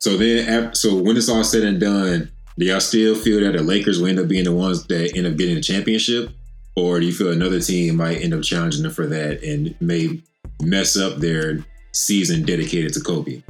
So 0.00 0.16
then, 0.16 0.74
so 0.74 1.02
when 1.02 1.16
it's 1.16 1.28
all 1.28 1.42
said 1.42 1.64
and 1.64 1.80
done, 1.80 2.30
do 2.58 2.66
y'all 2.66 2.80
still 2.80 3.14
feel 3.14 3.40
that 3.40 3.56
the 3.56 3.62
Lakers 3.62 4.00
will 4.00 4.08
end 4.08 4.20
up 4.20 4.28
being 4.28 4.44
the 4.44 4.52
ones 4.52 4.86
that 4.86 5.16
end 5.16 5.26
up 5.26 5.36
getting 5.36 5.56
the 5.56 5.60
championship, 5.60 6.30
or 6.76 7.00
do 7.00 7.06
you 7.06 7.12
feel 7.12 7.32
another 7.32 7.60
team 7.60 7.96
might 7.96 8.22
end 8.22 8.34
up 8.34 8.42
challenging 8.42 8.82
them 8.82 8.92
for 8.92 9.06
that 9.06 9.42
and 9.42 9.74
may 9.80 10.22
mess 10.62 10.96
up 10.96 11.16
their 11.16 11.64
season 11.92 12.44
dedicated 12.44 12.92
to 12.94 13.00
Kobe? 13.00 13.42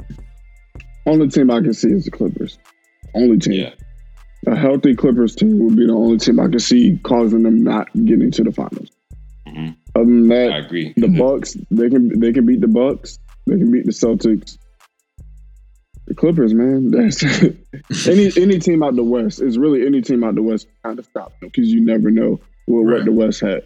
Only 1.09 1.27
team 1.27 1.49
I 1.49 1.59
can 1.59 1.73
see 1.73 1.89
is 1.89 2.05
the 2.05 2.11
Clippers. 2.11 2.59
Only 3.15 3.39
team. 3.39 3.53
Yeah. 3.53 3.73
A 4.45 4.55
healthy 4.55 4.95
Clippers 4.95 5.35
team 5.35 5.57
would 5.65 5.75
be 5.75 5.87
the 5.87 5.93
only 5.93 6.19
team 6.19 6.39
I 6.39 6.47
can 6.47 6.59
see 6.59 6.99
causing 7.01 7.41
them 7.41 7.63
not 7.63 7.91
getting 7.93 8.29
to 8.29 8.43
the 8.43 8.51
finals. 8.51 8.91
Mm-hmm. 9.47 9.69
Other 9.95 10.05
than 10.05 10.27
that, 10.27 10.51
I 10.51 10.57
agree. 10.59 10.93
The 10.95 11.07
mm-hmm. 11.07 11.17
Bucks, 11.17 11.57
they 11.71 11.89
can 11.89 12.19
they 12.19 12.31
can 12.31 12.45
beat 12.45 12.61
the 12.61 12.67
Bucks. 12.67 13.17
They 13.47 13.57
can 13.57 13.71
beat 13.71 13.85
the 13.85 13.91
Celtics. 13.91 14.59
The 16.05 16.13
Clippers, 16.13 16.53
man. 16.53 16.91
That's 16.91 17.23
any 18.07 18.31
any 18.37 18.59
team 18.59 18.83
out 18.83 18.95
the 18.95 19.03
West 19.03 19.41
is 19.41 19.57
really 19.57 19.87
any 19.87 20.01
team 20.01 20.23
out 20.23 20.35
the 20.35 20.43
West 20.43 20.67
kind 20.83 20.99
of 20.99 21.05
stop 21.05 21.31
them 21.39 21.49
because 21.49 21.69
you 21.69 21.83
never 21.83 22.11
know 22.11 22.39
what, 22.67 22.81
right. 22.81 22.97
what 22.97 23.05
the 23.05 23.11
West 23.11 23.41
had. 23.41 23.63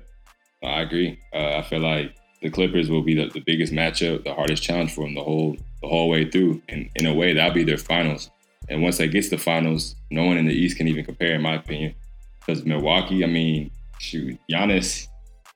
I 0.64 0.82
agree. 0.82 1.20
Uh, 1.34 1.58
I 1.58 1.62
feel 1.62 1.82
like 1.82 2.16
the 2.44 2.50
Clippers 2.50 2.90
will 2.90 3.02
be 3.02 3.16
the, 3.16 3.30
the 3.30 3.40
biggest 3.40 3.74
matchup, 3.74 4.26
the 4.26 4.34
hardest 4.34 4.62
challenge 4.62 4.94
for 4.94 5.06
them 5.06 5.16
the 5.16 5.24
whole 5.24 5.56
the 5.82 5.88
whole 5.88 6.10
way 6.10 6.30
through. 6.30 6.62
And 6.70 6.90
in 6.96 7.06
a 7.06 7.14
way, 7.14 7.34
that'll 7.34 7.54
be 7.54 7.64
their 7.64 7.78
finals. 7.78 8.30
And 8.70 8.84
once 8.84 8.98
they 8.98 9.08
get 9.08 9.24
to 9.24 9.30
the 9.32 9.38
finals, 9.38 9.96
no 10.12 10.26
one 10.26 10.38
in 10.38 10.46
the 10.46 10.54
East 10.54 10.78
can 10.78 10.88
even 10.88 11.06
compare, 11.06 11.34
in 11.34 11.42
my 11.42 11.56
opinion. 11.56 11.96
Because 12.40 12.66
Milwaukee, 12.66 13.24
I 13.24 13.28
mean, 13.28 13.72
shoot, 14.00 14.38
Giannis, 14.52 15.08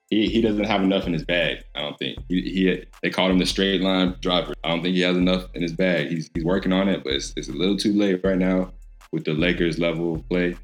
he, 0.10 0.28
he 0.28 0.41
doesn't 0.41 0.63
have 0.63 0.82
enough 0.82 1.06
in 1.06 1.13
his 1.13 1.23
bag. 1.23 1.63
I 1.76 1.82
don't 1.82 1.97
think 2.00 2.19
he, 2.30 2.41
he 2.41 2.86
they 3.02 3.10
called 3.10 3.32
him 3.32 3.39
the 3.39 3.45
straight 3.45 3.82
line 3.82 4.15
driver. 4.21 4.54
I 4.63 4.69
don't 4.69 4.82
think 4.82 4.95
he 4.95 5.02
has 5.02 5.17
enough 5.17 5.45
in 5.54 5.62
his 5.62 5.73
bag. 5.73 6.08
He's 6.08 6.30
he's 6.34 6.45
working 6.45 6.71
on 6.71 6.88
it, 6.88 7.04
but 7.04 7.13
it's, 7.13 7.34
it's 7.36 7.50
a 7.50 7.54
little 7.54 7.78
too 7.78 7.93
late 7.93 8.21
right 8.23 8.38
now 8.38 8.71
with 9.12 9.26
the 9.26 9.34
Lakers 9.34 9.78
level 9.78 10.15
of 10.15 10.30
play. 10.30 10.56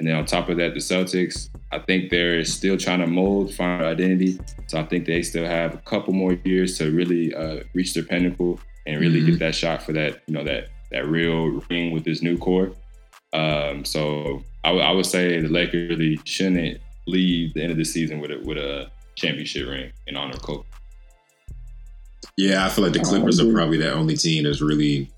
And 0.00 0.08
then 0.08 0.16
on 0.16 0.24
top 0.24 0.48
of 0.48 0.56
that, 0.56 0.72
the 0.72 0.80
Celtics, 0.80 1.50
I 1.72 1.78
think 1.78 2.08
they're 2.08 2.42
still 2.46 2.78
trying 2.78 3.00
to 3.00 3.06
mold, 3.06 3.52
find 3.52 3.82
their 3.82 3.90
identity. 3.90 4.40
So 4.66 4.80
I 4.80 4.84
think 4.84 5.04
they 5.04 5.20
still 5.20 5.44
have 5.44 5.74
a 5.74 5.78
couple 5.78 6.14
more 6.14 6.32
years 6.42 6.78
to 6.78 6.90
really 6.90 7.34
uh, 7.34 7.64
reach 7.74 7.92
their 7.92 8.04
pinnacle 8.04 8.58
and 8.86 8.98
really 8.98 9.20
mm-hmm. 9.20 9.32
get 9.32 9.38
that 9.40 9.54
shot 9.54 9.82
for 9.82 9.92
that, 9.92 10.22
you 10.26 10.32
know, 10.32 10.42
that 10.42 10.68
that 10.90 11.06
real 11.06 11.62
ring 11.68 11.92
with 11.92 12.04
this 12.04 12.22
new 12.22 12.38
core. 12.38 12.72
Um, 13.34 13.84
so 13.84 14.42
I, 14.64 14.68
w- 14.68 14.84
I 14.84 14.90
would 14.90 15.04
say 15.04 15.38
the 15.38 15.48
Lakers 15.48 15.90
really 15.90 16.18
shouldn't 16.24 16.80
leave 17.06 17.52
the 17.52 17.62
end 17.62 17.70
of 17.70 17.76
the 17.76 17.84
season 17.84 18.20
with 18.20 18.30
a 18.30 18.40
with 18.42 18.56
a 18.56 18.90
championship 19.16 19.68
ring 19.68 19.92
in 20.06 20.16
honor 20.16 20.32
of 20.32 20.40
Kobe. 20.40 20.64
Yeah, 22.38 22.64
I 22.64 22.70
feel 22.70 22.84
like 22.84 22.94
the 22.94 23.00
Clippers 23.00 23.38
are 23.38 23.52
probably 23.52 23.76
the 23.76 23.92
only 23.92 24.16
team 24.16 24.44
that's 24.44 24.62
really, 24.62 25.10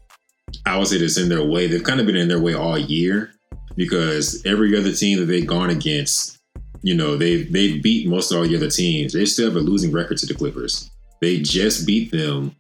I 0.67 0.77
would 0.77 0.89
say, 0.89 0.99
that's 0.99 1.19
in 1.19 1.29
their 1.29 1.45
way. 1.45 1.69
They've 1.69 1.85
kind 1.85 2.01
of 2.01 2.07
been 2.07 2.17
in 2.17 2.27
their 2.27 2.41
way 2.41 2.55
all 2.55 2.77
year 2.77 3.33
because 3.77 4.43
every 4.45 4.77
other 4.77 4.93
team 4.93 5.19
that 5.19 5.27
they've 5.27 5.47
gone 5.47 5.71
against, 5.71 6.39
you 6.83 6.95
know, 6.95 7.17
they 7.17 7.43
they 7.45 7.79
beat 7.79 8.09
most 8.09 8.31
of 8.31 8.39
all 8.39 8.47
the 8.47 8.57
other 8.57 8.71
teams. 8.71 9.13
They 9.13 9.25
still 9.25 9.47
have 9.47 9.57
a 9.57 9.61
losing 9.61 9.93
record 9.93 10.19
to 10.19 10.27
the 10.27 10.35
Clippers. 10.35 10.91
They 11.21 11.39
just 11.39 11.87
beat 11.87 12.11
them, 12.11 12.55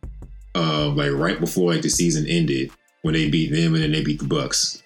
uh, 0.55 0.88
like 0.90 1.12
right 1.12 1.40
before 1.40 1.72
like 1.72 1.83
the 1.83 1.90
season 1.90 2.27
ended 2.27 2.70
when 3.03 3.14
they 3.14 3.29
beat 3.29 3.53
them, 3.53 3.75
and 3.75 3.83
then 3.83 3.92
they 3.92 4.03
beat 4.03 4.20
the 4.20 4.27
Bucks. 4.27 4.83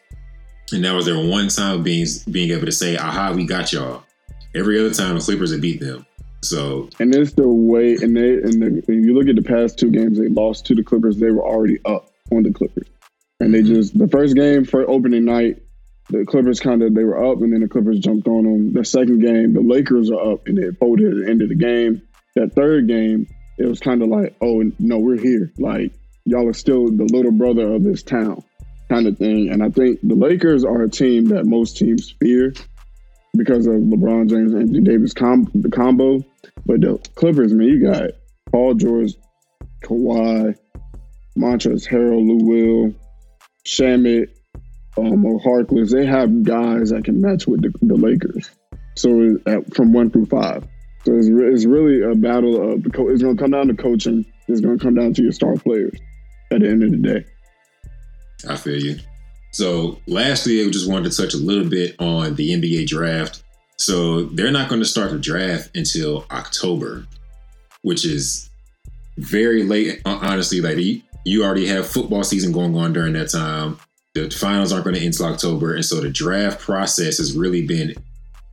And 0.73 0.85
that 0.85 0.95
was 0.95 1.07
their 1.07 1.19
one 1.19 1.49
time 1.49 1.83
being 1.83 2.07
being 2.31 2.51
able 2.51 2.67
to 2.67 2.73
say, 2.73 2.97
"Aha, 2.97 3.33
we 3.33 3.47
got 3.47 3.73
y'all." 3.73 4.03
Every 4.55 4.81
other 4.81 4.93
time 4.93 5.17
the 5.17 5.21
Clippers 5.21 5.53
have 5.53 5.61
beat 5.61 5.81
them. 5.81 6.07
So 6.43 6.89
and 6.99 7.15
it's 7.15 7.33
the 7.33 7.49
way, 7.49 7.97
and 8.01 8.17
they 8.17 8.35
and 8.35 8.63
the, 8.63 8.83
when 8.87 9.05
you 9.05 9.15
look 9.15 9.29
at 9.29 9.37
the 9.37 9.43
past 9.43 9.79
two 9.79 9.91
games 9.91 10.19
they 10.19 10.29
lost 10.29 10.65
to 10.67 10.75
the 10.75 10.83
Clippers, 10.83 11.19
they 11.19 11.31
were 11.31 11.45
already 11.45 11.79
up 11.85 12.11
on 12.33 12.43
the 12.43 12.53
Clippers, 12.53 12.89
and 13.41 13.53
they 13.53 13.63
just 13.63 13.99
the 13.99 14.09
first 14.09 14.35
game 14.35 14.65
for 14.65 14.89
opening 14.89 15.25
night 15.25 15.63
the 16.09 16.25
Clippers 16.25 16.61
kind 16.61 16.83
of 16.83 16.95
they 16.95 17.05
were 17.05 17.25
up 17.25 17.41
and 17.43 17.53
then 17.53 17.61
the 17.61 17.69
Clippers 17.69 17.99
jumped 17.99 18.29
on 18.29 18.45
them. 18.45 18.73
The 18.73 18.85
second 18.85 19.21
game, 19.21 19.55
the 19.55 19.61
Lakers 19.61 20.11
are 20.11 20.33
up 20.33 20.47
and 20.47 20.57
they 20.57 20.71
folded 20.77 21.13
at 21.13 21.25
the 21.25 21.31
end 21.31 21.43
of 21.43 21.49
the 21.49 21.57
game. 21.57 22.03
That 22.37 22.53
third 22.53 22.87
game, 22.87 23.27
it 23.59 23.67
was 23.67 23.81
kind 23.81 24.03
of 24.03 24.09
like, 24.09 24.37
oh 24.41 24.63
no, 24.79 24.99
we're 24.99 25.21
here. 25.21 25.53
Like 25.59 25.93
y'all 26.25 26.49
are 26.49 26.53
still 26.53 26.87
the 26.87 27.09
little 27.11 27.33
brother 27.33 27.73
of 27.75 27.83
this 27.83 28.03
town, 28.03 28.45
kind 28.89 29.07
of 29.07 29.19
thing. 29.19 29.51
And 29.51 29.63
I 29.63 29.71
think 29.71 30.01
the 30.03 30.15
Lakers 30.15 30.65
are 30.65 30.83
a 30.83 30.91
team 30.91 31.27
that 31.27 31.45
most 31.45 31.77
teams 31.77 32.15
fear 32.21 32.53
because 33.37 33.67
of 33.67 33.75
LeBron 33.75 34.29
James 34.29 34.53
and 34.53 34.63
Anthony 34.63 34.81
Davis 34.81 35.13
com- 35.13 35.51
the 35.55 35.71
combo. 35.71 36.25
But 36.65 36.81
the 36.81 36.99
Clippers, 37.15 37.53
man, 37.53 37.69
you 37.69 37.83
got 37.83 38.11
Paul 38.51 38.75
George, 38.75 39.15
Kawhi, 39.85 40.57
Montrezl 41.37 41.89
Harrell, 41.89 42.27
Lou 42.27 42.45
Will, 42.45 42.95
Shamet, 43.65 44.31
um, 44.99 45.25
or 45.25 45.41
Harkless, 45.41 45.93
they 45.93 46.07
have 46.07 46.43
guys 46.43 46.91
that 46.91 47.05
can 47.05 47.21
match 47.21 47.47
with 47.47 47.63
the, 47.63 47.73
the 47.83 47.95
Lakers. 47.95 48.51
So 48.97 49.39
at, 49.47 49.75
from 49.75 49.93
one 49.93 50.11
through 50.11 50.27
five. 50.27 50.67
So 51.05 51.15
it's, 51.15 51.29
re- 51.29 51.53
it's 51.53 51.67
really 51.67 52.03
a 52.03 52.15
battle 52.15 52.73
of 52.73 52.85
co- 52.93 53.09
it's 53.09 53.23
going 53.23 53.37
to 53.37 53.43
come 53.43 53.53
down 53.53 53.69
to 53.69 53.75
coaching. 53.75 54.25
It's 54.49 54.61
going 54.61 54.79
to 54.79 54.85
come 54.85 54.95
down 54.95 55.15
to 55.15 55.23
your 55.23 55.33
star 55.33 55.57
players 55.57 55.99
at 56.51 56.61
the 56.61 56.69
end 56.69 56.83
of 56.83 56.91
the 56.91 56.97
day. 56.97 57.25
I 58.49 58.57
feel 58.57 58.81
you. 58.81 58.99
So 59.53 60.01
lastly, 60.07 60.65
I 60.65 60.71
just 60.71 60.91
wanted 60.91 61.11
to 61.11 61.17
touch 61.17 61.35
a 61.35 61.39
little 61.39 61.69
bit 61.69 61.97
on 61.99 62.35
the 62.35 62.51
NBA 62.51 62.87
draft. 62.87 63.43
So 63.79 64.25
they're 64.25 64.51
not 64.51 64.69
going 64.69 64.81
to 64.81 64.87
start 64.87 65.11
the 65.11 65.19
draft 65.19 65.71
until 65.77 66.27
October, 66.31 67.07
which 67.83 68.05
is 68.05 68.51
very 69.19 69.63
late. 69.63 70.01
Honestly, 70.05 70.61
like 70.61 70.79
you 71.25 71.45
already 71.45 71.67
have 71.67 71.87
football 71.87 72.25
season 72.25 72.53
going 72.53 72.77
on 72.77 72.93
during 72.93 73.13
that 73.15 73.31
time 73.31 73.79
the 74.25 74.31
finals 74.31 74.73
aren't 74.73 74.85
going 74.85 74.97
to 74.97 75.01
end 75.01 75.15
until 75.15 75.27
October, 75.27 75.75
and 75.75 75.85
so 75.85 76.01
the 76.01 76.11
draft 76.11 76.61
process 76.61 77.19
has 77.19 77.37
really 77.37 77.67
been 77.67 77.95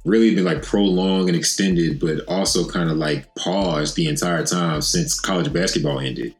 really 0.05 0.35
been 0.35 0.43
like 0.43 0.61
prolonged 0.61 1.29
and 1.29 1.37
extended, 1.37 1.99
but 1.99 2.19
also 2.27 2.67
kind 2.67 2.89
of 2.89 2.97
like 2.97 3.33
paused 3.35 3.95
the 3.95 4.07
entire 4.07 4.45
time 4.45 4.81
since 4.81 5.19
college 5.19 5.51
basketball 5.53 5.99
ended. 5.99 6.35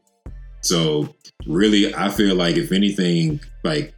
So 0.60 1.14
really, 1.46 1.94
I 1.94 2.10
feel 2.10 2.34
like 2.34 2.56
if 2.56 2.72
anything, 2.72 3.40
like 3.62 3.94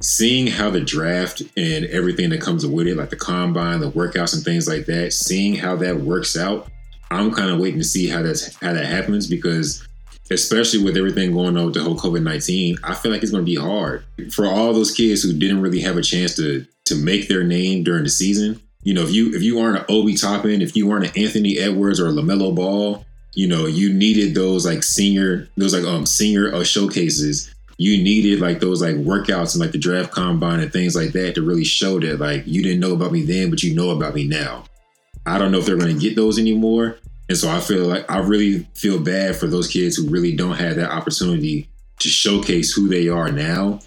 seeing 0.00 0.46
how 0.46 0.70
the 0.70 0.80
draft 0.80 1.42
and 1.56 1.84
everything 1.86 2.30
that 2.30 2.40
comes 2.40 2.66
with 2.66 2.86
it, 2.86 2.96
like 2.96 3.10
the 3.10 3.16
combine, 3.16 3.80
the 3.80 3.90
workouts 3.90 4.34
and 4.34 4.44
things 4.44 4.68
like 4.68 4.86
that, 4.86 5.12
seeing 5.12 5.54
how 5.54 5.76
that 5.76 5.96
works 5.96 6.36
out, 6.36 6.68
I'm 7.10 7.32
kind 7.32 7.50
of 7.50 7.58
waiting 7.58 7.80
to 7.80 7.84
see 7.84 8.08
how 8.08 8.22
that's 8.22 8.56
how 8.56 8.72
that 8.72 8.86
happens 8.86 9.26
because 9.26 9.86
especially 10.32 10.82
with 10.82 10.96
everything 10.96 11.32
going 11.32 11.56
on 11.56 11.66
with 11.66 11.74
the 11.74 11.82
whole 11.82 11.96
COVID 11.96 12.22
nineteen, 12.22 12.76
I 12.82 12.94
feel 12.94 13.12
like 13.12 13.22
it's 13.22 13.32
going 13.32 13.44
to 13.44 13.50
be 13.50 13.56
hard 13.56 14.04
for 14.30 14.46
all 14.46 14.72
those 14.72 14.92
kids 14.92 15.22
who 15.22 15.32
didn't 15.32 15.60
really 15.60 15.80
have 15.80 15.96
a 15.96 16.02
chance 16.02 16.34
to 16.36 16.66
to 16.86 16.94
make 16.94 17.28
their 17.28 17.44
name 17.44 17.84
during 17.84 18.04
the 18.04 18.10
season. 18.10 18.60
You 18.82 18.94
know, 18.94 19.02
if 19.02 19.12
you 19.12 19.34
if 19.34 19.42
you 19.42 19.60
aren't 19.60 19.78
an 19.78 19.84
Obi 19.88 20.14
Toppin, 20.14 20.62
if 20.62 20.76
you 20.76 20.90
aren't 20.90 21.06
an 21.06 21.22
Anthony 21.22 21.58
Edwards 21.58 22.00
or 22.00 22.08
a 22.08 22.12
LaMelo 22.12 22.54
Ball, 22.54 23.04
you 23.34 23.46
know, 23.46 23.66
you 23.66 23.92
needed 23.92 24.34
those 24.34 24.66
like 24.66 24.82
senior 24.82 25.48
those 25.56 25.74
like 25.74 25.84
um 25.84 26.06
senior 26.06 26.52
uh, 26.54 26.64
showcases. 26.64 27.54
You 27.78 28.02
needed 28.02 28.40
like 28.40 28.60
those 28.60 28.82
like 28.82 28.96
workouts 28.96 29.54
and 29.54 29.60
like 29.60 29.72
the 29.72 29.78
draft 29.78 30.12
combine 30.12 30.60
and 30.60 30.72
things 30.72 30.94
like 30.94 31.12
that 31.12 31.34
to 31.34 31.42
really 31.42 31.64
show 31.64 31.98
that 32.00 32.20
like 32.20 32.46
you 32.46 32.62
didn't 32.62 32.80
know 32.80 32.92
about 32.92 33.12
me 33.12 33.22
then, 33.22 33.50
but 33.50 33.62
you 33.62 33.74
know 33.74 33.90
about 33.90 34.14
me 34.14 34.26
now. 34.26 34.64
I 35.24 35.38
don't 35.38 35.52
know 35.52 35.58
if 35.58 35.66
they're 35.66 35.76
going 35.76 35.94
to 35.94 36.00
get 36.00 36.16
those 36.16 36.38
anymore. 36.38 36.98
And 37.28 37.38
so 37.38 37.48
I 37.48 37.60
feel 37.60 37.86
like 37.86 38.10
I 38.10 38.18
really 38.18 38.66
feel 38.74 38.98
bad 38.98 39.36
for 39.36 39.46
those 39.46 39.68
kids 39.68 39.96
who 39.96 40.08
really 40.08 40.34
don't 40.34 40.56
have 40.56 40.76
that 40.76 40.90
opportunity 40.90 41.68
to 42.00 42.08
showcase 42.08 42.72
who 42.72 42.88
they 42.88 43.08
are 43.08 43.30
now. 43.30 43.80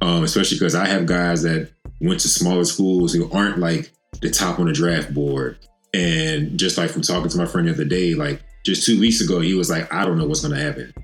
Um, 0.00 0.24
especially 0.24 0.58
because 0.58 0.74
I 0.74 0.86
have 0.86 1.06
guys 1.06 1.42
that 1.42 1.70
went 2.00 2.20
to 2.20 2.28
smaller 2.28 2.64
schools 2.64 3.12
who 3.12 3.30
aren't 3.30 3.58
like 3.58 3.92
the 4.20 4.30
top 4.30 4.58
on 4.58 4.66
the 4.66 4.72
draft 4.72 5.12
board. 5.12 5.58
And 5.94 6.58
just 6.58 6.78
like 6.78 6.90
from 6.90 7.02
talking 7.02 7.28
to 7.28 7.38
my 7.38 7.46
friend 7.46 7.68
the 7.68 7.72
other 7.72 7.84
day, 7.84 8.14
like 8.14 8.42
just 8.64 8.86
two 8.86 8.98
weeks 8.98 9.20
ago, 9.20 9.40
he 9.40 9.54
was 9.54 9.70
like, 9.70 9.92
I 9.92 10.04
don't 10.04 10.18
know 10.18 10.26
what's 10.26 10.40
going 10.40 10.54
to 10.54 10.62
happen 10.62 10.94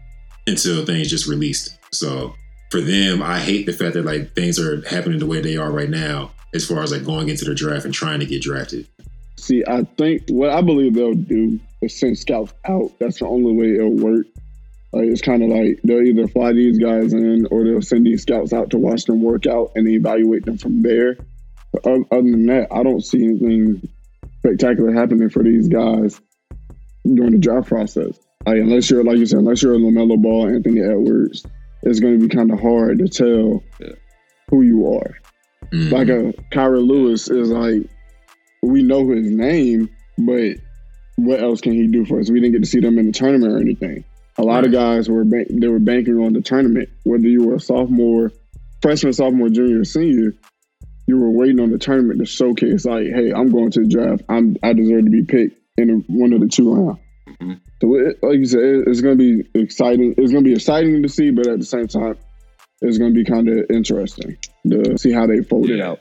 until 0.47 0.85
things 0.85 1.11
just 1.11 1.27
released. 1.27 1.79
So 1.93 2.35
for 2.71 2.81
them, 2.81 3.23
I 3.23 3.39
hate 3.39 3.67
the 3.67 3.73
fact 3.73 3.95
that 3.95 4.05
like 4.05 4.35
things 4.35 4.59
are 4.59 4.87
happening 4.89 5.19
the 5.19 5.27
way 5.27 5.41
they 5.41 5.57
are 5.57 5.71
right 5.71 5.91
now, 5.91 6.33
as 6.55 6.67
far 6.67 6.83
as 6.83 6.93
like 6.93 7.05
going 7.05 7.29
into 7.29 7.45
the 7.45 7.55
draft 7.55 7.85
and 7.85 7.95
trying 7.95 8.21
to 8.21 8.27
get 8.27 8.43
drafted. 8.43 8.87
See, 9.37 9.63
I 9.67 9.85
think 9.97 10.23
what 10.29 10.51
I 10.51 10.61
believe 10.63 10.95
they'll 10.95 11.15
do 11.15 11.61
send 11.87 12.19
scouts 12.19 12.53
out. 12.65 12.93
That's 12.99 13.21
the 13.21 13.27
only 13.27 13.53
way 13.53 13.77
it'll 13.77 13.95
work. 13.95 14.27
Like 14.93 15.05
it's 15.05 15.21
kind 15.21 15.43
of 15.43 15.51
like 15.51 15.81
they'll 15.85 16.03
either 16.03 16.27
fly 16.27 16.53
these 16.53 16.79
guys 16.79 17.13
in 17.13 17.47
or 17.51 17.65
they'll 17.65 17.83
send 17.83 18.07
these 18.07 18.23
scouts 18.23 18.53
out 18.53 18.71
to 18.71 18.79
watch 18.79 19.05
them 19.05 19.23
work 19.23 19.47
out 19.47 19.73
and 19.77 19.87
evaluate 19.87 20.47
them 20.47 20.59
from 20.59 20.83
there. 20.83 21.17
But 21.73 21.87
other 21.87 22.23
than 22.23 22.47
that, 22.47 22.69
I 22.73 22.83
don't 22.83 23.05
see 23.05 23.23
anything 23.23 23.87
spectacular 24.39 24.93
happening 24.93 25.29
for 25.29 25.43
these 25.43 25.69
guys 25.69 26.21
during 27.05 27.33
the 27.33 27.39
draft 27.39 27.69
process. 27.69 28.19
Like 28.47 28.57
unless 28.59 28.91
you're 28.91 29.05
like 29.05 29.19
you 29.19 29.27
said, 29.27 29.41
unless 29.41 29.63
you're 29.63 29.75
a 29.75 29.79
LaMelo 29.79 30.21
Ball, 30.21 30.49
Anthony 30.49 30.81
Edwards, 30.81 31.45
it's 31.83 32.01
going 32.01 32.19
to 32.19 32.27
be 32.27 32.35
kind 32.35 32.51
of 32.51 32.59
hard 32.59 32.99
to 32.99 33.09
tell 33.09 33.63
yeah. 33.79 33.95
who 34.49 34.63
you 34.63 34.95
are. 34.95 35.19
Mm-hmm. 35.73 35.95
Like 35.95 36.09
a 36.09 36.33
Kira 36.51 36.85
Lewis 36.85 37.29
is 37.29 37.51
like 37.51 37.83
we 38.63 38.83
know 38.83 39.09
his 39.11 39.31
name, 39.31 39.91
but 40.17 40.57
what 41.19 41.43
else 41.43 41.61
can 41.61 41.73
he 41.73 41.87
do 41.89 42.05
for 42.07 42.21
us? 42.21 42.31
We 42.31 42.41
didn't 42.41 42.53
get 42.53 42.63
to 42.63 42.71
see 42.71 42.81
them 42.81 42.97
in 42.99 43.07
the 43.07 43.13
tournament 43.13 43.53
or 43.53 43.59
anything. 43.59 44.05
A 44.39 44.43
lot 44.43 44.65
of 44.65 44.71
guys 44.71 45.09
were 45.09 45.25
bank- 45.25 45.49
they 45.51 45.67
were 45.67 45.81
banking 45.81 46.19
on 46.19 46.33
the 46.33 46.41
tournament. 46.41 46.91
Whether 47.03 47.27
you 47.27 47.45
were 47.45 47.57
a 47.57 47.61
sophomore, 47.61 48.31
freshman, 48.81 49.13
sophomore, 49.13 49.49
junior, 49.49 49.85
senior, 49.85 50.35
you 51.09 51.19
were 51.19 51.31
waiting 51.31 51.59
on 51.59 51.71
the 51.71 51.79
tournament 51.79 52.21
to 52.21 52.27
showcase 52.27 52.85
like, 52.85 53.07
hey, 53.07 53.33
I'm 53.33 53.51
going 53.51 53.73
to 53.73 53.81
the 53.81 53.89
draft. 53.89 54.23
I'm 54.29 54.57
I 54.63 54.75
deserve 54.75 55.07
to 55.07 55.11
be 55.11 55.25
picked 55.25 55.59
in 55.77 56.05
one 56.07 56.33
of 56.33 56.41
the 56.41 56.47
two 56.47 56.73
rounds. 56.73 57.01
Mm-hmm. 57.29 57.53
So, 57.83 57.95
it, 57.97 58.23
like 58.23 58.39
you 58.39 58.47
said, 58.47 58.61
it, 58.61 58.85
it's 58.87 59.01
going 59.01 59.19
to 59.19 59.43
be 59.43 59.61
exciting. 59.61 60.15
It's 60.17 60.31
going 60.31 60.45
to 60.45 60.49
be 60.49 60.55
exciting 60.55 61.03
to 61.03 61.09
see, 61.09 61.33
but 61.33 61.49
at 61.49 61.59
the 61.59 61.67
same 61.67 61.89
time, 61.89 62.17
it's 62.81 62.99
going 62.99 63.13
to 63.13 63.15
be 63.15 63.25
kind 63.25 63.49
of 63.49 63.67
interesting 63.71 64.39
to 64.69 64.97
see 64.99 65.13
how 65.13 65.27
they 65.27 65.43
fold 65.43 65.69
yeah. 65.69 65.75
it 65.75 65.81
out. 65.81 66.01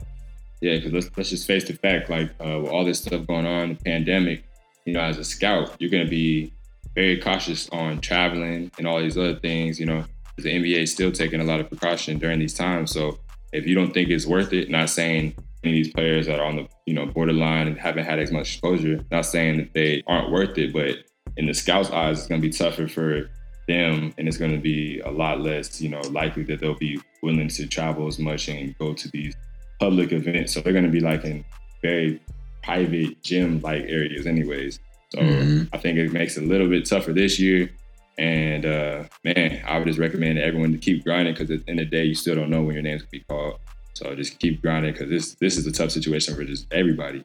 Yeah, 0.61 0.75
because 0.75 0.93
let's, 0.93 1.09
let's 1.17 1.29
just 1.31 1.47
face 1.47 1.65
the 1.65 1.73
fact, 1.73 2.09
like 2.09 2.31
uh, 2.39 2.59
with 2.59 2.71
all 2.71 2.85
this 2.85 3.01
stuff 3.01 3.25
going 3.27 3.45
on, 3.45 3.69
the 3.69 3.75
pandemic, 3.75 4.43
you 4.87 4.93
know, 4.93 5.01
as 5.01 5.17
a 5.17 5.23
scout, 5.23 5.75
you're 5.79 5.89
going 5.89 6.05
to 6.05 6.09
be 6.09 6.53
very 6.95 7.19
cautious 7.19 7.67
on 7.69 7.99
traveling 7.99 8.71
and 8.77 8.87
all 8.87 9.01
these 9.01 9.17
other 9.17 9.35
things. 9.35 9.81
You 9.81 9.85
know, 9.85 10.05
the 10.37 10.49
NBA 10.49 10.83
is 10.83 10.93
still 10.93 11.11
taking 11.11 11.41
a 11.41 11.43
lot 11.43 11.59
of 11.59 11.67
precaution 11.67 12.17
during 12.17 12.39
these 12.39 12.53
times. 12.53 12.91
So 12.91 13.19
if 13.51 13.67
you 13.67 13.75
don't 13.75 13.93
think 13.93 14.09
it's 14.09 14.25
worth 14.25 14.53
it, 14.53 14.69
not 14.69 14.89
saying 14.89 15.35
any 15.65 15.79
of 15.79 15.83
these 15.83 15.93
players 15.93 16.25
that 16.27 16.39
are 16.39 16.45
on 16.45 16.55
the 16.55 16.67
you 16.85 16.93
know 16.93 17.05
borderline 17.05 17.67
and 17.67 17.77
haven't 17.77 18.05
had 18.05 18.17
as 18.17 18.31
much 18.31 18.53
exposure, 18.53 19.03
not 19.11 19.25
saying 19.25 19.57
that 19.57 19.73
they 19.73 20.03
aren't 20.07 20.31
worth 20.31 20.57
it, 20.57 20.71
but 20.71 20.95
in 21.35 21.47
the 21.47 21.53
scouts' 21.53 21.91
eyes, 21.91 22.19
it's 22.19 22.27
going 22.27 22.41
to 22.41 22.47
be 22.47 22.53
tougher 22.53 22.87
for 22.87 23.29
them, 23.67 24.13
and 24.17 24.27
it's 24.27 24.37
going 24.37 24.53
to 24.53 24.61
be 24.61 25.01
a 25.01 25.11
lot 25.11 25.41
less, 25.41 25.81
you 25.81 25.89
know, 25.89 25.99
likely 26.11 26.43
that 26.43 26.61
they'll 26.61 26.75
be 26.75 26.97
willing 27.21 27.49
to 27.49 27.67
travel 27.67 28.07
as 28.07 28.19
much 28.19 28.47
and 28.47 28.77
go 28.77 28.93
to 28.93 29.09
these 29.09 29.35
public 29.81 30.13
events. 30.13 30.53
So 30.53 30.61
they're 30.61 30.71
going 30.71 30.85
to 30.85 30.91
be 30.91 31.01
like 31.01 31.25
in 31.25 31.43
very 31.81 32.21
private 32.67 33.23
gym 33.23 33.61
like 33.61 33.83
areas, 33.83 34.27
anyways. 34.27 34.79
So 35.13 35.19
mm-hmm. 35.19 35.73
I 35.73 35.77
think 35.77 35.97
it 35.97 36.11
makes 36.11 36.35
it 36.35 36.43
a 36.43 36.47
little 36.47 36.67
bit 36.67 36.85
tougher 36.85 37.13
this 37.13 37.39
year. 37.39 37.69
And 38.17 38.65
uh, 38.65 39.05
man, 39.23 39.63
I 39.65 39.77
would 39.77 39.87
just 39.87 39.99
recommend 39.99 40.37
everyone 40.37 40.73
to 40.73 40.77
keep 40.77 41.05
grinding 41.05 41.33
because 41.33 41.49
at 41.49 41.65
the 41.65 41.71
end 41.71 41.79
of 41.79 41.89
the 41.89 41.95
day, 41.95 42.03
you 42.03 42.13
still 42.13 42.35
don't 42.35 42.49
know 42.49 42.61
when 42.61 42.73
your 42.73 42.83
name's 42.83 43.03
gonna 43.03 43.11
be 43.11 43.19
called. 43.21 43.59
So 43.93 44.13
just 44.15 44.39
keep 44.39 44.61
grinding 44.61 44.91
because 44.91 45.09
this 45.09 45.35
this 45.35 45.57
is 45.57 45.65
a 45.65 45.71
tough 45.71 45.91
situation 45.91 46.35
for 46.35 46.43
just 46.43 46.67
everybody. 46.73 47.23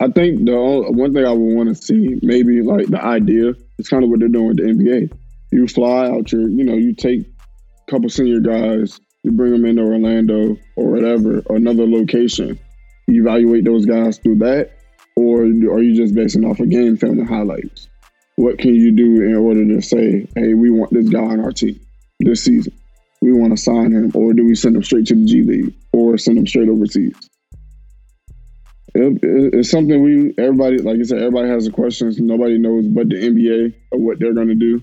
I 0.00 0.08
think 0.08 0.46
the 0.46 0.54
only, 0.54 0.90
one 0.90 1.12
thing 1.12 1.26
I 1.26 1.32
would 1.32 1.54
want 1.54 1.68
to 1.68 1.74
see, 1.74 2.18
maybe 2.22 2.62
like 2.62 2.86
the 2.86 3.02
idea, 3.02 3.52
it's 3.78 3.88
kind 3.88 4.02
of 4.02 4.10
what 4.10 4.20
they're 4.20 4.28
doing 4.28 4.48
with 4.48 4.56
the 4.56 4.64
NBA. 4.64 5.12
You 5.52 5.68
fly 5.68 6.08
out 6.08 6.32
your, 6.32 6.48
you 6.48 6.64
know, 6.64 6.74
you 6.74 6.94
take 6.94 7.20
a 7.20 7.90
couple 7.90 8.08
senior 8.08 8.40
guys, 8.40 9.00
you 9.22 9.32
bring 9.32 9.52
them 9.52 9.64
into 9.64 9.82
Orlando 9.82 10.56
or 10.76 10.90
whatever, 10.90 11.42
or 11.46 11.56
another 11.56 11.86
location. 11.86 12.58
Evaluate 13.08 13.64
those 13.64 13.86
guys 13.86 14.18
through 14.18 14.36
that, 14.36 14.72
or 15.16 15.42
are 15.42 15.82
you 15.82 15.94
just 15.94 16.14
basing 16.14 16.44
off 16.44 16.60
of 16.60 16.70
game 16.70 16.96
film 16.96 17.18
and 17.18 17.28
highlights? 17.28 17.88
What 18.36 18.58
can 18.58 18.74
you 18.74 18.90
do 18.90 19.22
in 19.22 19.36
order 19.36 19.64
to 19.66 19.80
say, 19.80 20.26
hey, 20.34 20.54
we 20.54 20.70
want 20.70 20.92
this 20.92 21.08
guy 21.08 21.20
on 21.20 21.40
our 21.40 21.52
team 21.52 21.78
this 22.20 22.44
season? 22.44 22.72
We 23.20 23.32
want 23.32 23.56
to 23.56 23.62
sign 23.62 23.92
him, 23.92 24.12
or 24.14 24.32
do 24.32 24.44
we 24.44 24.54
send 24.54 24.76
him 24.76 24.82
straight 24.82 25.06
to 25.06 25.14
the 25.14 25.24
G 25.24 25.42
League 25.42 25.74
or 25.92 26.18
send 26.18 26.38
him 26.38 26.46
straight 26.46 26.68
overseas? 26.68 27.30
It, 28.94 29.24
it, 29.24 29.54
it's 29.54 29.70
something 29.70 30.02
we 30.02 30.34
everybody 30.38 30.78
like 30.78 31.00
I 31.00 31.02
said 31.02 31.18
everybody 31.18 31.48
has 31.48 31.64
the 31.64 31.72
questions. 31.72 32.18
Nobody 32.20 32.58
knows 32.58 32.86
but 32.86 33.08
the 33.08 33.16
NBA 33.16 33.74
what 33.90 34.20
they're 34.20 34.34
going 34.34 34.48
to 34.48 34.54
do. 34.54 34.82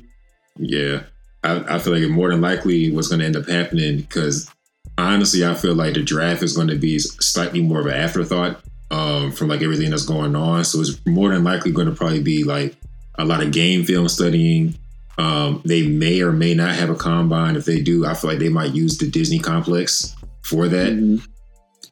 Yeah, 0.58 1.04
I, 1.44 1.76
I 1.76 1.80
feel 1.80 1.94
like 1.94 2.10
more 2.10 2.30
than 2.30 2.42
likely 2.42 2.92
what's 2.92 3.08
going 3.08 3.20
to 3.20 3.26
end 3.26 3.38
up 3.38 3.48
happening 3.48 3.98
because 3.98 4.50
honestly, 5.02 5.46
I 5.46 5.54
feel 5.54 5.76
like 5.76 5.94
the 5.94 6.04
draft 6.04 6.44
is 6.44 6.56
going 6.56 6.68
to 6.68 6.78
be 6.78 7.00
slightly 7.00 7.62
more 7.62 7.82
of 7.82 7.86
an 7.88 7.94
afterthought 7.94 8.62
um, 8.92 9.32
from 9.32 9.48
like 9.48 9.62
everything 9.62 9.90
that's 9.90 10.06
going 10.06 10.36
on. 10.36 10.66
So 10.66 10.82
it's 10.82 11.04
more 11.06 11.30
than 11.30 11.44
likely 11.44 11.72
going 11.72 11.88
to 11.88 11.96
probably 11.96 12.22
be 12.22 12.44
like 12.44 12.76
a 13.16 13.26
lot 13.26 13.42
of 13.42 13.52
game 13.52 13.84
film 13.84 14.08
studying. 14.10 14.76
Um, 15.18 15.62
they 15.66 15.88
may 15.88 16.22
or 16.22 16.32
may 16.32 16.54
not 16.54 16.76
have 16.76 16.90
a 16.90 16.96
combine. 16.96 17.56
If 17.56 17.66
they 17.66 17.82
do, 17.82 18.06
I 18.06 18.14
feel 18.14 18.30
like 18.30 18.40
they 18.40 18.50
might 18.50 18.74
use 18.74 18.98
the 18.98 19.10
Disney 19.10 19.40
complex 19.40 20.16
for 20.44 20.68
that. 20.68 20.94
Mm-hmm. 20.94 21.26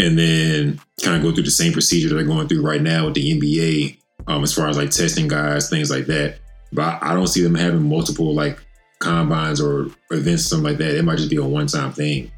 And 0.01 0.18
then 0.18 0.80
kind 1.03 1.18
of 1.18 1.24
go 1.24 1.34
through 1.34 1.43
the 1.43 1.51
same 1.51 1.74
procedure 1.74 2.07
that 2.10 2.16
they're 2.16 2.24
going 2.24 2.47
through 2.47 2.66
right 2.66 2.82
now 2.82 3.05
with 3.05 3.16
the 3.16 3.38
NBA, 3.38 3.99
um, 4.28 4.43
as 4.43 4.53
far 4.53 4.70
as 4.70 4.78
like 4.78 4.91
testing 4.91 5.28
guys, 5.28 5.70
things 5.70 5.91
like 5.91 6.05
that. 6.05 6.39
But 6.72 7.03
I 7.03 7.14
don't 7.14 7.28
see 7.28 7.41
them 7.41 7.55
having 7.55 7.88
multiple 7.88 8.34
like 8.34 8.60
combines 8.99 9.60
or 9.60 9.88
events, 10.12 10.45
something 10.45 10.64
like 10.64 10.78
that. 10.78 10.95
It 10.95 11.03
might 11.03 11.18
just 11.18 11.30
be 11.30 11.36
a 11.36 11.43
one 11.43 11.68
time 11.68 11.91
thing, 11.91 12.32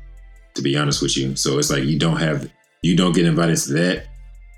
to 0.56 0.62
be 0.62 0.78
honest 0.78 1.02
with 1.02 1.18
you. 1.18 1.36
So 1.36 1.60
it's 1.60 1.70
like 1.70 1.84
you 1.84 1.98
don't 2.00 2.18
have 2.18 2.52
you 2.82 2.96
don't 2.96 3.14
get 3.14 3.26
invited 3.26 3.58
to 3.58 3.74
that. 3.74 4.06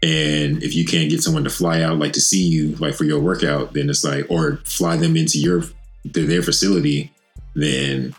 And 0.01 0.61
if 0.61 0.75
you 0.75 0.85
can't 0.85 1.09
get 1.09 1.21
someone 1.21 1.45
to 1.45 1.49
fly 1.49 1.81
out, 1.81 1.97
like 1.97 2.13
to 2.13 2.21
see 2.21 2.43
you, 2.43 2.75
like 2.75 2.93
for 2.93 3.05
your 3.05 3.21
workout, 3.21 3.73
then 3.73 3.89
it's 3.89 4.03
like, 4.03 4.25
or 4.29 4.57
fly 4.65 4.97
them 4.97 5.15
into 5.15 5.39
your 5.39 5.63
their 6.03 6.41
facility, 6.41 7.13
then 7.55 8.13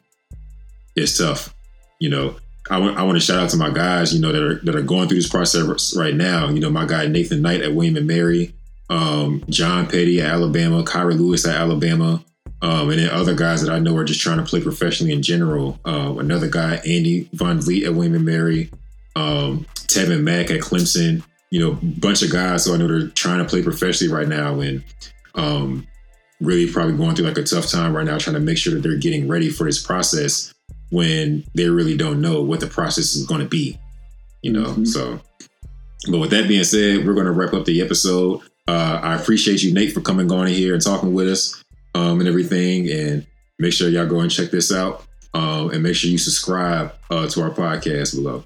it's 0.97 1.19
tough. 1.19 1.55
You 2.01 2.09
know, 2.09 2.37
I 2.71 2.79
want 2.79 2.97
I 2.97 3.03
want 3.03 3.17
to 3.17 3.25
shout 3.25 3.39
out 3.39 3.51
to 3.51 3.59
my 3.59 3.71
guys, 3.71 4.15
you 4.15 4.21
know, 4.21 4.33
that 4.33 4.43
are 4.43 4.61
that 4.65 4.75
are 4.75 4.83
going 4.83 5.09
through 5.09 5.19
this 5.19 5.29
process 5.29 5.95
right 5.95 6.15
now. 6.15 6.49
You 6.49 6.61
know, 6.61 6.71
my 6.71 6.87
guy 6.87 7.07
Nathan 7.07 7.43
Knight 7.43 7.61
at 7.61 7.75
William 7.75 7.97
and 7.97 8.07
Mary, 8.07 8.55
um, 8.89 9.45
John 9.51 9.87
Petty 9.87 10.23
at 10.23 10.31
Alabama, 10.31 10.83
Kira 10.85 11.19
Lewis 11.19 11.47
at 11.47 11.57
Alabama, 11.57 12.25
um, 12.65 12.91
and 12.91 12.99
then 12.99 13.11
other 13.11 13.35
guys 13.35 13.63
that 13.63 13.73
I 13.73 13.79
know 13.79 13.97
are 13.97 14.05
just 14.05 14.21
trying 14.21 14.39
to 14.39 14.45
play 14.45 14.61
professionally 14.61 15.13
in 15.13 15.23
general. 15.23 15.79
Uh, 15.85 16.15
another 16.19 16.49
guy, 16.49 16.77
Andy 16.77 17.29
Van 17.33 17.61
Vliet 17.61 17.85
at 17.85 17.95
William 17.95 18.25
Mary, 18.25 18.71
um, 19.15 19.67
Tevin 19.87 20.23
Mack 20.23 20.51
at 20.51 20.61
Clemson 20.61 21.23
you 21.55 21.61
know, 21.61 21.79
bunch 21.81 22.21
of 22.23 22.33
guys 22.33 22.65
who 22.65 22.75
I 22.75 22.79
know 22.79 22.89
they're 22.89 23.07
trying 23.11 23.39
to 23.39 23.45
play 23.45 23.63
professionally 23.63 24.13
right 24.13 24.27
now 24.27 24.59
and 24.59 24.83
um, 25.37 25.87
really 26.41 26.69
probably 26.69 26.97
going 26.97 27.15
through 27.15 27.27
like 27.27 27.39
a 27.39 27.45
tough 27.45 27.71
time 27.71 27.97
right 27.97 28.05
now, 28.05 28.19
trying 28.19 28.35
to 28.35 28.41
make 28.41 28.59
sure 28.59 28.75
that 28.75 28.81
they're 28.81 28.99
getting 28.99 29.29
ready 29.29 29.51
for 29.51 29.63
this 29.63 29.81
process 29.81 30.53
when 30.91 31.45
they 31.55 31.69
really 31.69 31.97
don't 31.97 32.21
know 32.21 32.43
what 32.43 32.59
the 32.59 32.67
process 32.67 33.15
is 33.15 33.25
going 33.25 33.41
to 33.41 33.47
be, 33.47 33.79
you 34.43 34.53
know? 34.53 34.65
Mm-hmm. 34.65 34.85
So, 34.87 35.21
but 36.11 36.19
with 36.19 36.31
that 36.31 36.49
being 36.49 36.65
said, 36.65 37.07
we're 37.07 37.15
going 37.15 37.27
to 37.27 37.31
wrap 37.31 37.55
up 37.55 37.67
the 37.67 37.81
episode. 37.81 38.41
Uh, 38.67 38.99
I 39.01 39.15
appreciate 39.15 39.63
you, 39.63 39.73
Nate, 39.73 39.93
for 39.93 40.01
coming 40.01 40.33
on 40.33 40.49
here 40.49 40.75
and 40.75 40.83
talking 40.83 41.15
with 41.15 41.29
us 41.29 41.63
um, 41.95 42.21
and 42.21 42.29
everything. 42.29 42.89
And 42.91 43.27
make 43.59 43.73
sure 43.73 43.89
y'all 43.89 44.07
go 44.07 44.21
and 44.21 44.31
check 44.31 44.51
this 44.51 44.73
out. 44.73 45.05
Um, 45.33 45.71
and 45.71 45.83
make 45.83 45.97
sure 45.97 46.11
you 46.11 46.19
subscribe 46.19 46.95
uh, 47.11 47.27
to 47.29 47.43
our 47.43 47.51
podcast 47.51 48.15
below. 48.15 48.45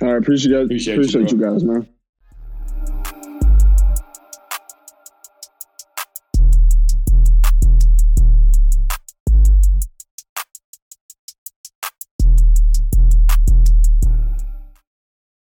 All 0.00 0.12
right, 0.12 0.18
appreciate, 0.18 0.50
you 0.50 0.60
appreciate, 0.60 0.94
appreciate 0.94 1.32
you, 1.32 1.38
you 1.38 1.44
guys, 1.44 1.64
man. 1.64 1.88